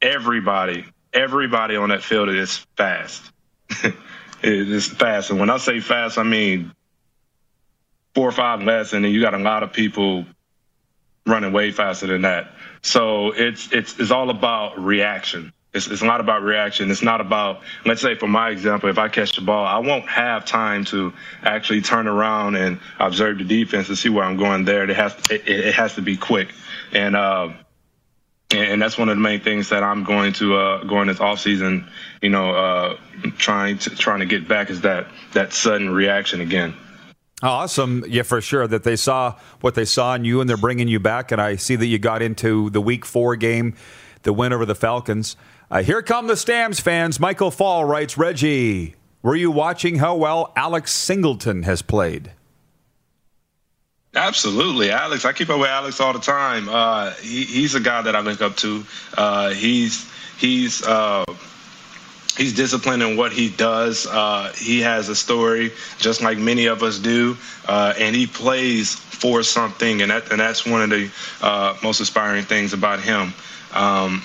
everybody 0.00 0.84
everybody 1.12 1.76
on 1.76 1.90
that 1.90 2.02
field 2.02 2.28
is 2.28 2.66
fast. 2.76 3.22
it's 4.42 4.88
fast, 4.88 5.30
and 5.30 5.38
when 5.38 5.50
I 5.50 5.58
say 5.58 5.80
fast, 5.80 6.18
I 6.18 6.22
mean 6.22 6.72
four 8.14 8.28
or 8.28 8.32
five 8.32 8.62
less, 8.62 8.92
and 8.92 9.04
then 9.04 9.12
you 9.12 9.20
got 9.20 9.34
a 9.34 9.38
lot 9.38 9.62
of 9.62 9.72
people 9.72 10.26
running 11.26 11.52
way 11.52 11.70
faster 11.70 12.06
than 12.06 12.22
that. 12.22 12.52
So 12.82 13.32
it's 13.32 13.72
it's 13.72 13.98
it's 13.98 14.10
all 14.10 14.30
about 14.30 14.78
reaction. 14.78 15.52
It's, 15.74 15.86
it's 15.86 16.02
not 16.02 16.20
about 16.20 16.42
reaction. 16.42 16.90
It's 16.90 17.02
not 17.02 17.22
about, 17.22 17.62
let's 17.86 18.02
say, 18.02 18.14
for 18.14 18.26
my 18.26 18.50
example, 18.50 18.90
if 18.90 18.98
I 18.98 19.08
catch 19.08 19.36
the 19.36 19.40
ball, 19.40 19.64
I 19.64 19.78
won't 19.78 20.06
have 20.06 20.44
time 20.44 20.84
to 20.86 21.14
actually 21.42 21.80
turn 21.80 22.06
around 22.06 22.56
and 22.56 22.78
observe 22.98 23.38
the 23.38 23.44
defense 23.44 23.86
to 23.86 23.96
see 23.96 24.10
where 24.10 24.22
I'm 24.22 24.36
going 24.36 24.66
there. 24.66 24.84
It 24.84 24.94
has 24.94 25.14
it, 25.30 25.48
it 25.48 25.74
has 25.74 25.94
to 25.94 26.02
be 26.02 26.16
quick, 26.16 26.52
and 26.92 27.16
uh, 27.16 27.50
and 28.54 28.80
that's 28.80 28.98
one 28.98 29.08
of 29.08 29.16
the 29.16 29.22
main 29.22 29.40
things 29.40 29.68
that 29.70 29.82
I'm 29.82 30.04
going 30.04 30.32
to 30.34 30.56
uh, 30.56 30.84
going 30.84 31.08
this 31.08 31.20
off 31.20 31.40
season. 31.40 31.86
You 32.20 32.30
know, 32.30 32.54
uh, 32.54 32.96
trying 33.38 33.78
to 33.78 33.90
trying 33.90 34.20
to 34.20 34.26
get 34.26 34.48
back 34.48 34.70
is 34.70 34.80
that 34.82 35.06
that 35.32 35.52
sudden 35.52 35.90
reaction 35.90 36.40
again. 36.40 36.74
Awesome. 37.42 38.04
Yeah, 38.08 38.22
for 38.22 38.40
sure. 38.40 38.68
That 38.68 38.84
they 38.84 38.96
saw 38.96 39.36
what 39.60 39.74
they 39.74 39.84
saw 39.84 40.14
in 40.14 40.24
you 40.24 40.40
and 40.40 40.48
they're 40.48 40.56
bringing 40.56 40.88
you 40.88 41.00
back. 41.00 41.32
And 41.32 41.40
I 41.40 41.56
see 41.56 41.74
that 41.74 41.86
you 41.86 41.98
got 41.98 42.22
into 42.22 42.70
the 42.70 42.80
week 42.80 43.04
four 43.04 43.34
game, 43.34 43.74
the 44.22 44.32
win 44.32 44.52
over 44.52 44.64
the 44.64 44.76
Falcons. 44.76 45.36
Uh, 45.70 45.82
here 45.82 46.02
come 46.02 46.28
the 46.28 46.36
Stamps 46.36 46.78
fans. 46.78 47.18
Michael 47.18 47.50
Fall 47.50 47.84
writes 47.84 48.16
Reggie, 48.16 48.94
were 49.22 49.34
you 49.34 49.50
watching 49.50 49.96
how 49.96 50.14
well 50.14 50.52
Alex 50.54 50.92
Singleton 50.92 51.64
has 51.64 51.82
played? 51.82 52.32
Absolutely, 54.14 54.90
Alex. 54.90 55.24
I 55.24 55.32
keep 55.32 55.48
up 55.48 55.58
with 55.58 55.70
Alex 55.70 55.98
all 55.98 56.12
the 56.12 56.18
time. 56.18 56.68
Uh, 56.68 57.12
he, 57.12 57.44
he's 57.44 57.74
a 57.74 57.80
guy 57.80 58.02
that 58.02 58.14
I 58.14 58.20
look 58.20 58.42
up 58.42 58.56
to. 58.56 58.84
Uh, 59.16 59.50
he's 59.50 60.10
he's 60.36 60.82
uh, 60.86 61.24
he's 62.36 62.54
disciplined 62.54 63.02
in 63.02 63.16
what 63.16 63.32
he 63.32 63.48
does. 63.48 64.06
Uh, 64.06 64.52
he 64.54 64.80
has 64.80 65.08
a 65.08 65.16
story, 65.16 65.72
just 65.96 66.20
like 66.20 66.36
many 66.36 66.66
of 66.66 66.82
us 66.82 66.98
do, 66.98 67.38
uh, 67.66 67.94
and 67.98 68.14
he 68.14 68.26
plays 68.26 68.94
for 68.94 69.42
something, 69.42 70.02
and 70.02 70.10
that 70.10 70.30
and 70.30 70.40
that's 70.40 70.66
one 70.66 70.82
of 70.82 70.90
the 70.90 71.10
uh, 71.40 71.74
most 71.82 72.00
inspiring 72.00 72.44
things 72.44 72.74
about 72.74 73.00
him. 73.00 73.32
Um, 73.72 74.22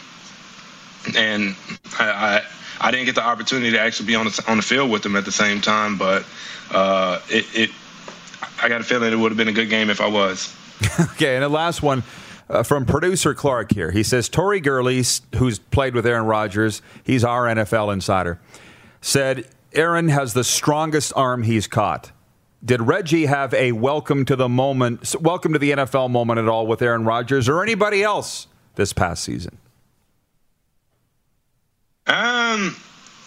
and 1.15 1.55
I, 1.97 2.41
I, 2.81 2.87
I 2.87 2.91
didn't 2.91 3.05
get 3.05 3.15
the 3.15 3.23
opportunity 3.23 3.71
to 3.71 3.79
actually 3.79 4.07
be 4.07 4.15
on 4.15 4.25
the 4.25 4.43
on 4.49 4.57
the 4.57 4.63
field 4.63 4.91
with 4.91 5.05
him 5.05 5.15
at 5.15 5.23
the 5.23 5.31
same 5.31 5.61
time, 5.61 5.97
but 5.97 6.25
uh, 6.71 7.21
it, 7.29 7.45
it 7.55 7.71
I 8.61 8.69
got 8.69 8.81
a 8.81 8.83
feeling 8.83 9.13
it 9.13 9.15
would 9.15 9.31
have 9.31 9.37
been 9.37 9.47
a 9.47 9.53
good 9.53 9.69
game 9.69 9.89
if 9.89 10.01
I 10.01 10.07
was. 10.07 10.55
okay, 11.13 11.35
and 11.35 11.43
the 11.43 11.49
last 11.49 11.81
one 11.81 12.03
uh, 12.49 12.63
from 12.63 12.85
producer 12.85 13.33
Clark 13.33 13.73
here. 13.73 13.91
He 13.91 14.03
says 14.03 14.29
Tori 14.29 14.59
Gurley, 14.59 15.03
who's 15.35 15.59
played 15.59 15.95
with 15.95 16.05
Aaron 16.05 16.25
Rodgers, 16.25 16.81
he's 17.03 17.23
our 17.23 17.45
NFL 17.45 17.93
insider, 17.93 18.39
said 19.01 19.47
Aaron 19.73 20.09
has 20.09 20.33
the 20.33 20.43
strongest 20.43 21.13
arm 21.15 21.43
he's 21.43 21.67
caught. 21.67 22.11
Did 22.63 22.81
Reggie 22.81 23.27
have 23.27 23.53
a 23.53 23.71
welcome 23.71 24.25
to 24.25 24.35
the 24.35 24.49
moment, 24.49 25.15
welcome 25.21 25.53
to 25.53 25.59
the 25.59 25.71
NFL 25.71 26.09
moment 26.09 26.39
at 26.39 26.47
all 26.47 26.65
with 26.65 26.81
Aaron 26.81 27.05
Rodgers 27.05 27.47
or 27.47 27.61
anybody 27.61 28.03
else 28.03 28.47
this 28.75 28.93
past 28.93 29.23
season? 29.23 29.57
Um, 32.07 32.75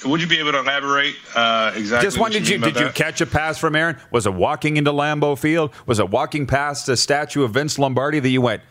would 0.04 0.20
you 0.20 0.26
be 0.26 0.38
able 0.38 0.52
to 0.52 0.60
elaborate 0.60 1.16
uh, 1.34 1.72
exactly? 1.74 2.06
Just 2.06 2.18
one. 2.18 2.32
Did 2.32 2.48
you, 2.48 2.58
did 2.58 2.78
you 2.78 2.88
catch 2.90 3.20
a 3.20 3.26
pass 3.26 3.58
from 3.58 3.76
Aaron? 3.76 3.96
Was 4.10 4.26
it 4.26 4.34
walking 4.34 4.76
into 4.76 4.92
Lambeau 4.92 5.38
Field? 5.38 5.72
Was 5.86 5.98
it 5.98 6.10
walking 6.10 6.46
past 6.46 6.86
the 6.86 6.96
statue 6.96 7.42
of 7.42 7.52
Vince 7.52 7.78
Lombardi 7.78 8.20
that 8.20 8.28
you 8.28 8.40
went, 8.40 8.62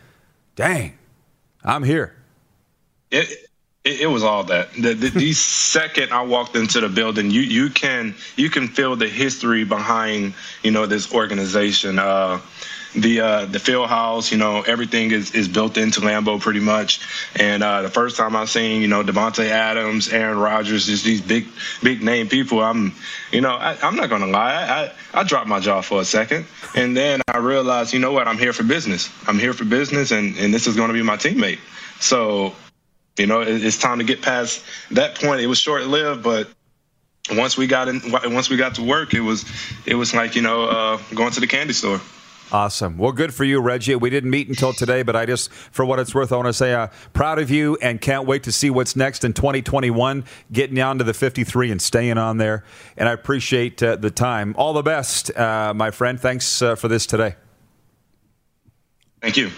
"Dang, 0.56 0.98
I'm 1.64 1.82
here"? 1.82 2.14
It 3.10 3.28
it, 3.84 4.02
it 4.02 4.06
was 4.06 4.22
all 4.22 4.44
that. 4.44 4.72
The, 4.74 4.94
the, 4.94 5.10
the 5.10 5.32
second 5.34 6.12
I 6.12 6.22
walked 6.22 6.56
into 6.56 6.80
the 6.80 6.88
building, 6.88 7.30
you 7.30 7.42
you 7.42 7.70
can 7.70 8.14
you 8.36 8.50
can 8.50 8.68
feel 8.68 8.96
the 8.96 9.08
history 9.08 9.64
behind 9.64 10.34
you 10.62 10.70
know 10.70 10.86
this 10.86 11.12
organization. 11.12 11.98
Uh, 11.98 12.40
the 12.94 13.20
uh, 13.20 13.44
the 13.46 13.58
field 13.58 13.88
house. 13.88 14.32
You 14.32 14.38
know, 14.38 14.62
everything 14.62 15.10
is, 15.10 15.32
is 15.32 15.48
built 15.48 15.76
into 15.76 16.00
Lambeau 16.00 16.40
pretty 16.40 16.60
much. 16.60 17.00
And 17.36 17.62
uh, 17.62 17.82
the 17.82 17.88
first 17.88 18.16
time 18.16 18.36
I 18.36 18.44
seen, 18.44 18.82
you 18.82 18.88
know, 18.88 19.02
Davante 19.02 19.46
Adams, 19.48 20.08
Aaron 20.08 20.38
Rodgers, 20.38 20.86
just 20.86 21.04
these 21.04 21.20
big 21.20 21.46
big 21.82 22.02
name 22.02 22.28
people, 22.28 22.60
I'm, 22.60 22.94
you 23.30 23.40
know, 23.40 23.52
I, 23.52 23.76
am 23.86 23.96
not 23.96 24.10
gonna 24.10 24.26
lie, 24.26 24.54
I, 24.54 24.82
I 24.82 25.20
I 25.20 25.22
dropped 25.24 25.48
my 25.48 25.60
jaw 25.60 25.80
for 25.80 26.00
a 26.00 26.04
second, 26.04 26.46
and 26.74 26.96
then 26.96 27.20
I 27.28 27.38
realized, 27.38 27.92
you 27.92 28.00
know 28.00 28.12
what, 28.12 28.26
I'm 28.28 28.38
here 28.38 28.52
for 28.52 28.64
business. 28.64 29.10
I'm 29.26 29.38
here 29.38 29.52
for 29.52 29.64
business, 29.64 30.10
and 30.10 30.36
and 30.36 30.52
this 30.52 30.66
is 30.66 30.76
gonna 30.76 30.94
be 30.94 31.02
my 31.02 31.16
teammate. 31.16 31.58
So. 32.00 32.54
You 33.18 33.26
know, 33.26 33.42
it's 33.42 33.76
time 33.76 33.98
to 33.98 34.04
get 34.04 34.22
past 34.22 34.64
that 34.92 35.16
point. 35.16 35.42
It 35.42 35.46
was 35.46 35.58
short 35.58 35.84
lived, 35.84 36.22
but 36.22 36.48
once 37.32 37.54
we 37.58 37.66
got 37.66 37.88
in, 37.88 38.00
once 38.06 38.48
we 38.48 38.56
got 38.56 38.76
to 38.76 38.82
work, 38.82 39.12
it 39.12 39.20
was, 39.20 39.44
it 39.84 39.94
was 39.94 40.14
like 40.14 40.36
you 40.36 40.40
know, 40.40 40.64
uh, 40.64 40.98
going 41.14 41.30
to 41.32 41.40
the 41.40 41.46
candy 41.46 41.74
store. 41.74 42.00
Awesome. 42.52 42.98
Well, 42.98 43.12
good 43.12 43.32
for 43.32 43.44
you, 43.44 43.60
Reggie. 43.60 43.94
We 43.94 44.10
didn't 44.10 44.30
meet 44.30 44.48
until 44.48 44.72
today, 44.72 45.02
but 45.02 45.14
I 45.14 45.24
just, 45.24 45.52
for 45.52 45.84
what 45.84 46.00
it's 46.00 46.14
worth, 46.14 46.32
I 46.32 46.36
want 46.36 46.48
to 46.48 46.52
say 46.52 46.74
uh, 46.74 46.88
proud 47.12 47.38
of 47.38 47.48
you 47.48 47.78
and 47.80 48.00
can't 48.00 48.26
wait 48.26 48.42
to 48.44 48.52
see 48.52 48.70
what's 48.70 48.96
next 48.96 49.22
in 49.22 49.32
2021, 49.32 50.24
getting 50.50 50.74
down 50.74 50.98
to 50.98 51.04
the 51.04 51.14
53 51.14 51.70
and 51.70 51.80
staying 51.80 52.18
on 52.18 52.38
there. 52.38 52.64
And 52.96 53.08
I 53.08 53.12
appreciate 53.12 53.80
uh, 53.82 53.96
the 53.96 54.10
time. 54.10 54.54
All 54.58 54.72
the 54.72 54.82
best, 54.82 55.36
uh, 55.36 55.72
my 55.74 55.92
friend. 55.92 56.18
Thanks 56.18 56.60
uh, 56.60 56.74
for 56.74 56.88
this 56.88 57.06
today. 57.06 57.36
Thank 59.20 59.36
you. 59.36 59.50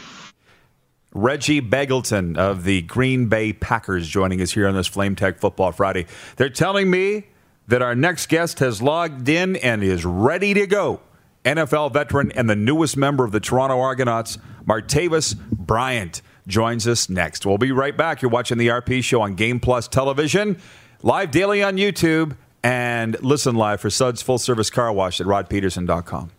Reggie 1.15 1.63
Begelton 1.63 2.37
of 2.37 2.65
the 2.65 2.83
Green 2.83 3.29
Bay 3.29 3.53
Packers 3.53 4.09
joining 4.09 4.41
us 4.43 4.51
here 4.51 4.67
on 4.67 4.75
this 4.75 4.87
Flame 4.87 5.17
Tech 5.17 5.39
Football 5.39 5.73
Friday. 5.73 6.07
They're 6.37 6.51
telling 6.51 6.91
me 6.91 7.27
that 7.69 7.81
our 7.81 7.95
next 7.95 8.29
guest 8.29 8.59
has 8.59 8.83
logged 8.83 9.29
in 9.29 9.57
and 9.57 9.83
is 9.83 10.05
ready 10.05 10.53
to 10.55 10.67
go. 10.67 11.01
NFL 11.45 11.93
veteran 11.93 12.33
and 12.33 12.49
the 12.49 12.57
newest 12.57 12.97
member 12.97 13.25
of 13.25 13.33
the 13.33 13.41
Toronto 13.41 13.81
Argonauts, 13.81 14.39
Martavis 14.65 15.37
Bryant, 15.51 16.23
joins 16.47 16.87
us 16.87 17.09
next. 17.09 17.45
We'll 17.45 17.59
be 17.59 17.73
right 17.73 17.97
back. 17.97 18.23
You're 18.23 18.31
watching 18.31 18.59
the 18.59 18.69
RP 18.69 19.03
Show 19.03 19.21
on 19.23 19.35
Game 19.35 19.61
Plus 19.61 19.89
Television, 19.89 20.59
live 21.03 21.31
daily 21.31 21.63
on 21.63 21.77
YouTube, 21.77 22.37
and 22.63 23.21
listen 23.23 23.57
live 23.57 23.81
for 23.81 23.91
Suds 23.91 24.23
Full 24.23 24.39
Service 24.39 24.71
Car 24.71 24.93
Wash 24.93 25.21
at 25.21 25.27
rodpeterson.com. 25.27 26.31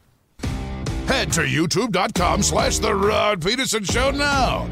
Head 1.08 1.34
to 1.34 1.42
youtube.com 1.42 2.44
slash 2.44 2.80
The 2.80 2.96
Rod 2.96 3.44
Peterson 3.44 3.84
Show 3.84 4.12
now. 4.12 4.70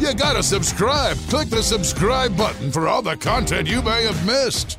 You 0.00 0.14
gotta 0.14 0.42
subscribe. 0.42 1.16
Click 1.28 1.48
the 1.48 1.62
subscribe 1.62 2.36
button 2.36 2.72
for 2.72 2.88
all 2.88 3.02
the 3.02 3.16
content 3.16 3.68
you 3.68 3.82
may 3.82 4.02
have 4.02 4.26
missed. 4.26 4.78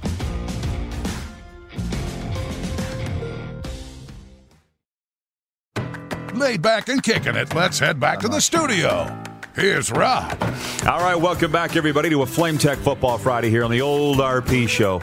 Laid 6.44 6.62
back 6.62 6.90
and 6.90 7.02
kicking 7.02 7.38
it, 7.38 7.56
let's 7.56 7.80
head 7.80 8.02
back 8.02 8.20
to 8.20 8.28
the 8.28 8.42
studio. 8.42 9.18
Here's 9.56 9.90
Rod. 9.90 10.38
All 10.86 11.00
right, 11.00 11.16
welcome 11.16 11.54
back, 11.54 11.78
everybody, 11.78 12.10
to 12.10 12.22
a 12.24 12.26
Flame 12.26 12.58
Tech 12.58 12.78
Football 12.80 13.18
Friday 13.18 13.50
here 13.50 13.64
on 13.64 13.72
the 13.72 13.80
old 13.80 14.18
RP 14.18 14.68
Show. 14.68 15.00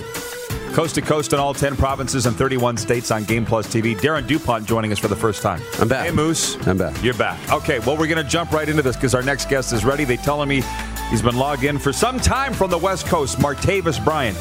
Coast 0.75 0.97
to 0.97 1.01
coast 1.01 1.33
in 1.33 1.39
all 1.39 1.55
10 1.55 1.77
provinces 1.77 2.27
and 2.27 2.37
31 2.37 2.77
states 2.77 3.11
on 3.11 3.25
Game 3.25 3.47
Plus 3.47 3.67
TV. 3.69 3.97
Darren 3.97 4.27
DuPont 4.27 4.67
joining 4.67 4.93
us 4.93 4.99
for 4.99 5.09
the 5.09 5.17
first 5.17 5.41
time. 5.41 5.63
I'm 5.81 5.89
back. 5.89 6.05
Hey, 6.05 6.13
Moose. 6.13 6.57
I'm 6.67 6.77
back. 6.77 7.03
You're 7.03 7.15
back. 7.15 7.41
Okay, 7.51 7.79
well, 7.79 7.97
we're 7.97 8.07
going 8.07 8.23
to 8.23 8.31
jump 8.31 8.53
right 8.53 8.69
into 8.69 8.83
this 8.83 8.97
because 8.97 9.15
our 9.15 9.23
next 9.23 9.49
guest 9.49 9.73
is 9.73 9.83
ready. 9.83 10.05
They 10.05 10.19
telling 10.19 10.49
me 10.49 10.63
he's 11.09 11.23
been 11.23 11.39
logged 11.39 11.65
in 11.65 11.79
for 11.79 11.91
some 11.91 12.21
time 12.21 12.53
from 12.53 12.71
the 12.71 12.79
West 12.79 13.07
Coast, 13.07 13.39
Martavis 13.39 14.05
Bryant. 14.05 14.37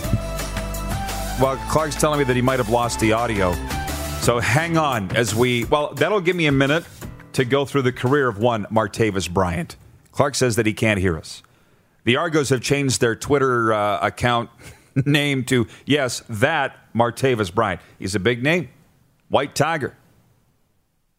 Well, 1.40 1.56
Clark's 1.70 1.96
telling 1.96 2.20
me 2.20 2.26
that 2.26 2.36
he 2.36 2.42
might 2.42 2.60
have 2.60 2.70
lost 2.70 3.00
the 3.00 3.14
audio. 3.14 3.56
So 4.30 4.38
hang 4.38 4.78
on 4.78 5.16
as 5.16 5.34
we, 5.34 5.66
well, 5.66 5.96
that'll 5.96 6.22
give 6.22 6.36
me 6.36 6.46
a 6.46 6.52
minute 6.52 6.86
to 7.34 7.44
go 7.44 7.66
through 7.66 7.82
the 7.82 7.92
career 7.92 8.28
of 8.28 8.38
one 8.38 8.66
Martavis 8.66 9.28
Bryant. 9.28 9.76
Clark 10.12 10.36
says 10.36 10.56
that 10.58 10.68
he 10.68 10.74
can't 10.74 11.00
hear 11.00 11.18
us. 11.18 11.42
The 12.04 12.16
Argos 12.18 12.50
have 12.50 12.62
changed 12.62 13.02
their 13.02 13.16
Twitter 13.16 13.74
uh, 13.74 13.98
account 14.06 14.52
name 15.04 15.46
to, 15.46 15.66
yes, 15.88 16.22
that 16.30 16.78
Martavis 16.94 17.52
Bryant. 17.52 17.82
He's 17.98 18.14
a 18.14 18.20
big 18.20 18.44
name, 18.44 18.70
White 19.30 19.56
Tiger. 19.56 19.98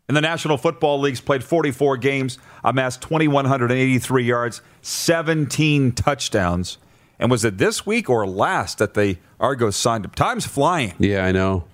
In 0.09 0.15
the 0.15 0.21
National 0.21 0.57
Football 0.57 1.01
League's 1.01 1.21
played 1.21 1.43
44 1.43 1.97
games, 1.97 2.39
amassed 2.63 3.03
2,183 3.03 4.23
yards, 4.23 4.63
17 4.83 5.91
touchdowns. 5.91 6.79
And 7.19 7.29
was 7.29 7.45
it 7.45 7.59
this 7.59 7.85
week 7.85 8.09
or 8.09 8.25
last 8.25 8.79
that 8.79 8.95
the 8.95 9.19
Argos 9.41 9.75
signed 9.75 10.05
him? 10.05 10.13
Time's 10.13 10.47
flying. 10.47 10.95
Yeah, 11.01 11.25
I 11.25 11.33
know. 11.33 11.65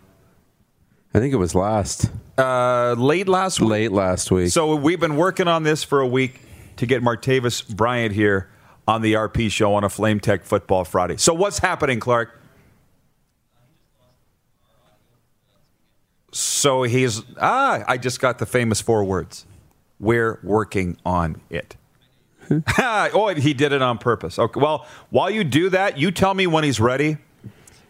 I 1.15 1.19
think 1.19 1.33
it 1.33 1.37
was 1.39 1.55
last 1.55 2.11
Uh, 2.39 2.95
late 2.99 3.29
last 3.29 3.61
week. 3.61 3.71
late 3.71 3.93
last 3.93 4.31
week. 4.31 4.51
So 4.51 4.75
we've 4.77 5.01
been 5.01 5.17
working 5.17 5.49
on 5.49 5.63
this 5.63 5.83
for 5.83 6.01
a 6.01 6.07
week 6.07 6.41
to 6.77 6.85
get 6.87 7.03
Martavis 7.03 7.67
Bryant 7.75 8.15
here 8.15 8.49
on 8.87 9.01
the 9.03 9.15
RP 9.15 9.51
show 9.51 9.75
on 9.75 9.83
a 9.85 9.89
Flame 9.89 10.21
Tech 10.21 10.45
Football 10.45 10.85
Friday. 10.85 11.17
So 11.17 11.33
what's 11.33 11.59
happening, 11.61 11.99
Clark? 12.01 12.39
So 16.33 16.83
he's 16.83 17.23
ah, 17.41 17.83
I 17.89 17.97
just 17.97 18.21
got 18.21 18.39
the 18.39 18.47
famous 18.47 18.81
four 18.81 19.05
words. 19.05 19.47
We're 19.99 20.39
working 20.43 20.99
on 21.07 21.41
it. 21.49 21.77
oh, 22.79 23.33
he 23.35 23.55
did 23.55 23.73
it 23.73 23.81
on 23.83 23.99
purpose. 23.99 24.39
Okay. 24.39 24.61
Well, 24.61 24.87
while 25.11 25.31
you 25.31 25.43
do 25.45 25.71
that, 25.71 25.97
you 25.99 26.11
tell 26.11 26.35
me 26.35 26.47
when 26.47 26.63
he's 26.65 26.79
ready 26.79 27.17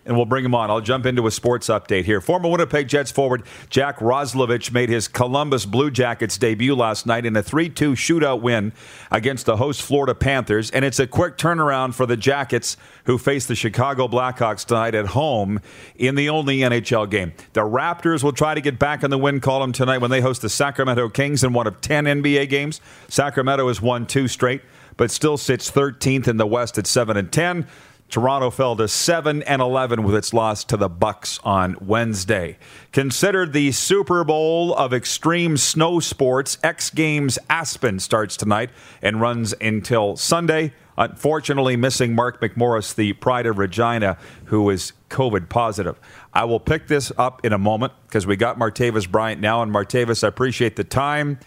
and 0.06 0.16
we'll 0.16 0.24
bring 0.24 0.44
him 0.44 0.54
on. 0.54 0.70
I'll 0.70 0.80
jump 0.80 1.04
into 1.04 1.26
a 1.26 1.30
sports 1.30 1.66
update 1.66 2.04
here. 2.04 2.20
Former 2.20 2.48
Winnipeg 2.48 2.88
Jets 2.88 3.10
forward 3.10 3.42
Jack 3.68 3.98
Roslovic 3.98 4.72
made 4.72 4.88
his 4.88 5.08
Columbus 5.08 5.66
Blue 5.66 5.90
Jackets 5.90 6.38
debut 6.38 6.74
last 6.74 7.06
night 7.06 7.26
in 7.26 7.36
a 7.36 7.42
3 7.42 7.68
2 7.68 7.92
shootout 7.92 8.40
win 8.40 8.72
against 9.10 9.46
the 9.46 9.56
host 9.56 9.82
Florida 9.82 10.14
Panthers. 10.14 10.70
And 10.70 10.84
it's 10.84 10.98
a 10.98 11.06
quick 11.06 11.36
turnaround 11.36 11.94
for 11.94 12.06
the 12.06 12.16
Jackets, 12.16 12.76
who 13.04 13.18
face 13.18 13.46
the 13.46 13.54
Chicago 13.54 14.08
Blackhawks 14.08 14.64
tonight 14.64 14.94
at 14.94 15.06
home 15.06 15.60
in 15.96 16.14
the 16.14 16.28
only 16.28 16.58
NHL 16.58 17.10
game. 17.10 17.32
The 17.52 17.62
Raptors 17.62 18.22
will 18.22 18.32
try 18.32 18.54
to 18.54 18.60
get 18.60 18.78
back 18.78 19.02
in 19.02 19.10
the 19.10 19.18
win 19.18 19.40
column 19.40 19.72
tonight 19.72 19.98
when 19.98 20.10
they 20.10 20.20
host 20.20 20.42
the 20.42 20.48
Sacramento 20.48 21.08
Kings 21.08 21.42
in 21.42 21.52
one 21.52 21.66
of 21.66 21.80
10 21.80 22.04
NBA 22.04 22.48
games. 22.48 22.80
Sacramento 23.08 23.68
has 23.68 23.82
won 23.82 24.06
two 24.06 24.28
straight, 24.28 24.62
but 24.96 25.10
still 25.10 25.36
sits 25.36 25.70
13th 25.70 26.28
in 26.28 26.36
the 26.36 26.46
West 26.46 26.78
at 26.78 26.86
7 26.86 27.16
and 27.16 27.32
10. 27.32 27.66
Toronto 28.08 28.50
fell 28.50 28.76
to 28.76 28.86
7 28.86 29.42
and 29.42 29.60
11 29.60 30.02
with 30.02 30.14
its 30.14 30.32
loss 30.32 30.64
to 30.64 30.76
the 30.76 30.88
Bucks 30.88 31.40
on 31.42 31.76
Wednesday. 31.80 32.56
Considered 32.92 33.52
the 33.52 33.72
Super 33.72 34.22
Bowl 34.24 34.74
of 34.74 34.94
extreme 34.94 35.56
snow 35.56 35.98
sports, 36.00 36.58
X 36.62 36.90
Games 36.90 37.38
Aspen 37.50 37.98
starts 37.98 38.36
tonight 38.36 38.70
and 39.02 39.20
runs 39.20 39.54
until 39.60 40.16
Sunday. 40.16 40.72
Unfortunately, 40.96 41.76
missing 41.76 42.14
Mark 42.14 42.40
McMorris, 42.40 42.94
the 42.94 43.12
pride 43.14 43.46
of 43.46 43.58
Regina, 43.58 44.16
who 44.46 44.70
is 44.70 44.92
COVID 45.10 45.48
positive. 45.48 46.00
I 46.32 46.44
will 46.44 46.60
pick 46.60 46.86
this 46.86 47.12
up 47.18 47.44
in 47.44 47.52
a 47.52 47.58
moment 47.58 47.92
because 48.06 48.26
we 48.26 48.36
got 48.36 48.58
Martavis 48.58 49.10
Bryant 49.10 49.40
now. 49.40 49.62
And 49.62 49.72
Martavis, 49.72 50.24
I 50.24 50.28
appreciate 50.28 50.76
the 50.76 50.84
time. 50.84 51.38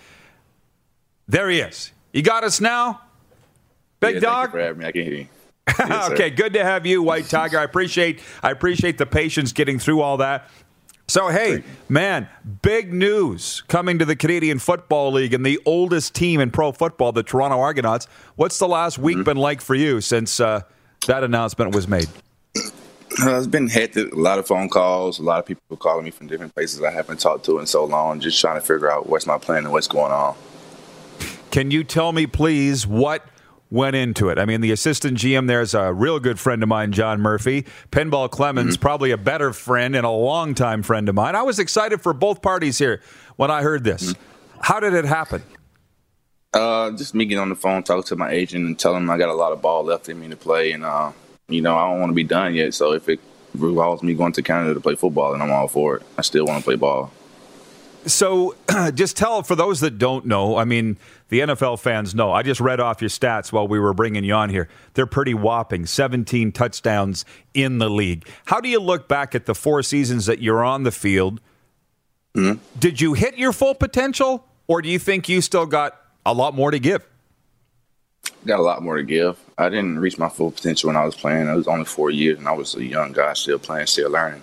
There 1.28 1.50
he 1.50 1.62
is. 1.62 1.92
You 2.14 2.22
got 2.22 2.44
us 2.44 2.62
now? 2.62 3.02
Big 4.00 4.16
yeah, 4.16 4.22
dog? 4.22 4.52
For 4.52 4.60
having 4.60 4.80
me. 4.80 4.86
I 4.86 4.92
can 4.92 5.04
hear 5.04 5.14
you. 5.14 5.28
Yes, 5.80 6.10
okay, 6.12 6.30
good 6.30 6.54
to 6.54 6.64
have 6.64 6.86
you, 6.86 7.02
White 7.04 7.26
Tiger. 7.30 7.60
I 7.60 7.64
appreciate 7.64 8.20
I 8.44 8.52
appreciate 8.52 8.98
the 8.98 9.06
patience 9.06 9.52
getting 9.54 9.80
through 9.80 10.02
all 10.02 10.18
that. 10.18 10.50
So 11.08 11.30
hey, 11.30 11.64
man, 11.88 12.28
big 12.62 12.94
news 12.94 13.62
coming 13.68 13.98
to 14.00 14.06
the 14.06 14.16
Canadian 14.16 14.60
Football 14.60 15.14
League 15.14 15.34
and 15.34 15.46
the 15.46 15.60
oldest 15.66 16.14
team 16.14 16.40
in 16.40 16.52
pro 16.52 16.72
football, 16.72 17.12
the 17.12 17.24
Toronto 17.24 17.60
Argonauts. 17.60 18.08
What's 18.36 18.60
the 18.60 18.68
last 18.68 18.98
week 19.00 19.16
Mm-hmm. 19.18 19.24
been 19.24 19.38
like 19.38 19.62
for 19.62 19.74
you 19.76 20.02
since 20.02 20.40
uh, 20.40 20.62
that 21.08 21.24
announcement 21.24 21.74
was 21.74 21.88
made? 21.88 22.08
Uh, 23.24 23.38
it's 23.38 23.48
been 23.48 23.68
hectic. 23.68 24.14
A 24.14 24.16
lot 24.16 24.38
of 24.38 24.46
phone 24.48 24.70
calls. 24.70 25.18
A 25.18 25.24
lot 25.24 25.40
of 25.40 25.46
people 25.46 25.76
calling 25.76 26.06
me 26.06 26.12
from 26.12 26.28
different 26.28 26.54
places 26.54 26.82
I 26.84 26.92
haven't 26.92 27.20
talked 27.20 27.44
to 27.46 27.58
in 27.58 27.66
so 27.66 27.84
long. 27.84 28.20
Just 28.20 28.40
trying 28.40 28.56
to 28.56 28.62
figure 28.66 28.90
out 28.90 29.10
what's 29.10 29.26
my 29.26 29.40
plan 29.40 29.64
and 29.64 29.72
what's 29.72 29.88
going 29.88 30.12
on. 30.12 30.36
Can 31.50 31.72
you 31.72 31.84
tell 31.84 32.12
me, 32.14 32.28
please, 32.28 32.86
what 32.86 33.26
went 33.70 33.96
into 33.96 34.30
it? 34.30 34.40
I 34.40 34.46
mean, 34.46 34.62
the 34.62 34.72
assistant 34.72 35.18
GM 35.18 35.48
there 35.48 35.62
is 35.62 35.74
a 35.74 35.94
real 35.94 36.20
good 36.20 36.40
friend 36.40 36.64
of 36.64 36.70
mine, 36.70 36.92
John 36.92 37.22
Murphy. 37.22 37.66
Pinball 37.92 38.30
Clemens, 38.30 38.78
probably 38.78 39.12
a 39.12 39.18
better 39.18 39.54
friend 39.54 39.96
and 39.96 40.06
a 40.06 40.10
longtime 40.10 40.84
friend 40.84 41.08
of 41.10 41.16
mine. 41.16 41.36
I 41.36 41.44
was 41.44 41.60
excited 41.60 42.02
for 42.02 42.14
both 42.14 42.42
parties 42.42 42.78
here 42.78 43.02
when 43.36 43.52
I 43.52 43.62
heard 43.62 43.84
this. 43.84 44.16
How 44.62 44.80
did 44.80 44.94
it 44.94 45.06
happen? 45.06 45.44
Uh, 46.54 46.92
just 46.92 47.14
me 47.14 47.26
getting 47.26 47.42
on 47.42 47.50
the 47.50 47.56
phone, 47.56 47.84
talking 47.84 48.04
to 48.04 48.16
my 48.16 48.32
agent, 48.32 48.66
and 48.66 48.78
telling 48.78 49.04
him 49.04 49.10
I 49.10 49.18
got 49.18 49.30
a 49.30 49.34
lot 49.34 49.52
of 49.52 49.62
ball 49.62 49.84
left 49.84 50.10
in 50.10 50.20
me 50.20 50.30
to 50.30 50.36
play, 50.36 50.72
and 50.72 50.84
uh, 50.84 51.12
you 51.48 51.62
know 51.62 51.78
I 51.78 51.90
don't 51.90 52.00
want 52.00 52.10
to 52.10 52.16
be 52.16 52.24
done 52.24 52.56
yet. 52.56 52.74
So 52.74 52.94
if 52.94 53.08
it 53.08 53.20
involves 53.54 54.02
me 54.02 54.16
going 54.16 54.34
to 54.34 54.42
Canada 54.42 54.74
to 54.74 54.80
play 54.80 54.96
football, 54.96 55.32
then 55.32 55.42
I'm 55.42 55.52
all 55.52 55.68
for 55.68 55.98
it. 55.98 56.04
I 56.18 56.24
still 56.24 56.46
want 56.46 56.60
to 56.60 56.64
play 56.64 56.76
ball. 56.76 57.12
So, 58.06 58.56
just 58.94 59.18
tell 59.18 59.44
for 59.44 59.56
those 59.56 59.82
that 59.82 59.98
don't 59.98 60.26
know. 60.26 60.56
I 60.58 60.64
mean, 60.64 60.98
the 61.30 61.40
NFL 61.40 61.80
fans 61.80 62.14
know. 62.14 62.32
I 62.32 62.44
just 62.44 62.60
read 62.60 62.80
off 62.80 63.02
your 63.02 63.10
stats 63.10 63.52
while 63.52 63.68
we 63.68 63.80
were 63.80 63.94
bringing 63.94 64.24
you 64.24 64.34
on 64.34 64.50
here. 64.50 64.68
They're 64.94 65.06
pretty 65.06 65.34
whopping 65.34 65.86
17 65.86 66.52
touchdowns 66.52 67.24
in 67.54 67.78
the 67.78 67.90
league. 67.90 68.28
How 68.46 68.60
do 68.60 68.68
you 68.68 68.80
look 68.80 69.08
back 69.08 69.34
at 69.34 69.46
the 69.46 69.56
four 69.56 69.82
seasons 69.84 70.26
that 70.26 70.42
you're 70.42 70.64
on 70.64 70.84
the 70.84 70.92
field? 70.92 71.40
Hmm? 72.36 72.54
Did 72.78 73.00
you 73.00 73.14
hit 73.14 73.38
your 73.38 73.54
full 73.54 73.76
potential, 73.76 74.46
or 74.68 74.82
do 74.82 74.90
you 74.90 75.00
think 75.00 75.30
you 75.30 75.42
still 75.42 75.66
got 75.66 76.00
a 76.26 76.34
lot 76.34 76.54
more 76.54 76.72
to 76.72 76.80
give? 76.80 77.08
Got 78.46 78.60
a 78.60 78.64
lot 78.64 78.82
more 78.82 78.98
to 78.98 79.04
give. 79.04 79.38
I 79.58 79.70
didn't 79.70 80.00
reach 80.00 80.18
my 80.18 80.30
full 80.30 80.52
potential 80.52 80.88
when 80.88 80.96
I 80.96 81.04
was 81.04 81.16
playing. 81.16 81.48
It 81.48 81.56
was 81.56 81.68
only 81.68 81.86
four 81.86 82.10
years, 82.10 82.38
and 82.38 82.48
I 82.48 82.54
was 82.54 82.76
a 82.76 82.84
young 82.84 83.12
guy 83.12 83.34
still 83.34 83.60
playing, 83.60 83.88
still 83.88 84.12
learning. 84.12 84.42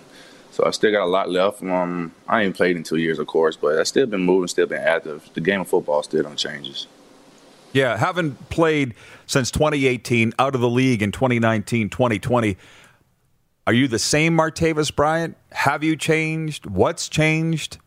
So 0.57 0.65
I 0.65 0.71
still 0.71 0.91
got 0.91 1.03
a 1.03 1.05
lot 1.05 1.29
left. 1.29 1.61
Um, 1.61 2.11
I 2.27 2.41
ain't 2.41 2.55
played 2.55 2.75
in 2.77 2.81
two 2.81 2.95
years, 2.95 3.19
of 3.19 3.27
course, 3.27 3.55
but 3.55 3.77
I 3.77 3.83
still 3.83 4.07
been 4.07 4.21
moving, 4.21 4.47
still 4.47 4.65
been 4.65 4.81
active. 4.81 5.29
The 5.35 5.39
game 5.39 5.61
of 5.61 5.67
football 5.67 6.01
still 6.01 6.23
don't 6.23 6.35
changes. 6.35 6.87
Yeah, 7.73 7.95
haven't 7.95 8.49
played 8.49 8.95
since 9.27 9.51
2018, 9.51 10.33
out 10.39 10.55
of 10.55 10.61
the 10.61 10.69
league 10.69 11.03
in 11.03 11.11
2019, 11.11 11.91
2020. 11.91 12.57
Are 13.67 13.73
you 13.73 13.87
the 13.87 13.99
same 13.99 14.35
Martavis 14.35 14.95
Bryant? 14.95 15.37
Have 15.51 15.83
you 15.83 15.95
changed? 15.95 16.65
What's 16.65 17.07
changed? 17.07 17.77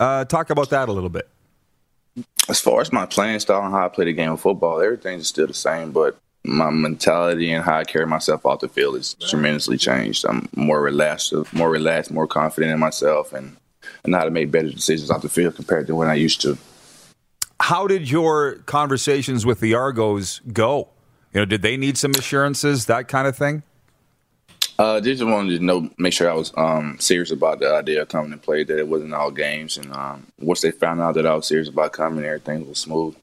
Uh, 0.00 0.24
talk 0.24 0.50
about 0.50 0.70
that 0.70 0.88
a 0.88 0.92
little 0.92 1.10
bit. 1.10 1.28
As 2.48 2.60
far 2.60 2.80
as 2.80 2.92
my 2.92 3.06
playing 3.06 3.38
style 3.38 3.62
and 3.62 3.72
how 3.72 3.84
I 3.84 3.88
play 3.90 4.06
the 4.06 4.12
game 4.12 4.32
of 4.32 4.40
football, 4.40 4.80
everything's 4.80 5.28
still 5.28 5.46
the 5.46 5.54
same, 5.54 5.92
but 5.92 6.18
my 6.44 6.70
mentality 6.70 7.52
and 7.52 7.64
how 7.64 7.78
I 7.78 7.84
carry 7.84 8.06
myself 8.06 8.46
off 8.46 8.60
the 8.60 8.68
field 8.68 8.96
has 8.96 9.14
tremendously 9.14 9.76
changed. 9.76 10.24
I'm 10.26 10.48
more 10.54 10.80
relaxed, 10.80 11.32
more 11.52 11.70
relaxed, 11.70 12.10
more 12.10 12.26
confident 12.26 12.72
in 12.72 12.78
myself, 12.78 13.32
and 13.32 13.56
and 14.04 14.14
how 14.14 14.24
to 14.24 14.30
make 14.30 14.50
better 14.50 14.70
decisions 14.70 15.10
off 15.10 15.22
the 15.22 15.28
field 15.28 15.56
compared 15.56 15.86
to 15.86 15.94
when 15.94 16.08
I 16.08 16.14
used 16.14 16.40
to. 16.42 16.58
How 17.60 17.86
did 17.86 18.10
your 18.10 18.56
conversations 18.66 19.44
with 19.44 19.60
the 19.60 19.74
Argos 19.74 20.40
go? 20.52 20.88
You 21.32 21.40
know, 21.40 21.44
did 21.44 21.62
they 21.62 21.76
need 21.76 21.98
some 21.98 22.12
assurances, 22.12 22.86
that 22.86 23.08
kind 23.08 23.26
of 23.26 23.36
thing? 23.36 23.62
Uh, 24.78 25.00
they 25.00 25.12
just 25.12 25.24
wanted 25.24 25.58
to 25.58 25.64
know, 25.64 25.90
make 25.98 26.12
sure 26.12 26.30
I 26.30 26.34
was 26.34 26.52
um, 26.56 26.96
serious 27.00 27.32
about 27.32 27.58
the 27.58 27.74
idea 27.74 28.02
of 28.02 28.08
coming 28.08 28.30
to 28.30 28.36
play. 28.36 28.62
That 28.62 28.78
it 28.78 28.86
wasn't 28.86 29.12
all 29.12 29.32
games, 29.32 29.76
and 29.76 29.92
um, 29.92 30.26
once 30.38 30.60
they 30.60 30.70
found 30.70 31.00
out 31.00 31.14
that 31.14 31.26
I 31.26 31.34
was 31.34 31.48
serious 31.48 31.68
about 31.68 31.92
coming, 31.92 32.24
everything 32.24 32.66
was 32.68 32.78
smooth. 32.78 33.16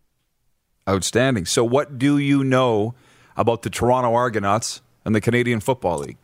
Outstanding. 0.87 1.45
So, 1.45 1.63
what 1.63 1.97
do 1.97 2.17
you 2.17 2.43
know 2.43 2.93
about 3.37 3.61
the 3.61 3.69
Toronto 3.69 4.13
Argonauts 4.13 4.81
and 5.03 5.15
the 5.15 5.21
Canadian 5.21 5.59
Football 5.59 5.99
League? 5.99 6.17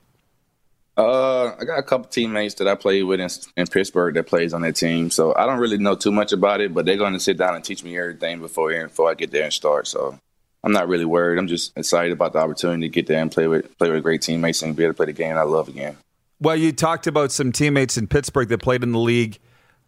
Uh, 0.97 1.55
I 1.55 1.63
got 1.65 1.79
a 1.79 1.83
couple 1.83 2.07
teammates 2.09 2.55
that 2.55 2.67
I 2.67 2.75
played 2.75 3.03
with 3.03 3.19
in, 3.19 3.29
in 3.55 3.67
Pittsburgh 3.67 4.13
that 4.15 4.27
plays 4.27 4.53
on 4.53 4.61
that 4.61 4.75
team, 4.75 5.09
so 5.09 5.33
I 5.35 5.45
don't 5.45 5.59
really 5.59 5.77
know 5.77 5.95
too 5.95 6.11
much 6.11 6.33
about 6.33 6.59
it. 6.61 6.73
But 6.73 6.85
they're 6.85 6.97
going 6.97 7.13
to 7.13 7.19
sit 7.19 7.37
down 7.37 7.55
and 7.55 7.63
teach 7.63 7.83
me 7.83 7.97
everything 7.97 8.39
before 8.39 8.71
before 8.71 9.09
I 9.09 9.13
get 9.13 9.31
there 9.31 9.45
and 9.45 9.53
start. 9.53 9.87
So 9.87 10.19
I'm 10.63 10.73
not 10.73 10.87
really 10.87 11.05
worried. 11.05 11.39
I'm 11.39 11.47
just 11.47 11.75
excited 11.77 12.11
about 12.11 12.33
the 12.33 12.39
opportunity 12.39 12.87
to 12.87 12.93
get 12.93 13.07
there 13.07 13.21
and 13.21 13.31
play 13.31 13.47
with 13.47 13.77
play 13.77 13.89
with 13.89 14.03
great 14.03 14.21
teammates 14.21 14.61
and 14.61 14.75
be 14.75 14.83
able 14.83 14.93
to 14.93 14.97
play 14.97 15.05
the 15.07 15.13
game 15.13 15.37
I 15.37 15.43
love 15.43 15.69
again. 15.69 15.97
Well, 16.39 16.55
you 16.55 16.71
talked 16.71 17.07
about 17.07 17.31
some 17.31 17.51
teammates 17.51 17.97
in 17.97 18.07
Pittsburgh 18.07 18.49
that 18.49 18.61
played 18.61 18.83
in 18.83 18.91
the 18.91 18.99
league. 18.99 19.39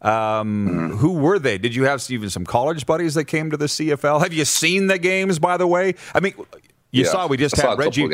Um, 0.01 0.97
Who 0.97 1.13
were 1.13 1.39
they? 1.39 1.57
Did 1.57 1.76
you 1.76 1.86
have 1.86 2.05
even 2.09 2.30
some 2.30 2.45
college 2.45 2.86
buddies 2.86 3.13
that 3.15 3.26
came 3.26 3.51
to 3.51 3.57
the 3.57 3.65
CFL? 3.65 4.21
Have 4.21 4.34
you 4.34 4.45
seen 4.45 4.88
the 4.88 4.99
games, 4.99 5.39
by 5.39 5.57
the 5.57 5.65
way? 5.65 5.95
I 6.13 6.19
mean, 6.19 6.34
you 6.94 7.04
Yeah, 7.04 7.10
saw 7.10 7.28
we 7.28 7.36
just 7.36 7.58
saw 7.58 7.72
had 7.72 7.80
Reggie. 7.80 8.08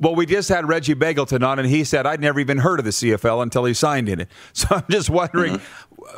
Well, 0.00 0.16
we 0.16 0.26
just 0.26 0.48
had 0.48 0.66
Reggie 0.66 0.96
Begelton 0.96 1.46
on, 1.46 1.60
and 1.60 1.68
he 1.68 1.84
said 1.84 2.06
I'd 2.06 2.20
never 2.20 2.40
even 2.40 2.58
heard 2.58 2.80
of 2.80 2.84
the 2.84 2.90
CFL 2.90 3.40
until 3.40 3.64
he 3.64 3.74
signed 3.74 4.08
in 4.08 4.22
it. 4.22 4.28
So 4.52 4.66
I'm 4.70 4.84
just 4.90 5.08
wondering 5.08 5.60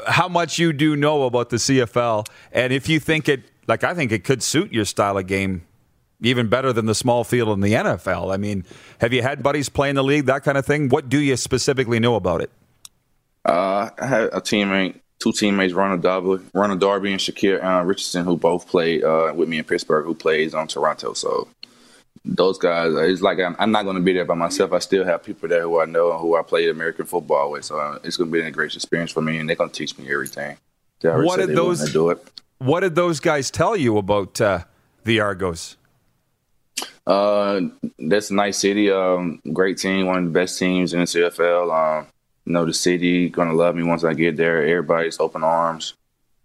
how 0.06 0.28
much 0.28 0.58
you 0.58 0.72
do 0.72 0.96
know 0.96 1.24
about 1.24 1.50
the 1.50 1.56
CFL, 1.56 2.26
and 2.52 2.72
if 2.72 2.88
you 2.88 2.98
think 2.98 3.28
it, 3.28 3.42
like 3.66 3.84
I 3.84 3.92
think 3.92 4.10
it 4.12 4.24
could 4.24 4.42
suit 4.42 4.72
your 4.72 4.86
style 4.86 5.18
of 5.18 5.26
game 5.26 5.66
even 6.22 6.48
better 6.48 6.72
than 6.72 6.86
the 6.86 6.94
small 6.94 7.24
field 7.24 7.50
in 7.50 7.60
the 7.60 7.72
NFL. 7.72 8.32
I 8.32 8.38
mean, 8.38 8.64
have 9.00 9.12
you 9.12 9.20
had 9.20 9.42
buddies 9.42 9.68
play 9.68 9.90
in 9.90 9.96
the 9.96 10.04
league, 10.04 10.24
that 10.26 10.42
kind 10.42 10.56
of 10.56 10.64
thing? 10.64 10.88
What 10.88 11.08
do 11.08 11.18
you 11.18 11.36
specifically 11.36 12.00
know 12.00 12.14
about 12.14 12.40
it? 12.40 12.50
Uh, 13.44 13.90
I 14.00 14.06
had 14.06 14.22
a 14.24 14.40
teammate, 14.40 15.00
two 15.18 15.32
teammates, 15.32 15.74
Ronald 15.74 16.00
Darby, 16.02 16.42
Ronald 16.54 16.80
Darby 16.80 17.12
and 17.12 17.20
Shaquille 17.20 17.62
uh, 17.62 17.84
Richardson, 17.84 18.24
who 18.24 18.36
both 18.36 18.66
played 18.66 19.04
uh, 19.04 19.32
with 19.34 19.48
me 19.48 19.58
in 19.58 19.64
Pittsburgh, 19.64 20.06
who 20.06 20.14
plays 20.14 20.54
on 20.54 20.66
Toronto. 20.66 21.12
So 21.12 21.48
those 22.24 22.58
guys, 22.58 22.92
it's 22.94 23.22
like 23.22 23.38
I'm, 23.38 23.56
I'm 23.58 23.70
not 23.70 23.84
going 23.84 23.96
to 23.96 24.02
be 24.02 24.12
there 24.12 24.24
by 24.24 24.34
myself. 24.34 24.72
I 24.72 24.78
still 24.78 25.04
have 25.04 25.22
people 25.22 25.48
there 25.48 25.62
who 25.62 25.80
I 25.80 25.84
know 25.86 26.12
and 26.12 26.20
who 26.20 26.36
I 26.36 26.42
played 26.42 26.68
American 26.68 27.06
football 27.06 27.50
with. 27.52 27.64
So 27.64 27.78
uh, 27.78 27.98
it's 28.04 28.16
going 28.16 28.30
to 28.30 28.32
be 28.32 28.40
a 28.40 28.50
great 28.50 28.74
experience 28.74 29.10
for 29.10 29.20
me, 29.22 29.38
and 29.38 29.48
they're 29.48 29.56
going 29.56 29.70
to 29.70 29.76
teach 29.76 29.98
me 29.98 30.10
everything. 30.10 30.56
What 31.02 31.38
did 31.38 31.50
those- 31.54 31.92
do 31.92 32.10
it? 32.10 32.30
What 32.58 32.80
did 32.80 32.94
those 32.94 33.20
guys 33.20 33.50
tell 33.50 33.76
you 33.76 33.98
about 33.98 34.40
uh, 34.40 34.60
the 35.02 35.20
Argos? 35.20 35.76
Uh, 37.06 37.60
that's 37.98 38.30
a 38.30 38.34
nice 38.34 38.58
city. 38.58 38.90
Um, 38.90 39.42
great 39.52 39.76
team, 39.76 40.06
one 40.06 40.18
of 40.18 40.24
the 40.24 40.30
best 40.30 40.58
teams 40.58 40.94
in 40.94 41.00
the 41.00 41.06
CFL. 41.06 41.70
Um, 42.00 42.06
You 42.46 42.52
know, 42.52 42.64
the 42.64 42.72
city 42.72 43.28
gonna 43.28 43.52
love 43.54 43.74
me 43.74 43.82
once 43.82 44.04
I 44.04 44.14
get 44.14 44.36
there. 44.36 44.62
Everybody's 44.64 45.18
open 45.20 45.42
arms. 45.42 45.94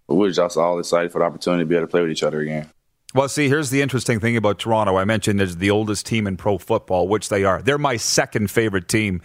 But 0.07 0.15
we're 0.15 0.31
just 0.31 0.57
all 0.57 0.79
excited 0.79 1.11
for 1.11 1.19
the 1.19 1.25
opportunity 1.25 1.61
to 1.63 1.67
be 1.67 1.75
able 1.75 1.87
to 1.87 1.91
play 1.91 2.01
with 2.01 2.11
each 2.11 2.23
other 2.23 2.41
again. 2.41 2.69
Well, 3.15 3.27
see, 3.27 3.47
here's 3.47 3.71
the 3.71 3.81
interesting 3.81 4.19
thing 4.19 4.37
about 4.37 4.59
Toronto. 4.59 4.97
I 4.97 5.05
mentioned 5.05 5.39
there's 5.39 5.57
the 5.57 5.71
oldest 5.71 6.05
team 6.05 6.27
in 6.27 6.37
pro 6.37 6.59
football, 6.59 7.07
which 7.07 7.29
they 7.29 7.43
are. 7.43 7.61
They're 7.61 7.79
my 7.79 7.97
second 7.97 8.51
favorite 8.51 8.87
team, 8.87 9.21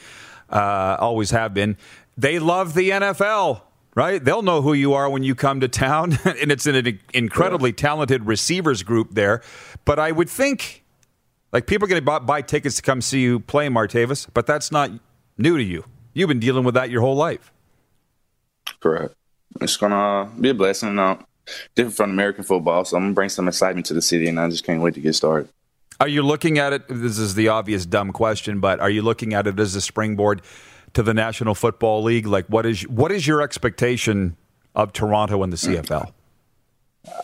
uh, 0.48 0.96
always 0.98 1.30
have 1.32 1.52
been. 1.52 1.76
They 2.16 2.38
love 2.38 2.72
the 2.72 2.90
NFL, 2.90 3.60
right? 3.94 4.24
They'll 4.24 4.42
know 4.42 4.62
who 4.62 4.72
you 4.72 4.94
are 4.94 5.10
when 5.10 5.22
you 5.22 5.34
come 5.34 5.60
to 5.60 5.68
town, 5.68 6.18
and 6.24 6.50
it's 6.50 6.66
an 6.66 6.98
incredibly 7.12 7.70
yeah. 7.70 7.76
talented 7.76 8.26
receivers 8.26 8.82
group 8.82 9.10
there. 9.12 9.42
But 9.84 9.98
I 9.98 10.12
would 10.12 10.30
think, 10.30 10.82
like, 11.52 11.66
people 11.66 11.84
are 11.84 11.88
going 11.88 12.02
to 12.02 12.20
buy, 12.20 12.40
tickets 12.40 12.76
to 12.76 12.82
come 12.82 13.02
see 13.02 13.20
you 13.20 13.40
play 13.40 13.68
Martavis, 13.68 14.28
but 14.32 14.46
that's 14.46 14.72
not 14.72 14.92
new 15.36 15.58
to 15.58 15.62
you. 15.62 15.84
You've 16.14 16.28
been 16.28 16.40
dealing 16.40 16.64
with 16.64 16.74
that 16.74 16.88
your 16.88 17.02
whole 17.02 17.16
life. 17.16 17.52
Correct. 18.80 19.14
It's 19.60 19.76
gonna 19.76 20.30
be 20.40 20.50
a 20.50 20.54
blessing. 20.54 20.98
Uh, 20.98 21.22
different 21.74 21.96
from 21.96 22.10
American 22.10 22.44
football, 22.44 22.84
so 22.84 22.96
I'm 22.96 23.04
gonna 23.04 23.14
bring 23.14 23.28
some 23.28 23.48
excitement 23.48 23.86
to 23.86 23.94
the 23.94 24.02
city, 24.02 24.28
and 24.28 24.38
I 24.38 24.48
just 24.48 24.64
can't 24.64 24.80
wait 24.80 24.94
to 24.94 25.00
get 25.00 25.14
started. 25.14 25.48
Are 26.00 26.08
you 26.08 26.22
looking 26.22 26.58
at 26.58 26.72
it? 26.72 26.88
This 26.88 27.18
is 27.18 27.34
the 27.34 27.48
obvious 27.48 27.86
dumb 27.86 28.12
question, 28.12 28.60
but 28.60 28.80
are 28.80 28.90
you 28.90 29.02
looking 29.02 29.34
at 29.34 29.46
it 29.46 29.58
as 29.60 29.74
a 29.74 29.80
springboard 29.80 30.42
to 30.94 31.02
the 31.02 31.14
National 31.14 31.54
Football 31.54 32.02
League? 32.02 32.26
Like, 32.26 32.46
what 32.46 32.66
is 32.66 32.82
what 32.88 33.12
is 33.12 33.26
your 33.26 33.42
expectation 33.42 34.36
of 34.74 34.92
Toronto 34.92 35.42
and 35.42 35.52
the 35.52 35.56
CFL? 35.56 36.12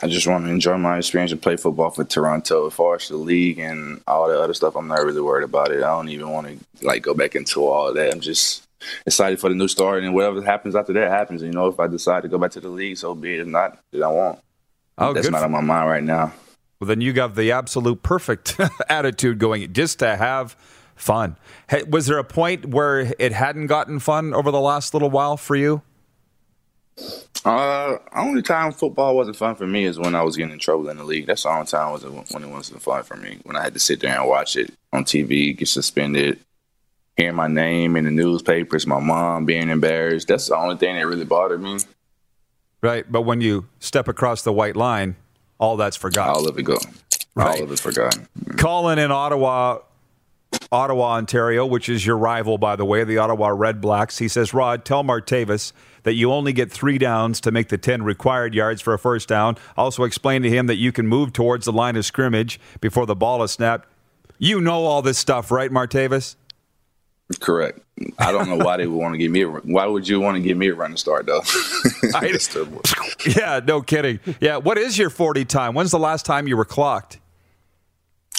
I 0.03 0.09
just 0.09 0.27
want 0.27 0.45
to 0.45 0.51
enjoy 0.51 0.77
my 0.77 0.99
experience 0.99 1.33
and 1.33 1.41
play 1.41 1.57
football 1.57 1.91
for 1.91 2.05
Toronto. 2.05 2.66
As 2.66 2.75
far 2.75 2.97
as 2.97 3.09
the 3.09 3.16
league 3.16 3.59
and 3.59 4.03
all 4.07 4.29
the 4.29 4.39
other 4.39 4.55
stuff, 4.55 4.77
I'm 4.77 4.89
not 4.89 5.05
really 5.05 5.23
worried 5.23 5.45
about 5.45 5.71
it. 5.71 5.79
I 5.79 5.89
don't 5.89 6.11
even 6.11 6.31
want 6.31 6.47
to 6.49 6.87
like 6.87 7.03
go 7.03 7.14
back 7.14 7.35
into 7.35 7.64
all 7.64 7.89
of 7.89 7.95
that. 7.95 8.12
I'm 8.12 8.21
just 8.21 8.62
excited 9.07 9.41
for 9.41 9.49
the 9.49 9.55
new 9.55 9.68
start, 9.68 10.03
and 10.03 10.14
whatever 10.14 10.43
happens 10.43 10.76
after 10.76 10.93
that 10.95 11.11
happens. 11.11 11.43
You 11.43 11.53
know, 11.53 11.68
if 11.68 11.81
I 11.81 11.87
decide 11.87 12.22
to 12.22 12.28
go 12.28 12.39
back 12.39 12.53
to 12.53 12.61
the 12.61 12.68
league, 12.68 12.97
so 12.97 13.14
be 13.14 13.35
it. 13.35 13.41
If 13.41 13.47
not, 13.47 13.78
then 13.93 14.03
I 14.03 14.09
won't. 14.09 14.39
Oh, 14.99 15.12
that's 15.12 15.31
not 15.31 15.43
on 15.43 15.53
my 15.53 15.61
mind 15.61 15.89
right 15.89 16.03
now. 16.03 16.33
Well, 16.78 16.89
then 16.89 17.01
you 17.01 17.12
got 17.12 17.35
the 17.35 17.53
absolute 17.53 18.03
perfect 18.03 18.59
attitude 18.89 19.39
going, 19.39 19.72
just 19.72 19.99
to 19.99 20.16
have 20.16 20.57
fun. 20.95 21.37
Was 21.89 22.07
there 22.07 22.18
a 22.18 22.24
point 22.24 22.66
where 22.66 23.12
it 23.18 23.33
hadn't 23.33 23.66
gotten 23.66 23.99
fun 23.99 24.35
over 24.35 24.51
the 24.51 24.61
last 24.61 24.95
little 24.95 25.11
while 25.11 25.37
for 25.37 25.57
you? 25.57 25.83
Uh, 27.45 27.97
only 28.14 28.43
time 28.43 28.72
football 28.72 29.16
wasn't 29.16 29.37
fun 29.37 29.55
for 29.55 29.66
me 29.66 29.85
is 29.85 29.99
when 29.99 30.14
I 30.14 30.22
was 30.22 30.37
getting 30.37 30.53
in 30.53 30.59
trouble 30.59 30.89
in 30.91 30.99
the 30.99 31.05
league. 31.05 31.26
That's 31.26 31.45
the 31.45 31.49
only 31.49 31.66
time 31.66 31.93
was 31.93 32.05
when 32.05 32.43
it 32.43 32.51
wasn't 32.51 32.83
fun 32.83 33.03
for 33.03 33.16
me. 33.16 33.39
When 33.45 33.57
I 33.57 33.62
had 33.62 33.74
to 33.74 33.81
sit 33.81 34.01
there 34.01 34.18
and 34.18 34.28
watch 34.28 34.57
it 34.57 34.72
on 34.93 35.05
TV, 35.05 35.57
get 35.57 35.68
suspended, 35.68 36.39
hearing 37.21 37.37
my 37.37 37.49
name 37.49 37.97
in 37.97 38.05
the 38.05 38.11
newspapers, 38.11 38.87
my 38.87 38.99
mom 38.99 39.45
being 39.45 39.68
embarrassed. 39.68 40.29
That's 40.29 40.49
the 40.49 40.57
only 40.57 40.77
thing 40.77 40.97
that 40.97 41.07
really 41.07 41.25
bothered 41.25 41.61
me. 41.61 41.79
Right, 42.83 43.11
but 43.11 43.23
when 43.23 43.43
you 43.43 43.66
step 43.79 44.09
across 44.09 44.43
the 44.43 44.53
white 44.53 44.75
line, 44.75 45.16
all 45.59 45.77
that's 45.77 45.97
forgotten. 45.97 46.35
All 46.35 46.49
of 46.49 46.59
it 46.59 46.62
gone. 46.62 46.79
Right. 47.35 47.59
All 47.59 47.64
of 47.64 47.73
it 47.73 47.79
forgotten. 47.79 48.27
Colin 48.57 48.99
in 48.99 49.12
Ottawa, 49.12 49.81
Ottawa, 50.73 51.16
Ontario, 51.16 51.66
which 51.66 51.91
is 51.91 52.07
your 52.07 52.16
rival, 52.16 52.57
by 52.57 52.75
the 52.75 52.87
way, 52.87 53.05
the 53.05 53.18
Ottawa 53.18 53.49
Red 53.49 53.83
Blacks. 53.83 54.16
He 54.16 54.29
says, 54.29 54.55
Rod, 54.55 54.87
tell 54.87 55.05
Martavis 55.05 55.73
that 56.05 56.14
you 56.14 56.33
only 56.33 56.55
get 56.55 56.73
three 56.73 56.97
downs 56.97 57.39
to 57.43 57.51
make 57.51 57.68
the 57.68 57.77
10 57.77 58.03
required 58.03 58.55
yards 58.55 58.81
for 58.81 58.95
a 58.95 58.99
first 58.99 59.29
down. 59.29 59.59
Also, 59.77 60.05
explain 60.05 60.41
to 60.41 60.49
him 60.49 60.66
that 60.68 60.77
you 60.77 60.91
can 60.91 61.07
move 61.07 61.35
towards 61.35 61.66
the 61.66 61.73
line 61.73 61.97
of 61.97 62.07
scrimmage 62.07 62.59
before 62.81 63.05
the 63.05 63.14
ball 63.14 63.43
is 63.43 63.51
snapped. 63.51 63.87
You 64.39 64.62
know 64.62 64.87
all 64.87 65.03
this 65.03 65.18
stuff, 65.18 65.51
right, 65.51 65.71
Martavis? 65.71 66.37
Correct. 67.39 67.78
I 68.18 68.33
don't 68.33 68.49
know 68.49 68.64
why 68.64 68.78
they 68.78 68.87
would 68.87 68.99
want 68.99 69.14
to 69.14 69.18
give 69.18 69.31
me 69.31 69.43
a. 69.43 69.49
Why 69.49 69.87
would 69.87 70.09
you 70.09 70.20
want 70.20 70.37
to 70.37 70.43
give 70.43 70.57
me 70.57 70.68
a 70.68 70.74
running 70.74 70.97
start 70.97 71.26
though? 71.26 71.43
I, 72.14 72.37
yeah, 73.26 73.61
no 73.64 73.83
kidding. 73.83 74.18
Yeah, 74.41 74.57
what 74.57 74.78
is 74.78 74.99
your 74.99 75.11
forty 75.11 75.45
time? 75.45 75.74
When's 75.74 75.93
the 75.93 75.99
last 75.99 76.26
time 76.26 76.49
you 76.49 76.57
were 76.57 76.64
clocked? 76.64 77.18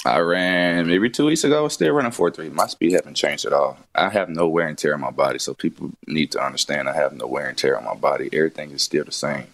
I 0.04 0.18
ran 0.18 0.88
maybe 0.88 1.08
two 1.08 1.26
weeks 1.26 1.44
ago. 1.44 1.60
I 1.60 1.62
was 1.62 1.74
still 1.74 1.92
running 1.92 2.10
four 2.10 2.30
three. 2.30 2.50
My 2.50 2.66
speed 2.66 2.92
haven't 2.92 3.14
changed 3.14 3.46
at 3.46 3.52
all. 3.52 3.78
I 3.94 4.10
have 4.10 4.28
no 4.28 4.48
wear 4.48 4.66
and 4.66 4.76
tear 4.76 4.94
on 4.94 5.00
my 5.00 5.10
body, 5.10 5.38
so 5.38 5.54
people 5.54 5.92
need 6.06 6.32
to 6.32 6.44
understand 6.44 6.88
I 6.88 6.94
have 6.94 7.12
no 7.12 7.26
wear 7.26 7.48
and 7.48 7.56
tear 7.56 7.78
on 7.78 7.84
my 7.84 7.94
body. 7.94 8.28
Everything 8.32 8.72
is 8.72 8.82
still 8.82 9.04
the 9.04 9.12
same. 9.12 9.46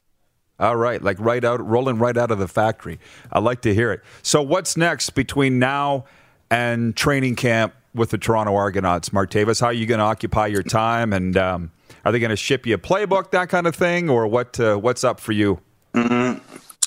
All 0.58 0.74
right, 0.74 1.00
like 1.00 1.20
right 1.20 1.44
out, 1.44 1.64
rolling 1.64 1.98
right 1.98 2.16
out 2.16 2.32
of 2.32 2.38
the 2.38 2.48
factory. 2.48 2.98
I 3.30 3.38
like 3.38 3.60
to 3.62 3.74
hear 3.74 3.92
it. 3.92 4.00
So, 4.22 4.42
what's 4.42 4.76
next 4.76 5.10
between 5.10 5.60
now 5.60 6.06
and 6.50 6.96
training 6.96 7.36
camp 7.36 7.74
with 7.94 8.10
the 8.10 8.18
Toronto 8.18 8.54
Argonauts, 8.54 9.10
Martavis? 9.10 9.60
How 9.60 9.68
are 9.68 9.72
you 9.72 9.86
going 9.86 9.98
to 9.98 10.04
occupy 10.04 10.46
your 10.46 10.62
time, 10.62 11.12
and 11.12 11.36
um, 11.36 11.70
are 12.04 12.12
they 12.12 12.18
going 12.18 12.30
to 12.30 12.36
ship 12.36 12.66
you 12.66 12.74
a 12.74 12.78
playbook, 12.78 13.30
that 13.32 13.48
kind 13.48 13.66
of 13.66 13.74
thing, 13.74 14.08
or 14.08 14.26
what? 14.26 14.58
Uh, 14.58 14.76
what's 14.76 15.04
up 15.04 15.20
for 15.20 15.32
you? 15.32 15.60
Mm-hmm. 15.94 16.38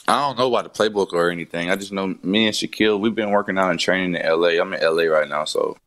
I 0.07 0.19
don't 0.19 0.37
know 0.37 0.53
about 0.53 0.73
the 0.73 0.89
playbook 0.89 1.13
or 1.13 1.29
anything. 1.29 1.69
I 1.69 1.75
just 1.75 1.91
know 1.91 2.15
me 2.23 2.47
and 2.47 2.55
Shaquille, 2.55 2.99
we've 2.99 3.15
been 3.15 3.31
working 3.31 3.57
out 3.57 3.71
and 3.71 3.79
training 3.79 4.15
in 4.15 4.27
LA. 4.27 4.61
I'm 4.61 4.73
in 4.73 4.81
LA 4.81 5.03
right 5.03 5.29
now, 5.29 5.45
so 5.45 5.77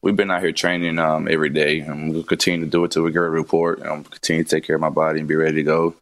we've 0.00 0.16
been 0.16 0.30
out 0.30 0.42
here 0.42 0.52
training 0.52 0.98
um, 0.98 1.28
every 1.28 1.50
day, 1.50 1.80
and 1.80 2.12
we'll 2.12 2.22
continue 2.22 2.64
to 2.64 2.70
do 2.70 2.84
it 2.84 2.92
till 2.92 3.02
we 3.02 3.10
get 3.10 3.22
a 3.22 3.28
report. 3.28 3.80
And 3.80 3.88
I'm 3.88 4.04
continue 4.04 4.44
to 4.44 4.48
take 4.48 4.64
care 4.64 4.76
of 4.76 4.80
my 4.80 4.90
body 4.90 5.18
and 5.18 5.28
be 5.28 5.34
ready 5.34 5.56
to 5.56 5.62
go. 5.62 5.96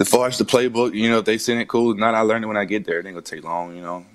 As 0.00 0.08
far 0.08 0.28
as 0.28 0.38
the 0.38 0.44
playbook, 0.44 0.94
you 0.94 1.10
know, 1.10 1.18
if 1.18 1.24
they 1.24 1.38
send 1.38 1.60
it 1.60 1.68
cool, 1.68 1.94
not 1.94 2.14
I 2.14 2.20
learned 2.20 2.44
it 2.44 2.48
when 2.48 2.56
I 2.56 2.64
get 2.64 2.86
there. 2.86 3.00
It 3.00 3.06
ain't 3.06 3.14
gonna 3.14 3.22
take 3.22 3.44
long, 3.44 3.74
you 3.74 3.82
know. 3.82 4.06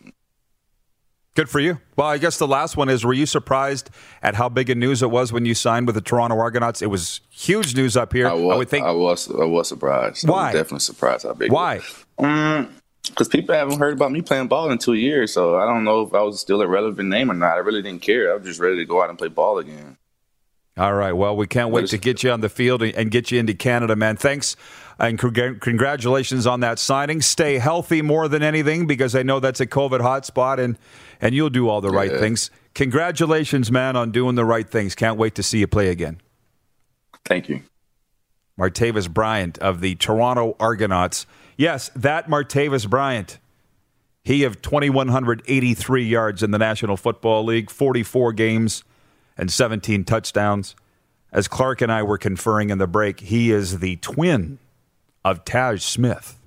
Good 1.36 1.50
for 1.50 1.60
you. 1.60 1.80
Well, 1.98 2.08
I 2.08 2.20
guess 2.20 2.38
the 2.38 2.48
last 2.48 2.78
one 2.78 2.90
is 2.90 3.04
were 3.04 3.14
you 3.14 3.26
surprised 3.26 3.90
at 4.22 4.36
how 4.36 4.50
big 4.50 4.70
a 4.70 4.76
news 4.76 5.02
it 5.02 5.10
was 5.10 5.34
when 5.34 5.46
you 5.46 5.56
signed 5.56 5.88
with 5.88 5.96
the 5.96 6.02
Toronto 6.02 6.38
Argonauts? 6.38 6.84
It 6.84 6.92
was 6.92 7.22
huge 7.32 7.76
news 7.76 7.98
up 7.98 8.14
here. 8.14 8.28
I, 8.28 8.34
was, 8.34 8.54
I 8.54 8.58
would 8.58 8.70
think 8.70 8.86
I 8.86 8.92
was 8.92 9.32
I 9.32 9.46
was 9.46 9.68
surprised. 9.68 10.28
Why? 10.28 10.46
Was 10.46 10.54
definitely 10.54 10.80
surprised 10.80 11.24
how 11.24 11.34
big 11.34 11.52
Why? 11.52 11.82
Because 12.18 12.18
um, 12.20 13.30
people 13.32 13.56
haven't 13.56 13.80
heard 13.80 13.94
about 13.94 14.12
me 14.12 14.22
playing 14.22 14.48
ball 14.48 14.70
in 14.70 14.78
two 14.78 14.94
years, 14.94 15.34
so 15.34 15.60
I 15.60 15.66
don't 15.66 15.84
know 15.84 16.02
if 16.02 16.14
I 16.14 16.22
was 16.22 16.40
still 16.40 16.62
a 16.62 16.68
relevant 16.68 17.10
name 17.10 17.32
or 17.32 17.34
not. 17.34 17.56
I 17.56 17.60
really 17.60 17.82
didn't 17.82 18.04
care. 18.04 18.32
I 18.32 18.36
was 18.36 18.46
just 18.46 18.60
ready 18.60 18.78
to 18.78 18.86
go 18.86 19.02
out 19.02 19.10
and 19.10 19.18
play 19.18 19.30
ball 19.30 19.58
again. 19.58 19.98
All 20.78 20.94
right. 20.94 21.14
Well, 21.14 21.36
we 21.36 21.46
can't 21.46 21.70
wait 21.70 21.88
to 21.88 22.00
get 22.00 22.24
you 22.24 22.32
on 22.32 22.42
the 22.42 22.50
field 22.50 22.82
and 22.82 23.12
get 23.12 23.32
you 23.32 23.40
into 23.40 23.54
Canada, 23.54 23.96
man. 23.96 24.18
Thanks 24.18 24.56
and 25.00 25.20
congratulations 25.20 26.48
on 26.48 26.60
that 26.62 26.80
signing. 26.80 27.22
Stay 27.22 27.58
healthy 27.58 28.02
more 28.02 28.28
than 28.28 28.44
anything 28.44 28.88
because 28.88 29.16
I 29.16 29.24
know 29.24 29.40
that's 29.40 29.60
a 29.60 29.68
COVID 29.68 30.00
hotspot, 30.00 30.60
and 30.60 30.78
and 31.24 31.34
you'll 31.34 31.50
do 31.50 31.70
all 31.70 31.80
the 31.80 31.90
right 31.90 32.12
things. 32.12 32.52
Congratulations, 32.76 33.72
man, 33.72 33.96
on 33.96 34.12
doing 34.12 34.36
the 34.36 34.44
right 34.44 34.70
things. 34.70 34.94
Can't 34.94 35.18
wait 35.18 35.36
to 35.36 35.44
see 35.44 35.60
you 35.60 35.68
play 35.68 35.88
again. 35.88 36.20
Thank 37.24 37.48
you. 37.48 37.62
Martavis 38.60 39.10
Bryant 39.10 39.58
of 39.60 39.80
the 39.80 39.96
Toronto 39.96 40.58
Argonauts. 40.60 41.26
Yes, 41.56 41.90
that 41.96 42.28
Martavis 42.28 42.90
Bryant. 42.90 43.40
He 44.26 44.44
of 44.44 44.62
2,183 44.62 46.04
yards 46.04 46.44
in 46.44 46.52
the 46.52 46.58
National 46.58 46.98
Football 46.98 47.46
League, 47.46 47.70
44 47.70 48.34
games 48.34 48.84
and 49.38 49.50
17 49.50 50.04
touchdowns. 50.04 50.76
As 51.32 51.48
Clark 51.48 51.82
and 51.82 51.92
I 51.92 52.04
were 52.04 52.18
conferring 52.18 52.70
in 52.70 52.80
the 52.80 52.88
break, 52.88 53.22
he 53.22 53.50
is 53.50 53.80
the 53.80 53.96
twin 53.98 54.60
of 55.24 55.46
Taj 55.46 55.82
Smith. 55.84 56.38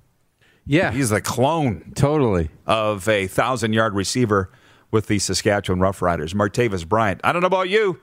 Yeah. 0.67 0.91
He's 0.91 1.11
a 1.11 1.21
clone. 1.21 1.93
Totally. 1.95 2.49
Of 2.67 3.07
a 3.09 3.25
thousand 3.25 3.73
yard 3.73 3.95
receiver 3.95 4.51
with 4.91 5.07
the 5.07 5.19
Saskatchewan 5.19 5.79
Roughriders. 5.79 6.33
Martavis 6.33 6.87
Bryant. 6.87 7.21
I 7.23 7.31
don't 7.31 7.41
know 7.41 7.47
about 7.47 7.69
you. 7.69 7.99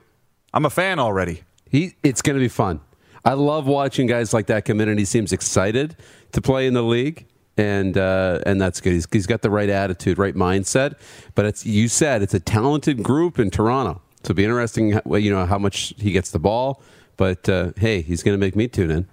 I'm 0.53 0.65
a 0.65 0.69
fan 0.69 0.99
already. 0.99 1.43
He 1.69 1.95
it's 2.03 2.21
gonna 2.21 2.39
be 2.39 2.47
fun. 2.47 2.81
I 3.25 3.33
love 3.33 3.65
watching 3.65 4.05
guys 4.07 4.33
like 4.33 4.45
that 4.47 4.65
come 4.65 4.79
in 4.79 4.87
and 4.87 4.99
he 4.99 5.05
seems 5.05 5.33
excited 5.33 5.95
to 6.31 6.41
play 6.41 6.67
in 6.67 6.73
the 6.73 6.83
league. 6.83 7.25
And 7.57 7.97
uh, 7.97 8.41
and 8.45 8.59
that's 8.59 8.81
good. 8.81 8.93
He's, 8.93 9.07
he's 9.11 9.27
got 9.27 9.41
the 9.41 9.49
right 9.49 9.69
attitude, 9.69 10.17
right 10.17 10.35
mindset. 10.35 10.95
But 11.35 11.45
it's 11.45 11.65
you 11.65 11.87
said 11.87 12.21
it's 12.21 12.33
a 12.33 12.39
talented 12.39 13.01
group 13.01 13.39
in 13.39 13.49
Toronto. 13.49 14.01
So 14.23 14.31
it'll 14.31 14.35
be 14.35 14.43
interesting, 14.43 14.99
you 15.09 15.31
know, 15.31 15.45
how 15.45 15.57
much 15.57 15.93
he 15.97 16.11
gets 16.11 16.31
the 16.31 16.39
ball. 16.39 16.81
But 17.15 17.47
uh, 17.47 17.71
hey, 17.77 18.01
he's 18.01 18.23
going 18.23 18.33
to 18.33 18.39
make 18.39 18.55
me 18.55 18.67
tune 18.67 18.91
in. 18.91 19.07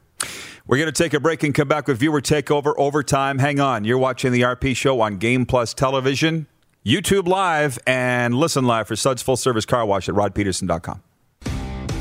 We're 0.66 0.79
going 0.79 0.93
to 0.93 1.03
take 1.03 1.12
a 1.12 1.20
break 1.20 1.43
and 1.43 1.55
come 1.55 1.68
back 1.68 1.87
with 1.87 1.99
viewer 1.99 2.20
takeover 2.20 2.75
overtime. 2.77 3.39
Hang 3.39 3.61
on. 3.61 3.85
You're 3.85 3.99
watching 3.99 4.33
the 4.33 4.43
RP 4.43 4.75
show 4.75 5.01
on 5.01 5.18
Game 5.18 5.45
Plus 5.45 5.75
Television, 5.75 6.47
YouTube 6.85 7.28
Live, 7.28 7.78
and 7.87 8.35
listen 8.35 8.66
live 8.66 8.89
for 8.89 8.97
Suds 8.97 9.22
Full 9.22 9.37
Service 9.37 9.64
Car 9.64 9.87
Wash 9.87 10.09
at 10.09 10.14
rodpeterson.com. 10.14 11.03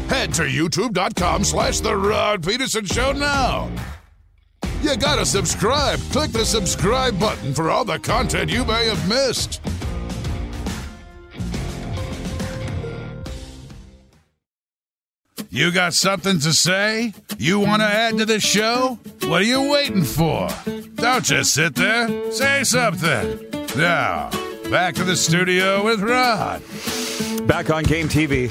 Head 0.08 0.34
to 0.34 0.44
youtube.com 0.44 1.44
slash 1.44 1.80
The 1.80 1.96
Rod 1.96 2.44
Peterson 2.44 2.86
Show 2.86 3.14
now. 3.14 3.72
You 4.82 4.98
got 4.98 5.18
to 5.18 5.26
subscribe. 5.26 6.00
Click 6.12 6.32
the 6.32 6.44
subscribe 6.44 7.20
button 7.20 7.54
for 7.54 7.70
all 7.70 7.86
the 7.86 8.00
content 8.00 8.50
you 8.50 8.66
may 8.66 8.88
have 8.88 9.08
missed. 9.08 9.62
You 15.50 15.72
got 15.72 15.94
something 15.94 16.40
to 16.40 16.54
say? 16.54 17.14
You 17.38 17.60
want 17.60 17.82
to 17.82 17.86
add 17.88 18.18
to 18.18 18.26
the 18.26 18.40
show? 18.40 18.98
What 19.24 19.42
are 19.42 19.46
you 19.46 19.70
waiting 19.70 20.04
for? 20.04 20.48
Don't 20.96 21.26
just 21.26 21.54
sit 21.54 21.76
there. 21.76 22.32
Say 22.32 22.64
something. 22.64 23.50
Now, 23.76 24.30
back 24.72 24.96
to 24.96 25.04
the 25.04 25.18
studio 25.18 25.84
with 25.84 26.00
Rod. 26.00 26.62
Back 27.46 27.70
on 27.70 27.84
Game 27.84 28.08
TV. 28.08 28.50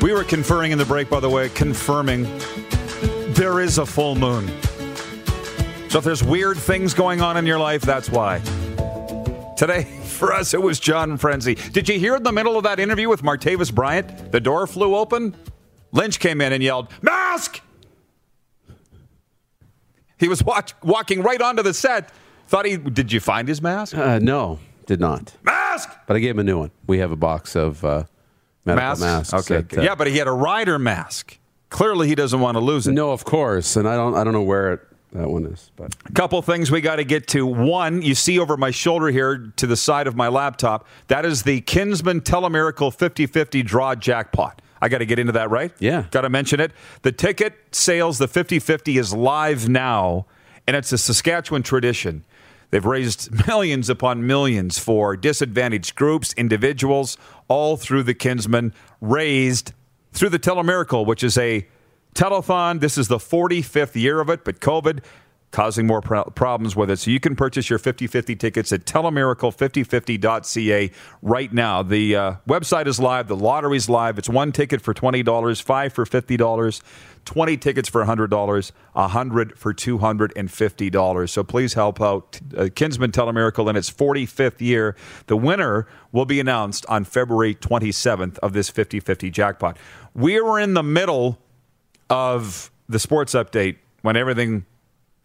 We 0.00 0.14
were 0.14 0.24
conferring 0.24 0.72
in 0.72 0.78
the 0.78 0.86
break, 0.86 1.10
by 1.10 1.20
the 1.20 1.28
way, 1.28 1.50
confirming 1.50 2.22
there 3.34 3.60
is 3.60 3.76
a 3.76 3.84
full 3.84 4.14
moon. 4.14 4.48
So 5.90 5.98
if 5.98 6.04
there's 6.04 6.24
weird 6.24 6.56
things 6.56 6.94
going 6.94 7.20
on 7.20 7.36
in 7.36 7.44
your 7.44 7.58
life, 7.58 7.82
that's 7.82 8.08
why. 8.08 8.38
Today, 9.58 9.84
for 10.04 10.32
us, 10.32 10.54
it 10.54 10.62
was 10.62 10.80
John 10.80 11.18
Frenzy. 11.18 11.56
Did 11.56 11.90
you 11.90 11.98
hear 11.98 12.16
in 12.16 12.22
the 12.22 12.32
middle 12.32 12.56
of 12.56 12.64
that 12.64 12.80
interview 12.80 13.10
with 13.10 13.22
Martavis 13.22 13.72
Bryant? 13.72 14.32
The 14.32 14.40
door 14.40 14.66
flew 14.66 14.96
open. 14.96 15.36
Lynch 15.92 16.20
came 16.20 16.40
in 16.40 16.54
and 16.54 16.62
yelled, 16.62 16.88
Mask! 17.02 17.60
He 20.18 20.26
was 20.26 20.42
watch- 20.42 20.72
walking 20.82 21.20
right 21.22 21.40
onto 21.42 21.62
the 21.62 21.74
set. 21.74 22.10
Thought 22.46 22.64
he. 22.64 22.78
Did 22.78 23.12
you 23.12 23.20
find 23.20 23.46
his 23.46 23.60
mask? 23.60 23.94
Uh, 23.94 24.18
no, 24.20 24.58
did 24.86 25.00
not. 25.00 25.34
Mask! 25.42 25.90
But 26.06 26.16
I 26.16 26.20
gave 26.20 26.32
him 26.32 26.40
a 26.40 26.44
new 26.44 26.58
one. 26.58 26.70
We 26.86 26.98
have 26.98 27.10
a 27.10 27.16
box 27.16 27.56
of 27.56 27.84
uh, 27.84 28.04
medical 28.64 28.98
masks. 28.98 29.34
Okay. 29.34 29.62
that, 29.62 29.78
uh, 29.78 29.82
yeah, 29.82 29.94
but 29.94 30.06
he 30.06 30.18
had 30.18 30.26
a 30.26 30.32
rider 30.32 30.78
mask. 30.78 31.38
Clearly, 31.70 32.06
he 32.08 32.14
doesn't 32.14 32.40
want 32.40 32.56
to 32.56 32.60
lose 32.60 32.86
it. 32.86 32.92
No, 32.92 33.10
of 33.10 33.24
course, 33.24 33.76
and 33.76 33.88
I 33.88 33.96
don't. 33.96 34.14
I 34.14 34.22
don't 34.24 34.32
know 34.32 34.42
where 34.42 34.74
it, 34.74 34.80
that 35.12 35.28
one 35.28 35.46
is, 35.46 35.70
but 35.76 35.94
a 36.06 36.12
Couple 36.12 36.40
things 36.42 36.70
we 36.70 36.80
got 36.80 36.96
to 36.96 37.04
get 37.04 37.26
to. 37.28 37.46
One, 37.46 38.02
you 38.02 38.14
see 38.14 38.38
over 38.38 38.56
my 38.56 38.70
shoulder 38.70 39.08
here 39.08 39.52
to 39.56 39.66
the 39.66 39.76
side 39.76 40.06
of 40.06 40.14
my 40.14 40.28
laptop, 40.28 40.86
that 41.08 41.24
is 41.24 41.42
the 41.42 41.60
Kinsmen 41.62 42.20
Telemiracle 42.20 42.94
50 42.94 43.26
50 43.26 43.62
draw 43.62 43.94
jackpot. 43.94 44.60
I 44.80 44.88
got 44.88 44.98
to 44.98 45.06
get 45.06 45.18
into 45.18 45.32
that, 45.32 45.50
right? 45.50 45.72
Yeah. 45.78 46.04
Got 46.10 46.22
to 46.22 46.28
mention 46.28 46.60
it. 46.60 46.70
The 47.02 47.12
ticket 47.12 47.54
sales, 47.72 48.18
the 48.18 48.28
50 48.28 48.58
50 48.58 48.98
is 48.98 49.14
live 49.14 49.68
now, 49.68 50.26
and 50.66 50.76
it's 50.76 50.92
a 50.92 50.98
Saskatchewan 50.98 51.62
tradition. 51.62 52.24
They've 52.74 52.84
raised 52.84 53.30
millions 53.46 53.88
upon 53.88 54.26
millions 54.26 54.80
for 54.80 55.16
disadvantaged 55.16 55.94
groups, 55.94 56.34
individuals, 56.36 57.16
all 57.46 57.76
through 57.76 58.02
the 58.02 58.14
Kinsmen, 58.14 58.74
raised 59.00 59.72
through 60.12 60.30
the 60.30 60.40
Telemiracle, 60.40 61.06
which 61.06 61.22
is 61.22 61.38
a 61.38 61.68
telethon. 62.16 62.80
This 62.80 62.98
is 62.98 63.06
the 63.06 63.18
45th 63.18 63.94
year 63.94 64.18
of 64.18 64.28
it, 64.28 64.44
but 64.44 64.58
COVID 64.58 65.04
causing 65.52 65.86
more 65.86 66.00
pro- 66.00 66.24
problems 66.24 66.74
with 66.74 66.90
it. 66.90 66.98
So 66.98 67.12
you 67.12 67.20
can 67.20 67.36
purchase 67.36 67.70
your 67.70 67.78
50-50 67.78 68.36
tickets 68.40 68.72
at 68.72 68.86
telemiracle5050.ca 68.86 70.90
right 71.22 71.52
now. 71.52 71.84
The 71.84 72.16
uh, 72.16 72.34
website 72.48 72.88
is 72.88 72.98
live. 72.98 73.28
The 73.28 73.36
lottery's 73.36 73.88
live. 73.88 74.18
It's 74.18 74.28
one 74.28 74.50
ticket 74.50 74.82
for 74.82 74.92
$20, 74.92 75.62
five 75.62 75.92
for 75.92 76.04
$50, 76.04 76.82
20 77.24 77.56
tickets 77.56 77.88
for 77.88 78.04
$100, 78.04 78.72
100 78.92 79.58
for 79.58 79.74
$250. 79.74 81.28
So 81.30 81.44
please 81.44 81.74
help 81.74 82.00
out 82.00 82.40
uh, 82.56 82.68
Kinsmen 82.74 83.12
Telemiracle 83.12 83.68
in 83.68 83.76
its 83.76 83.90
45th 83.90 84.60
year. 84.60 84.96
The 85.26 85.36
winner 85.36 85.86
will 86.12 86.26
be 86.26 86.40
announced 86.40 86.84
on 86.88 87.04
February 87.04 87.54
27th 87.54 88.38
of 88.38 88.52
this 88.52 88.70
50-50 88.70 89.32
jackpot. 89.32 89.76
We 90.14 90.40
were 90.40 90.58
in 90.58 90.74
the 90.74 90.82
middle 90.82 91.38
of 92.10 92.70
the 92.88 92.98
sports 92.98 93.34
update 93.34 93.76
when 94.02 94.16
everything 94.16 94.66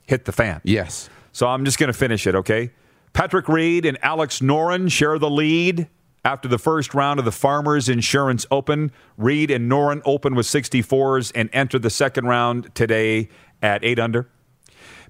hit 0.05 0.25
the 0.25 0.31
fan. 0.31 0.61
yes, 0.63 1.09
So 1.33 1.47
I'm 1.47 1.65
just 1.65 1.77
going 1.77 1.91
to 1.91 1.97
finish 1.97 2.25
it, 2.25 2.33
okay? 2.35 2.71
Patrick 3.13 3.47
Reed 3.47 3.85
and 3.85 3.97
Alex 4.03 4.39
Noren 4.39 4.91
share 4.91 5.19
the 5.19 5.29
lead 5.29 5.87
after 6.23 6.47
the 6.47 6.57
first 6.57 6.93
round 6.93 7.19
of 7.19 7.25
the 7.25 7.31
Farmers 7.31 7.89
Insurance 7.89 8.45
Open. 8.51 8.91
Reed 9.17 9.51
and 9.51 9.71
Noren 9.71 10.01
open 10.05 10.35
with 10.35 10.45
64s 10.45 11.31
and 11.35 11.49
enter 11.53 11.79
the 11.79 11.89
second 11.89 12.25
round 12.25 12.73
today 12.75 13.29
at 13.61 13.83
8 13.83 13.99
under. 13.99 14.29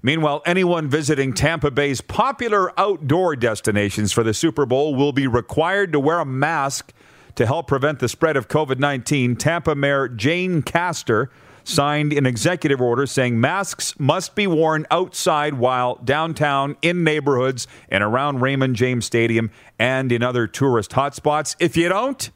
Meanwhile, 0.02 0.42
anyone 0.46 0.88
visiting 0.88 1.34
Tampa 1.34 1.70
Bay's 1.70 2.00
popular 2.00 2.78
outdoor 2.80 3.36
destinations 3.36 4.12
for 4.12 4.22
the 4.22 4.32
Super 4.32 4.64
Bowl 4.64 4.94
will 4.94 5.12
be 5.12 5.26
required 5.26 5.92
to 5.92 6.00
wear 6.00 6.20
a 6.20 6.24
mask 6.24 6.92
to 7.34 7.44
help 7.44 7.66
prevent 7.66 7.98
the 7.98 8.08
spread 8.08 8.36
of 8.36 8.48
COVID 8.48 8.78
19. 8.78 9.36
Tampa 9.36 9.74
Mayor 9.74 10.08
Jane 10.08 10.62
Castor 10.62 11.30
signed 11.64 12.12
an 12.12 12.26
executive 12.26 12.80
order 12.80 13.06
saying 13.06 13.40
masks 13.40 13.98
must 13.98 14.34
be 14.34 14.46
worn 14.46 14.86
outside 14.90 15.54
while 15.54 15.96
downtown, 16.04 16.76
in 16.82 17.04
neighborhoods, 17.04 17.66
and 17.88 18.02
around 18.02 18.40
Raymond 18.40 18.76
James 18.76 19.04
Stadium 19.04 19.50
and 19.78 20.12
in 20.12 20.22
other 20.22 20.46
tourist 20.46 20.92
hotspots. 20.92 21.56
If 21.58 21.76
you 21.76 21.88
don't, 21.88 22.30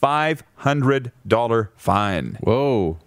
$500 0.00 1.68
fine. 1.76 2.38
whoa, 2.42 2.98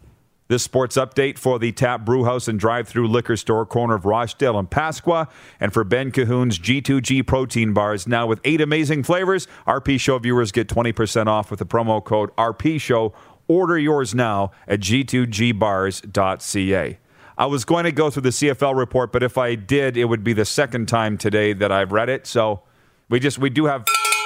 This 0.48 0.64
sports 0.64 0.98
update 0.98 1.38
for 1.38 1.60
the 1.60 1.72
Tap 1.72 2.04
Brew 2.04 2.26
House 2.26 2.50
and 2.50 2.60
Drive 2.60 2.88
Through 2.88 3.08
Liquor 3.08 3.38
Store, 3.38 3.66
corner 3.66 3.96
of 3.96 4.06
Rochdale 4.06 4.60
and 4.60 4.70
Pasqua, 4.70 5.30
and 5.62 5.72
for 5.72 5.86
Ben 5.86 6.12
Cahoon's 6.12 6.60
G2G 6.60 7.26
protein 7.26 7.72
bars. 7.74 8.06
Now 8.08 8.28
with 8.28 8.42
eight 8.44 8.60
amazing 8.60 9.04
flavors, 9.04 9.48
RP 9.66 9.98
Show 10.00 10.20
viewers 10.20 10.52
get 10.52 10.68
20% 10.68 11.28
off 11.28 11.50
with 11.50 11.60
the 11.60 11.66
promo 11.66 12.04
code 12.04 12.36
RP 12.36 12.82
Show. 12.82 13.14
Order 13.52 13.78
yours 13.78 14.16
now 14.16 14.52
at 14.66 14.80
g2gbars.ca. 14.80 16.98
I 17.38 17.46
was 17.48 17.66
going 17.66 17.84
to 17.84 17.92
go 17.92 18.10
through 18.10 18.22
the 18.22 18.30
CFL 18.30 18.78
report, 18.78 19.12
but 19.12 19.24
if 19.24 19.38
I 19.38 19.56
did, 19.56 19.98
it 19.98 20.06
would 20.06 20.24
be 20.24 20.32
the 20.32 20.46
second 20.46 20.88
time 20.88 21.18
today 21.18 21.52
that 21.52 21.70
I've 21.70 21.92
read 21.92 22.08
it. 22.08 22.26
So 22.26 22.62
we 23.10 23.20
just 23.20 23.40
we 23.40 23.50
do 23.50 23.66
have 23.66 23.84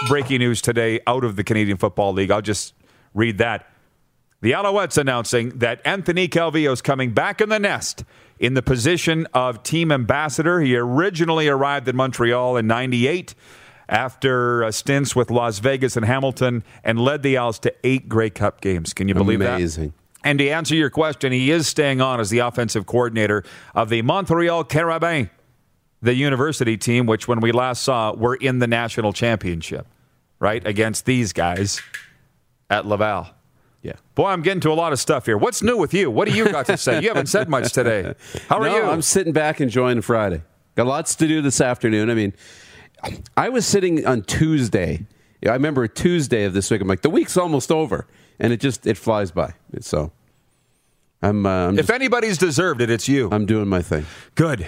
breaking 0.08 0.42
news 0.42 0.62
today 0.62 1.00
out 1.08 1.24
of 1.24 1.38
the 1.38 1.44
Canadian 1.44 1.78
Football 1.78 2.14
League. 2.14 2.30
I'll 2.30 2.44
just 2.44 2.76
read 3.16 3.40
that. 3.40 3.68
The 4.42 4.52
Alouettes 4.52 4.96
announcing 4.96 5.58
that 5.58 5.82
Anthony 5.86 6.28
Calvillo 6.28 6.72
is 6.72 6.84
coming 6.84 7.12
back 7.12 7.42
in 7.42 7.50
the 7.50 7.58
nest 7.58 8.04
in 8.38 8.54
the 8.54 8.62
position 8.62 9.26
of 9.34 9.64
team 9.64 9.92
ambassador. 9.92 10.62
He 10.62 10.78
originally 10.78 11.48
arrived 11.48 11.88
in 11.88 11.96
Montreal 11.96 12.58
in 12.58 12.68
98 12.68 13.34
after 13.88 14.64
uh, 14.64 14.72
stints 14.72 15.16
with 15.16 15.30
Las 15.32 15.60
Vegas 15.60 15.96
and 15.96 16.06
Hamilton 16.06 16.64
and 16.84 17.00
led 17.00 17.24
the 17.24 17.38
Owls 17.38 17.60
to 17.60 17.74
eight 17.84 18.10
Grey 18.10 18.30
Cup 18.30 18.62
games. 18.62 18.94
Can 18.94 19.08
you 19.08 19.14
believe 19.14 19.40
that? 19.40 19.56
amazing. 19.56 19.94
And 20.24 20.40
to 20.40 20.50
answer 20.50 20.74
your 20.74 20.90
question, 20.90 21.32
he 21.32 21.52
is 21.52 21.68
staying 21.68 22.02
on 22.02 22.20
as 22.20 22.32
the 22.32 22.40
offensive 22.40 22.88
coordinator 22.88 23.44
of 23.76 23.90
the 23.90 24.02
Montreal 24.02 24.64
Carabins, 24.64 25.30
the 26.02 26.16
university 26.16 26.78
team, 26.78 27.06
which 27.06 27.28
when 27.28 27.40
we 27.40 27.52
last 27.52 27.84
saw 27.84 28.14
were 28.14 28.36
in 28.36 28.58
the 28.58 28.68
national 28.68 29.14
championship, 29.14 29.86
right? 30.40 30.66
Against 30.66 31.06
these 31.06 31.32
guys 31.32 31.80
at 32.72 32.88
Laval. 32.88 33.28
Yeah. 33.84 33.94
Boy, 34.16 34.30
I'm 34.30 34.42
getting 34.42 34.62
to 34.62 34.72
a 34.72 34.74
lot 34.74 34.94
of 34.94 35.00
stuff 35.00 35.28
here. 35.28 35.38
What's 35.38 35.62
new 35.62 35.78
with 35.78 35.94
you? 35.94 36.10
What 36.10 36.28
do 36.28 36.36
you 36.36 36.52
got 36.52 36.66
to 36.66 36.78
say? 36.78 37.04
You 37.04 37.10
haven't 37.10 37.28
said 37.28 37.48
much 37.48 37.72
today. 37.72 38.16
How 38.50 38.58
are 38.60 38.64
no, 38.68 38.78
you? 38.78 38.84
I'm 38.84 39.04
sitting 39.04 39.32
back 39.32 39.62
enjoying 39.62 40.02
Friday. 40.02 40.42
Got 40.74 40.88
lots 40.88 41.14
to 41.18 41.28
do 41.28 41.44
this 41.44 41.62
afternoon. 41.62 42.10
I 42.10 42.16
mean, 42.16 42.34
I 43.38 43.50
was 43.50 43.66
sitting 43.66 44.06
on 44.06 44.24
Tuesday. 44.24 45.06
I 45.46 45.52
remember 45.52 45.88
Tuesday 45.88 46.46
of 46.46 46.54
this 46.54 46.72
week. 46.72 46.82
I'm 46.82 46.88
like, 46.88 47.02
the 47.02 47.10
week's 47.10 47.38
almost 47.38 47.72
over, 47.72 48.08
and 48.40 48.52
it 48.52 48.60
just 48.60 48.88
it 48.88 48.98
flies 48.98 49.32
by. 49.32 49.54
So 49.82 50.12
I'm 51.22 51.46
uh, 51.46 51.68
I'm, 51.68 51.74
if 51.80 51.88
just, 51.88 51.92
anybody's 51.92 52.38
deserved 52.38 52.82
it, 52.82 52.90
it's 52.90 53.08
you. 53.08 53.30
I'm 53.32 53.46
doing 53.46 53.68
my 53.68 53.82
thing. 53.82 54.06
Good. 54.36 54.68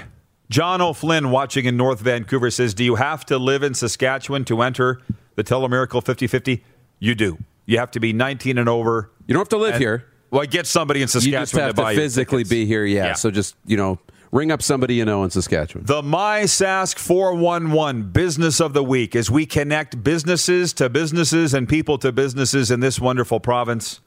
John 0.50 0.82
O'Flynn 0.82 1.30
watching 1.32 1.66
in 1.66 1.76
North 1.76 2.00
Vancouver 2.00 2.50
says, 2.50 2.74
Do 2.74 2.84
you 2.84 2.96
have 2.96 3.26
to 3.26 3.38
live 3.38 3.64
in 3.64 3.74
Saskatchewan 3.74 4.46
to 4.46 4.62
enter 4.62 5.02
the 5.36 5.44
Telemiracle 5.44 6.04
50 6.04 6.28
50? 6.28 6.64
You 7.00 7.16
do. 7.16 7.38
You 7.66 7.80
have 7.80 7.92
to 7.92 8.00
be 8.00 8.14
19 8.14 8.58
and 8.58 8.70
over. 8.70 9.12
You 9.28 9.34
don't 9.34 9.42
have 9.42 9.50
to 9.50 9.58
live 9.58 9.74
And- 9.74 9.82
here. 9.82 10.06
Well, 10.30 10.46
get 10.46 10.68
somebody 10.68 11.00
in 11.00 11.04
You 11.04 11.08
Saskatchewan 11.08 11.42
just 11.44 11.52
have 11.54 11.76
to 11.76 11.82
buy 11.82 11.94
to 11.94 11.96
you 11.96 12.06
physically 12.06 12.44
be 12.44 12.66
here. 12.66 12.84
Yeah. 12.84 13.06
Yeah. 13.08 13.14
So 13.14 13.32
just 13.32 13.56
you 13.66 13.78
know, 13.78 13.98
ring 14.32 14.52
up 14.52 14.62
somebody 14.62 14.96
you 14.96 15.06
know 15.06 15.24
in 15.24 15.30
Saskatchewan. 15.30 15.86
The 15.86 16.02
My 16.04 16.42
Sask 16.42 16.98
411 16.98 18.12
Business 18.12 18.60
of 18.60 18.74
the 18.74 18.84
Week 18.84 19.16
as 19.16 19.32
we 19.32 19.46
connect 19.46 20.04
businesses 20.04 20.74
to 20.74 20.90
businesses 20.90 21.54
and 21.54 21.68
people 21.68 21.98
to 22.00 22.12
businesses 22.12 22.72
in 22.72 22.80
this 22.80 23.00
wonderful 23.00 23.40
province. 23.40 24.02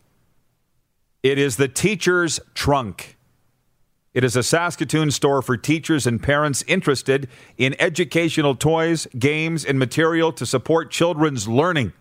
It 1.23 1.39
is 1.39 1.57
the 1.57 1.69
Teacher's 1.69 2.41
Trunk. 2.55 3.17
It 4.13 4.25
is 4.25 4.35
a 4.35 4.43
Saskatoon 4.43 5.11
store 5.13 5.41
for 5.41 5.57
teachers 5.57 6.07
and 6.07 6.21
parents 6.21 6.65
interested 6.67 7.29
in 7.57 7.77
educational 7.79 8.57
toys, 8.57 9.07
games, 9.19 9.65
and 9.65 9.79
material 9.79 10.33
to 10.33 10.45
support 10.45 10.91
children's 10.91 11.47
learning. 11.47 11.93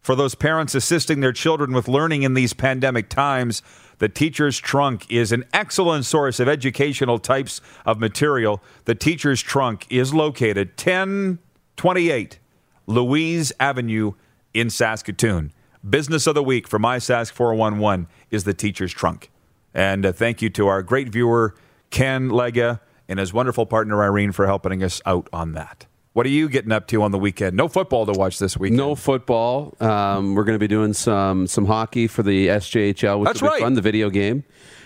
For 0.00 0.14
those 0.14 0.34
parents 0.34 0.74
assisting 0.74 1.20
their 1.20 1.32
children 1.32 1.72
with 1.72 1.88
learning 1.88 2.22
in 2.22 2.34
these 2.34 2.52
pandemic 2.52 3.08
times, 3.08 3.62
the 3.98 4.08
Teacher's 4.08 4.58
Trunk 4.58 5.10
is 5.10 5.32
an 5.32 5.44
excellent 5.52 6.04
source 6.04 6.40
of 6.40 6.48
educational 6.48 7.18
types 7.18 7.60
of 7.86 7.98
material. 7.98 8.62
The 8.84 8.94
Teacher's 8.94 9.40
Trunk 9.40 9.86
is 9.90 10.12
located 10.12 10.70
1028 10.70 12.38
Louise 12.86 13.52
Avenue 13.60 14.12
in 14.52 14.70
Saskatoon. 14.70 15.52
Business 15.88 16.26
of 16.26 16.34
the 16.34 16.42
week 16.42 16.66
for 16.66 16.78
MySask 16.78 17.32
411 17.32 18.06
is 18.30 18.44
the 18.44 18.54
Teacher's 18.54 18.92
Trunk. 18.92 19.30
And 19.74 20.06
uh, 20.06 20.12
thank 20.12 20.40
you 20.40 20.50
to 20.50 20.68
our 20.68 20.82
great 20.82 21.08
viewer, 21.08 21.54
Ken 21.90 22.30
Lega, 22.30 22.80
and 23.08 23.18
his 23.18 23.32
wonderful 23.32 23.66
partner, 23.66 24.02
Irene, 24.02 24.32
for 24.32 24.46
helping 24.46 24.82
us 24.82 25.02
out 25.04 25.28
on 25.32 25.52
that. 25.52 25.86
What 26.14 26.26
are 26.26 26.30
you 26.30 26.48
getting 26.48 26.70
up 26.70 26.86
to 26.88 27.02
on 27.02 27.10
the 27.10 27.18
weekend? 27.18 27.56
No 27.56 27.66
football 27.66 28.06
to 28.06 28.12
watch 28.12 28.38
this 28.38 28.56
weekend. 28.56 28.76
No 28.76 28.94
football. 28.94 29.74
Um, 29.80 30.36
we're 30.36 30.44
going 30.44 30.54
to 30.54 30.60
be 30.60 30.68
doing 30.68 30.92
some 30.92 31.48
some 31.48 31.66
hockey 31.66 32.06
for 32.06 32.22
the 32.22 32.46
SJHL, 32.46 33.18
which 33.18 33.26
That's 33.26 33.42
will 33.42 33.48
be 33.48 33.52
right. 33.54 33.60
fun. 33.62 33.74
The 33.74 33.80
video 33.82 34.10
game. 34.10 34.44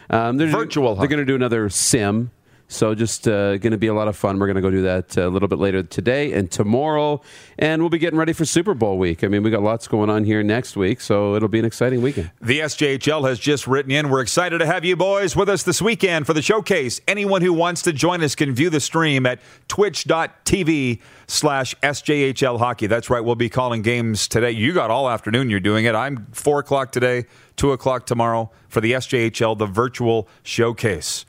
Um, 0.09 0.39
they're 0.39 0.47
Virtual 0.49 0.95
They're 0.95 1.03
hockey. 1.03 1.09
going 1.09 1.19
to 1.19 1.27
do 1.27 1.35
another 1.35 1.69
sim. 1.69 2.31
So 2.71 2.95
just 2.95 3.27
uh, 3.27 3.57
going 3.57 3.73
to 3.73 3.79
be 3.79 3.87
a 3.87 3.95
lot 3.95 4.09
of 4.09 4.17
fun. 4.17 4.39
We're 4.39 4.47
going 4.47 4.57
to 4.57 4.63
go 4.63 4.71
do 4.71 4.83
that 4.83 5.17
uh, 5.17 5.27
a 5.27 5.31
little 5.31 5.49
bit 5.49 5.59
later 5.59 5.83
today 5.83 6.35
and 6.35 6.51
tomorrow, 6.51 7.23
and 7.59 7.81
we'll 7.81 7.89
be 7.89 7.99
getting 7.99 8.19
ready 8.19 8.35
for 8.35 8.45
Super 8.45 8.75
Bowl 8.75 8.99
week. 8.99 9.25
I 9.25 9.29
mean, 9.29 9.43
we 9.43 9.51
got 9.51 9.63
lots 9.63 9.89
going 9.89 10.11
on 10.11 10.25
here 10.25 10.43
next 10.43 10.77
week, 10.77 11.01
so 11.01 11.35
it'll 11.35 11.49
be 11.49 11.59
an 11.59 11.65
exciting 11.65 12.03
weekend. 12.03 12.31
The 12.43 12.61
SJHL 12.61 13.27
has 13.27 13.39
just 13.39 13.67
written 13.67 13.91
in. 13.91 14.11
We're 14.11 14.21
excited 14.21 14.59
to 14.59 14.67
have 14.67 14.85
you 14.85 14.97
boys 14.97 15.35
with 15.35 15.49
us 15.49 15.63
this 15.63 15.81
weekend 15.81 16.27
for 16.27 16.35
the 16.35 16.43
showcase. 16.43 17.01
Anyone 17.09 17.41
who 17.41 17.55
wants 17.55 17.81
to 17.83 17.93
join 17.93 18.23
us 18.23 18.35
can 18.35 18.55
view 18.55 18.69
the 18.69 18.81
stream 18.81 19.25
at 19.25 19.41
twitch.tv 19.69 21.01
slash 21.27 21.75
SJHL 21.83 22.59
hockey. 22.59 22.87
That's 22.87 23.09
right. 23.09 23.21
We'll 23.21 23.35
be 23.35 23.49
calling 23.49 23.81
games 23.81 24.29
today. 24.29 24.51
You 24.51 24.75
got 24.75 24.91
all 24.91 25.09
afternoon. 25.09 25.49
You're 25.49 25.61
doing 25.61 25.87
it. 25.87 25.95
I'm 25.95 26.27
four 26.33 26.59
o'clock 26.59 26.93
today, 26.93 27.25
two 27.57 27.73
o'clock 27.73 28.05
tomorrow 28.05 28.51
for 28.69 28.83
the 28.83 28.93
SJHL, 28.93 29.57
the 29.57 29.67
virtual 29.67 30.29
showcase. 30.43 31.25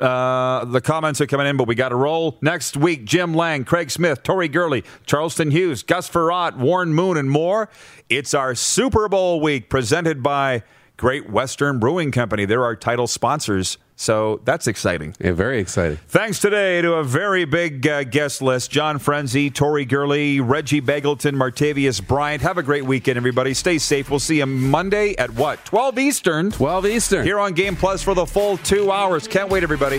Uh, 0.00 0.64
the 0.64 0.80
comments 0.80 1.20
are 1.20 1.26
coming 1.26 1.46
in, 1.46 1.56
but 1.56 1.66
we 1.68 1.74
got 1.74 1.90
to 1.90 1.96
roll. 1.96 2.38
Next 2.40 2.76
week, 2.76 3.04
Jim 3.04 3.34
Lang, 3.34 3.64
Craig 3.64 3.90
Smith, 3.90 4.22
Tori 4.22 4.48
Gurley, 4.48 4.84
Charleston 5.06 5.50
Hughes, 5.50 5.82
Gus 5.82 6.08
Frerotte, 6.08 6.56
Warren 6.56 6.94
Moon, 6.94 7.16
and 7.16 7.30
more. 7.30 7.68
It's 8.08 8.34
our 8.34 8.54
Super 8.54 9.08
Bowl 9.08 9.40
week 9.40 9.68
presented 9.68 10.22
by 10.22 10.62
Great 10.96 11.30
Western 11.30 11.78
Brewing 11.78 12.10
Company. 12.10 12.44
They're 12.44 12.64
our 12.64 12.76
title 12.76 13.06
sponsors. 13.06 13.78
So 13.98 14.40
that's 14.44 14.68
exciting. 14.68 15.16
Yeah, 15.18 15.32
very 15.32 15.58
exciting. 15.58 15.98
Thanks 16.06 16.38
today 16.38 16.80
to 16.82 16.94
a 16.94 17.04
very 17.04 17.44
big 17.44 17.84
uh, 17.84 18.04
guest 18.04 18.40
list 18.40 18.70
John 18.70 19.00
Frenzy, 19.00 19.50
Tori 19.50 19.84
Gurley, 19.84 20.38
Reggie 20.38 20.80
Begelton, 20.80 21.34
Martavius 21.34 22.06
Bryant. 22.06 22.40
Have 22.42 22.58
a 22.58 22.62
great 22.62 22.84
weekend, 22.84 23.16
everybody. 23.16 23.54
Stay 23.54 23.76
safe. 23.76 24.08
We'll 24.08 24.20
see 24.20 24.38
you 24.38 24.46
Monday 24.46 25.16
at 25.16 25.30
what? 25.30 25.64
12 25.64 25.98
Eastern. 25.98 26.52
12 26.52 26.86
Eastern. 26.86 27.24
Here 27.24 27.40
on 27.40 27.54
Game 27.54 27.74
Plus 27.74 28.00
for 28.00 28.14
the 28.14 28.24
full 28.24 28.56
two 28.58 28.92
hours. 28.92 29.26
Can't 29.26 29.50
wait, 29.50 29.64
everybody. 29.64 29.98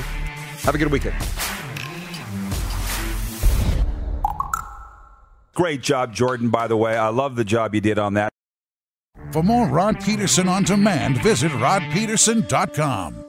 Have 0.63 0.75
a 0.75 0.77
good 0.77 0.91
weekend. 0.91 1.15
Great 5.53 5.81
job, 5.81 6.13
Jordan, 6.13 6.49
by 6.49 6.67
the 6.67 6.77
way. 6.77 6.95
I 6.95 7.09
love 7.09 7.35
the 7.35 7.43
job 7.43 7.75
you 7.75 7.81
did 7.81 7.99
on 7.99 8.13
that. 8.13 8.31
For 9.33 9.43
more 9.43 9.67
Rod 9.67 9.99
Peterson 10.01 10.47
on 10.47 10.63
demand, 10.63 11.21
visit 11.21 11.51
rodpeterson.com. 11.51 13.28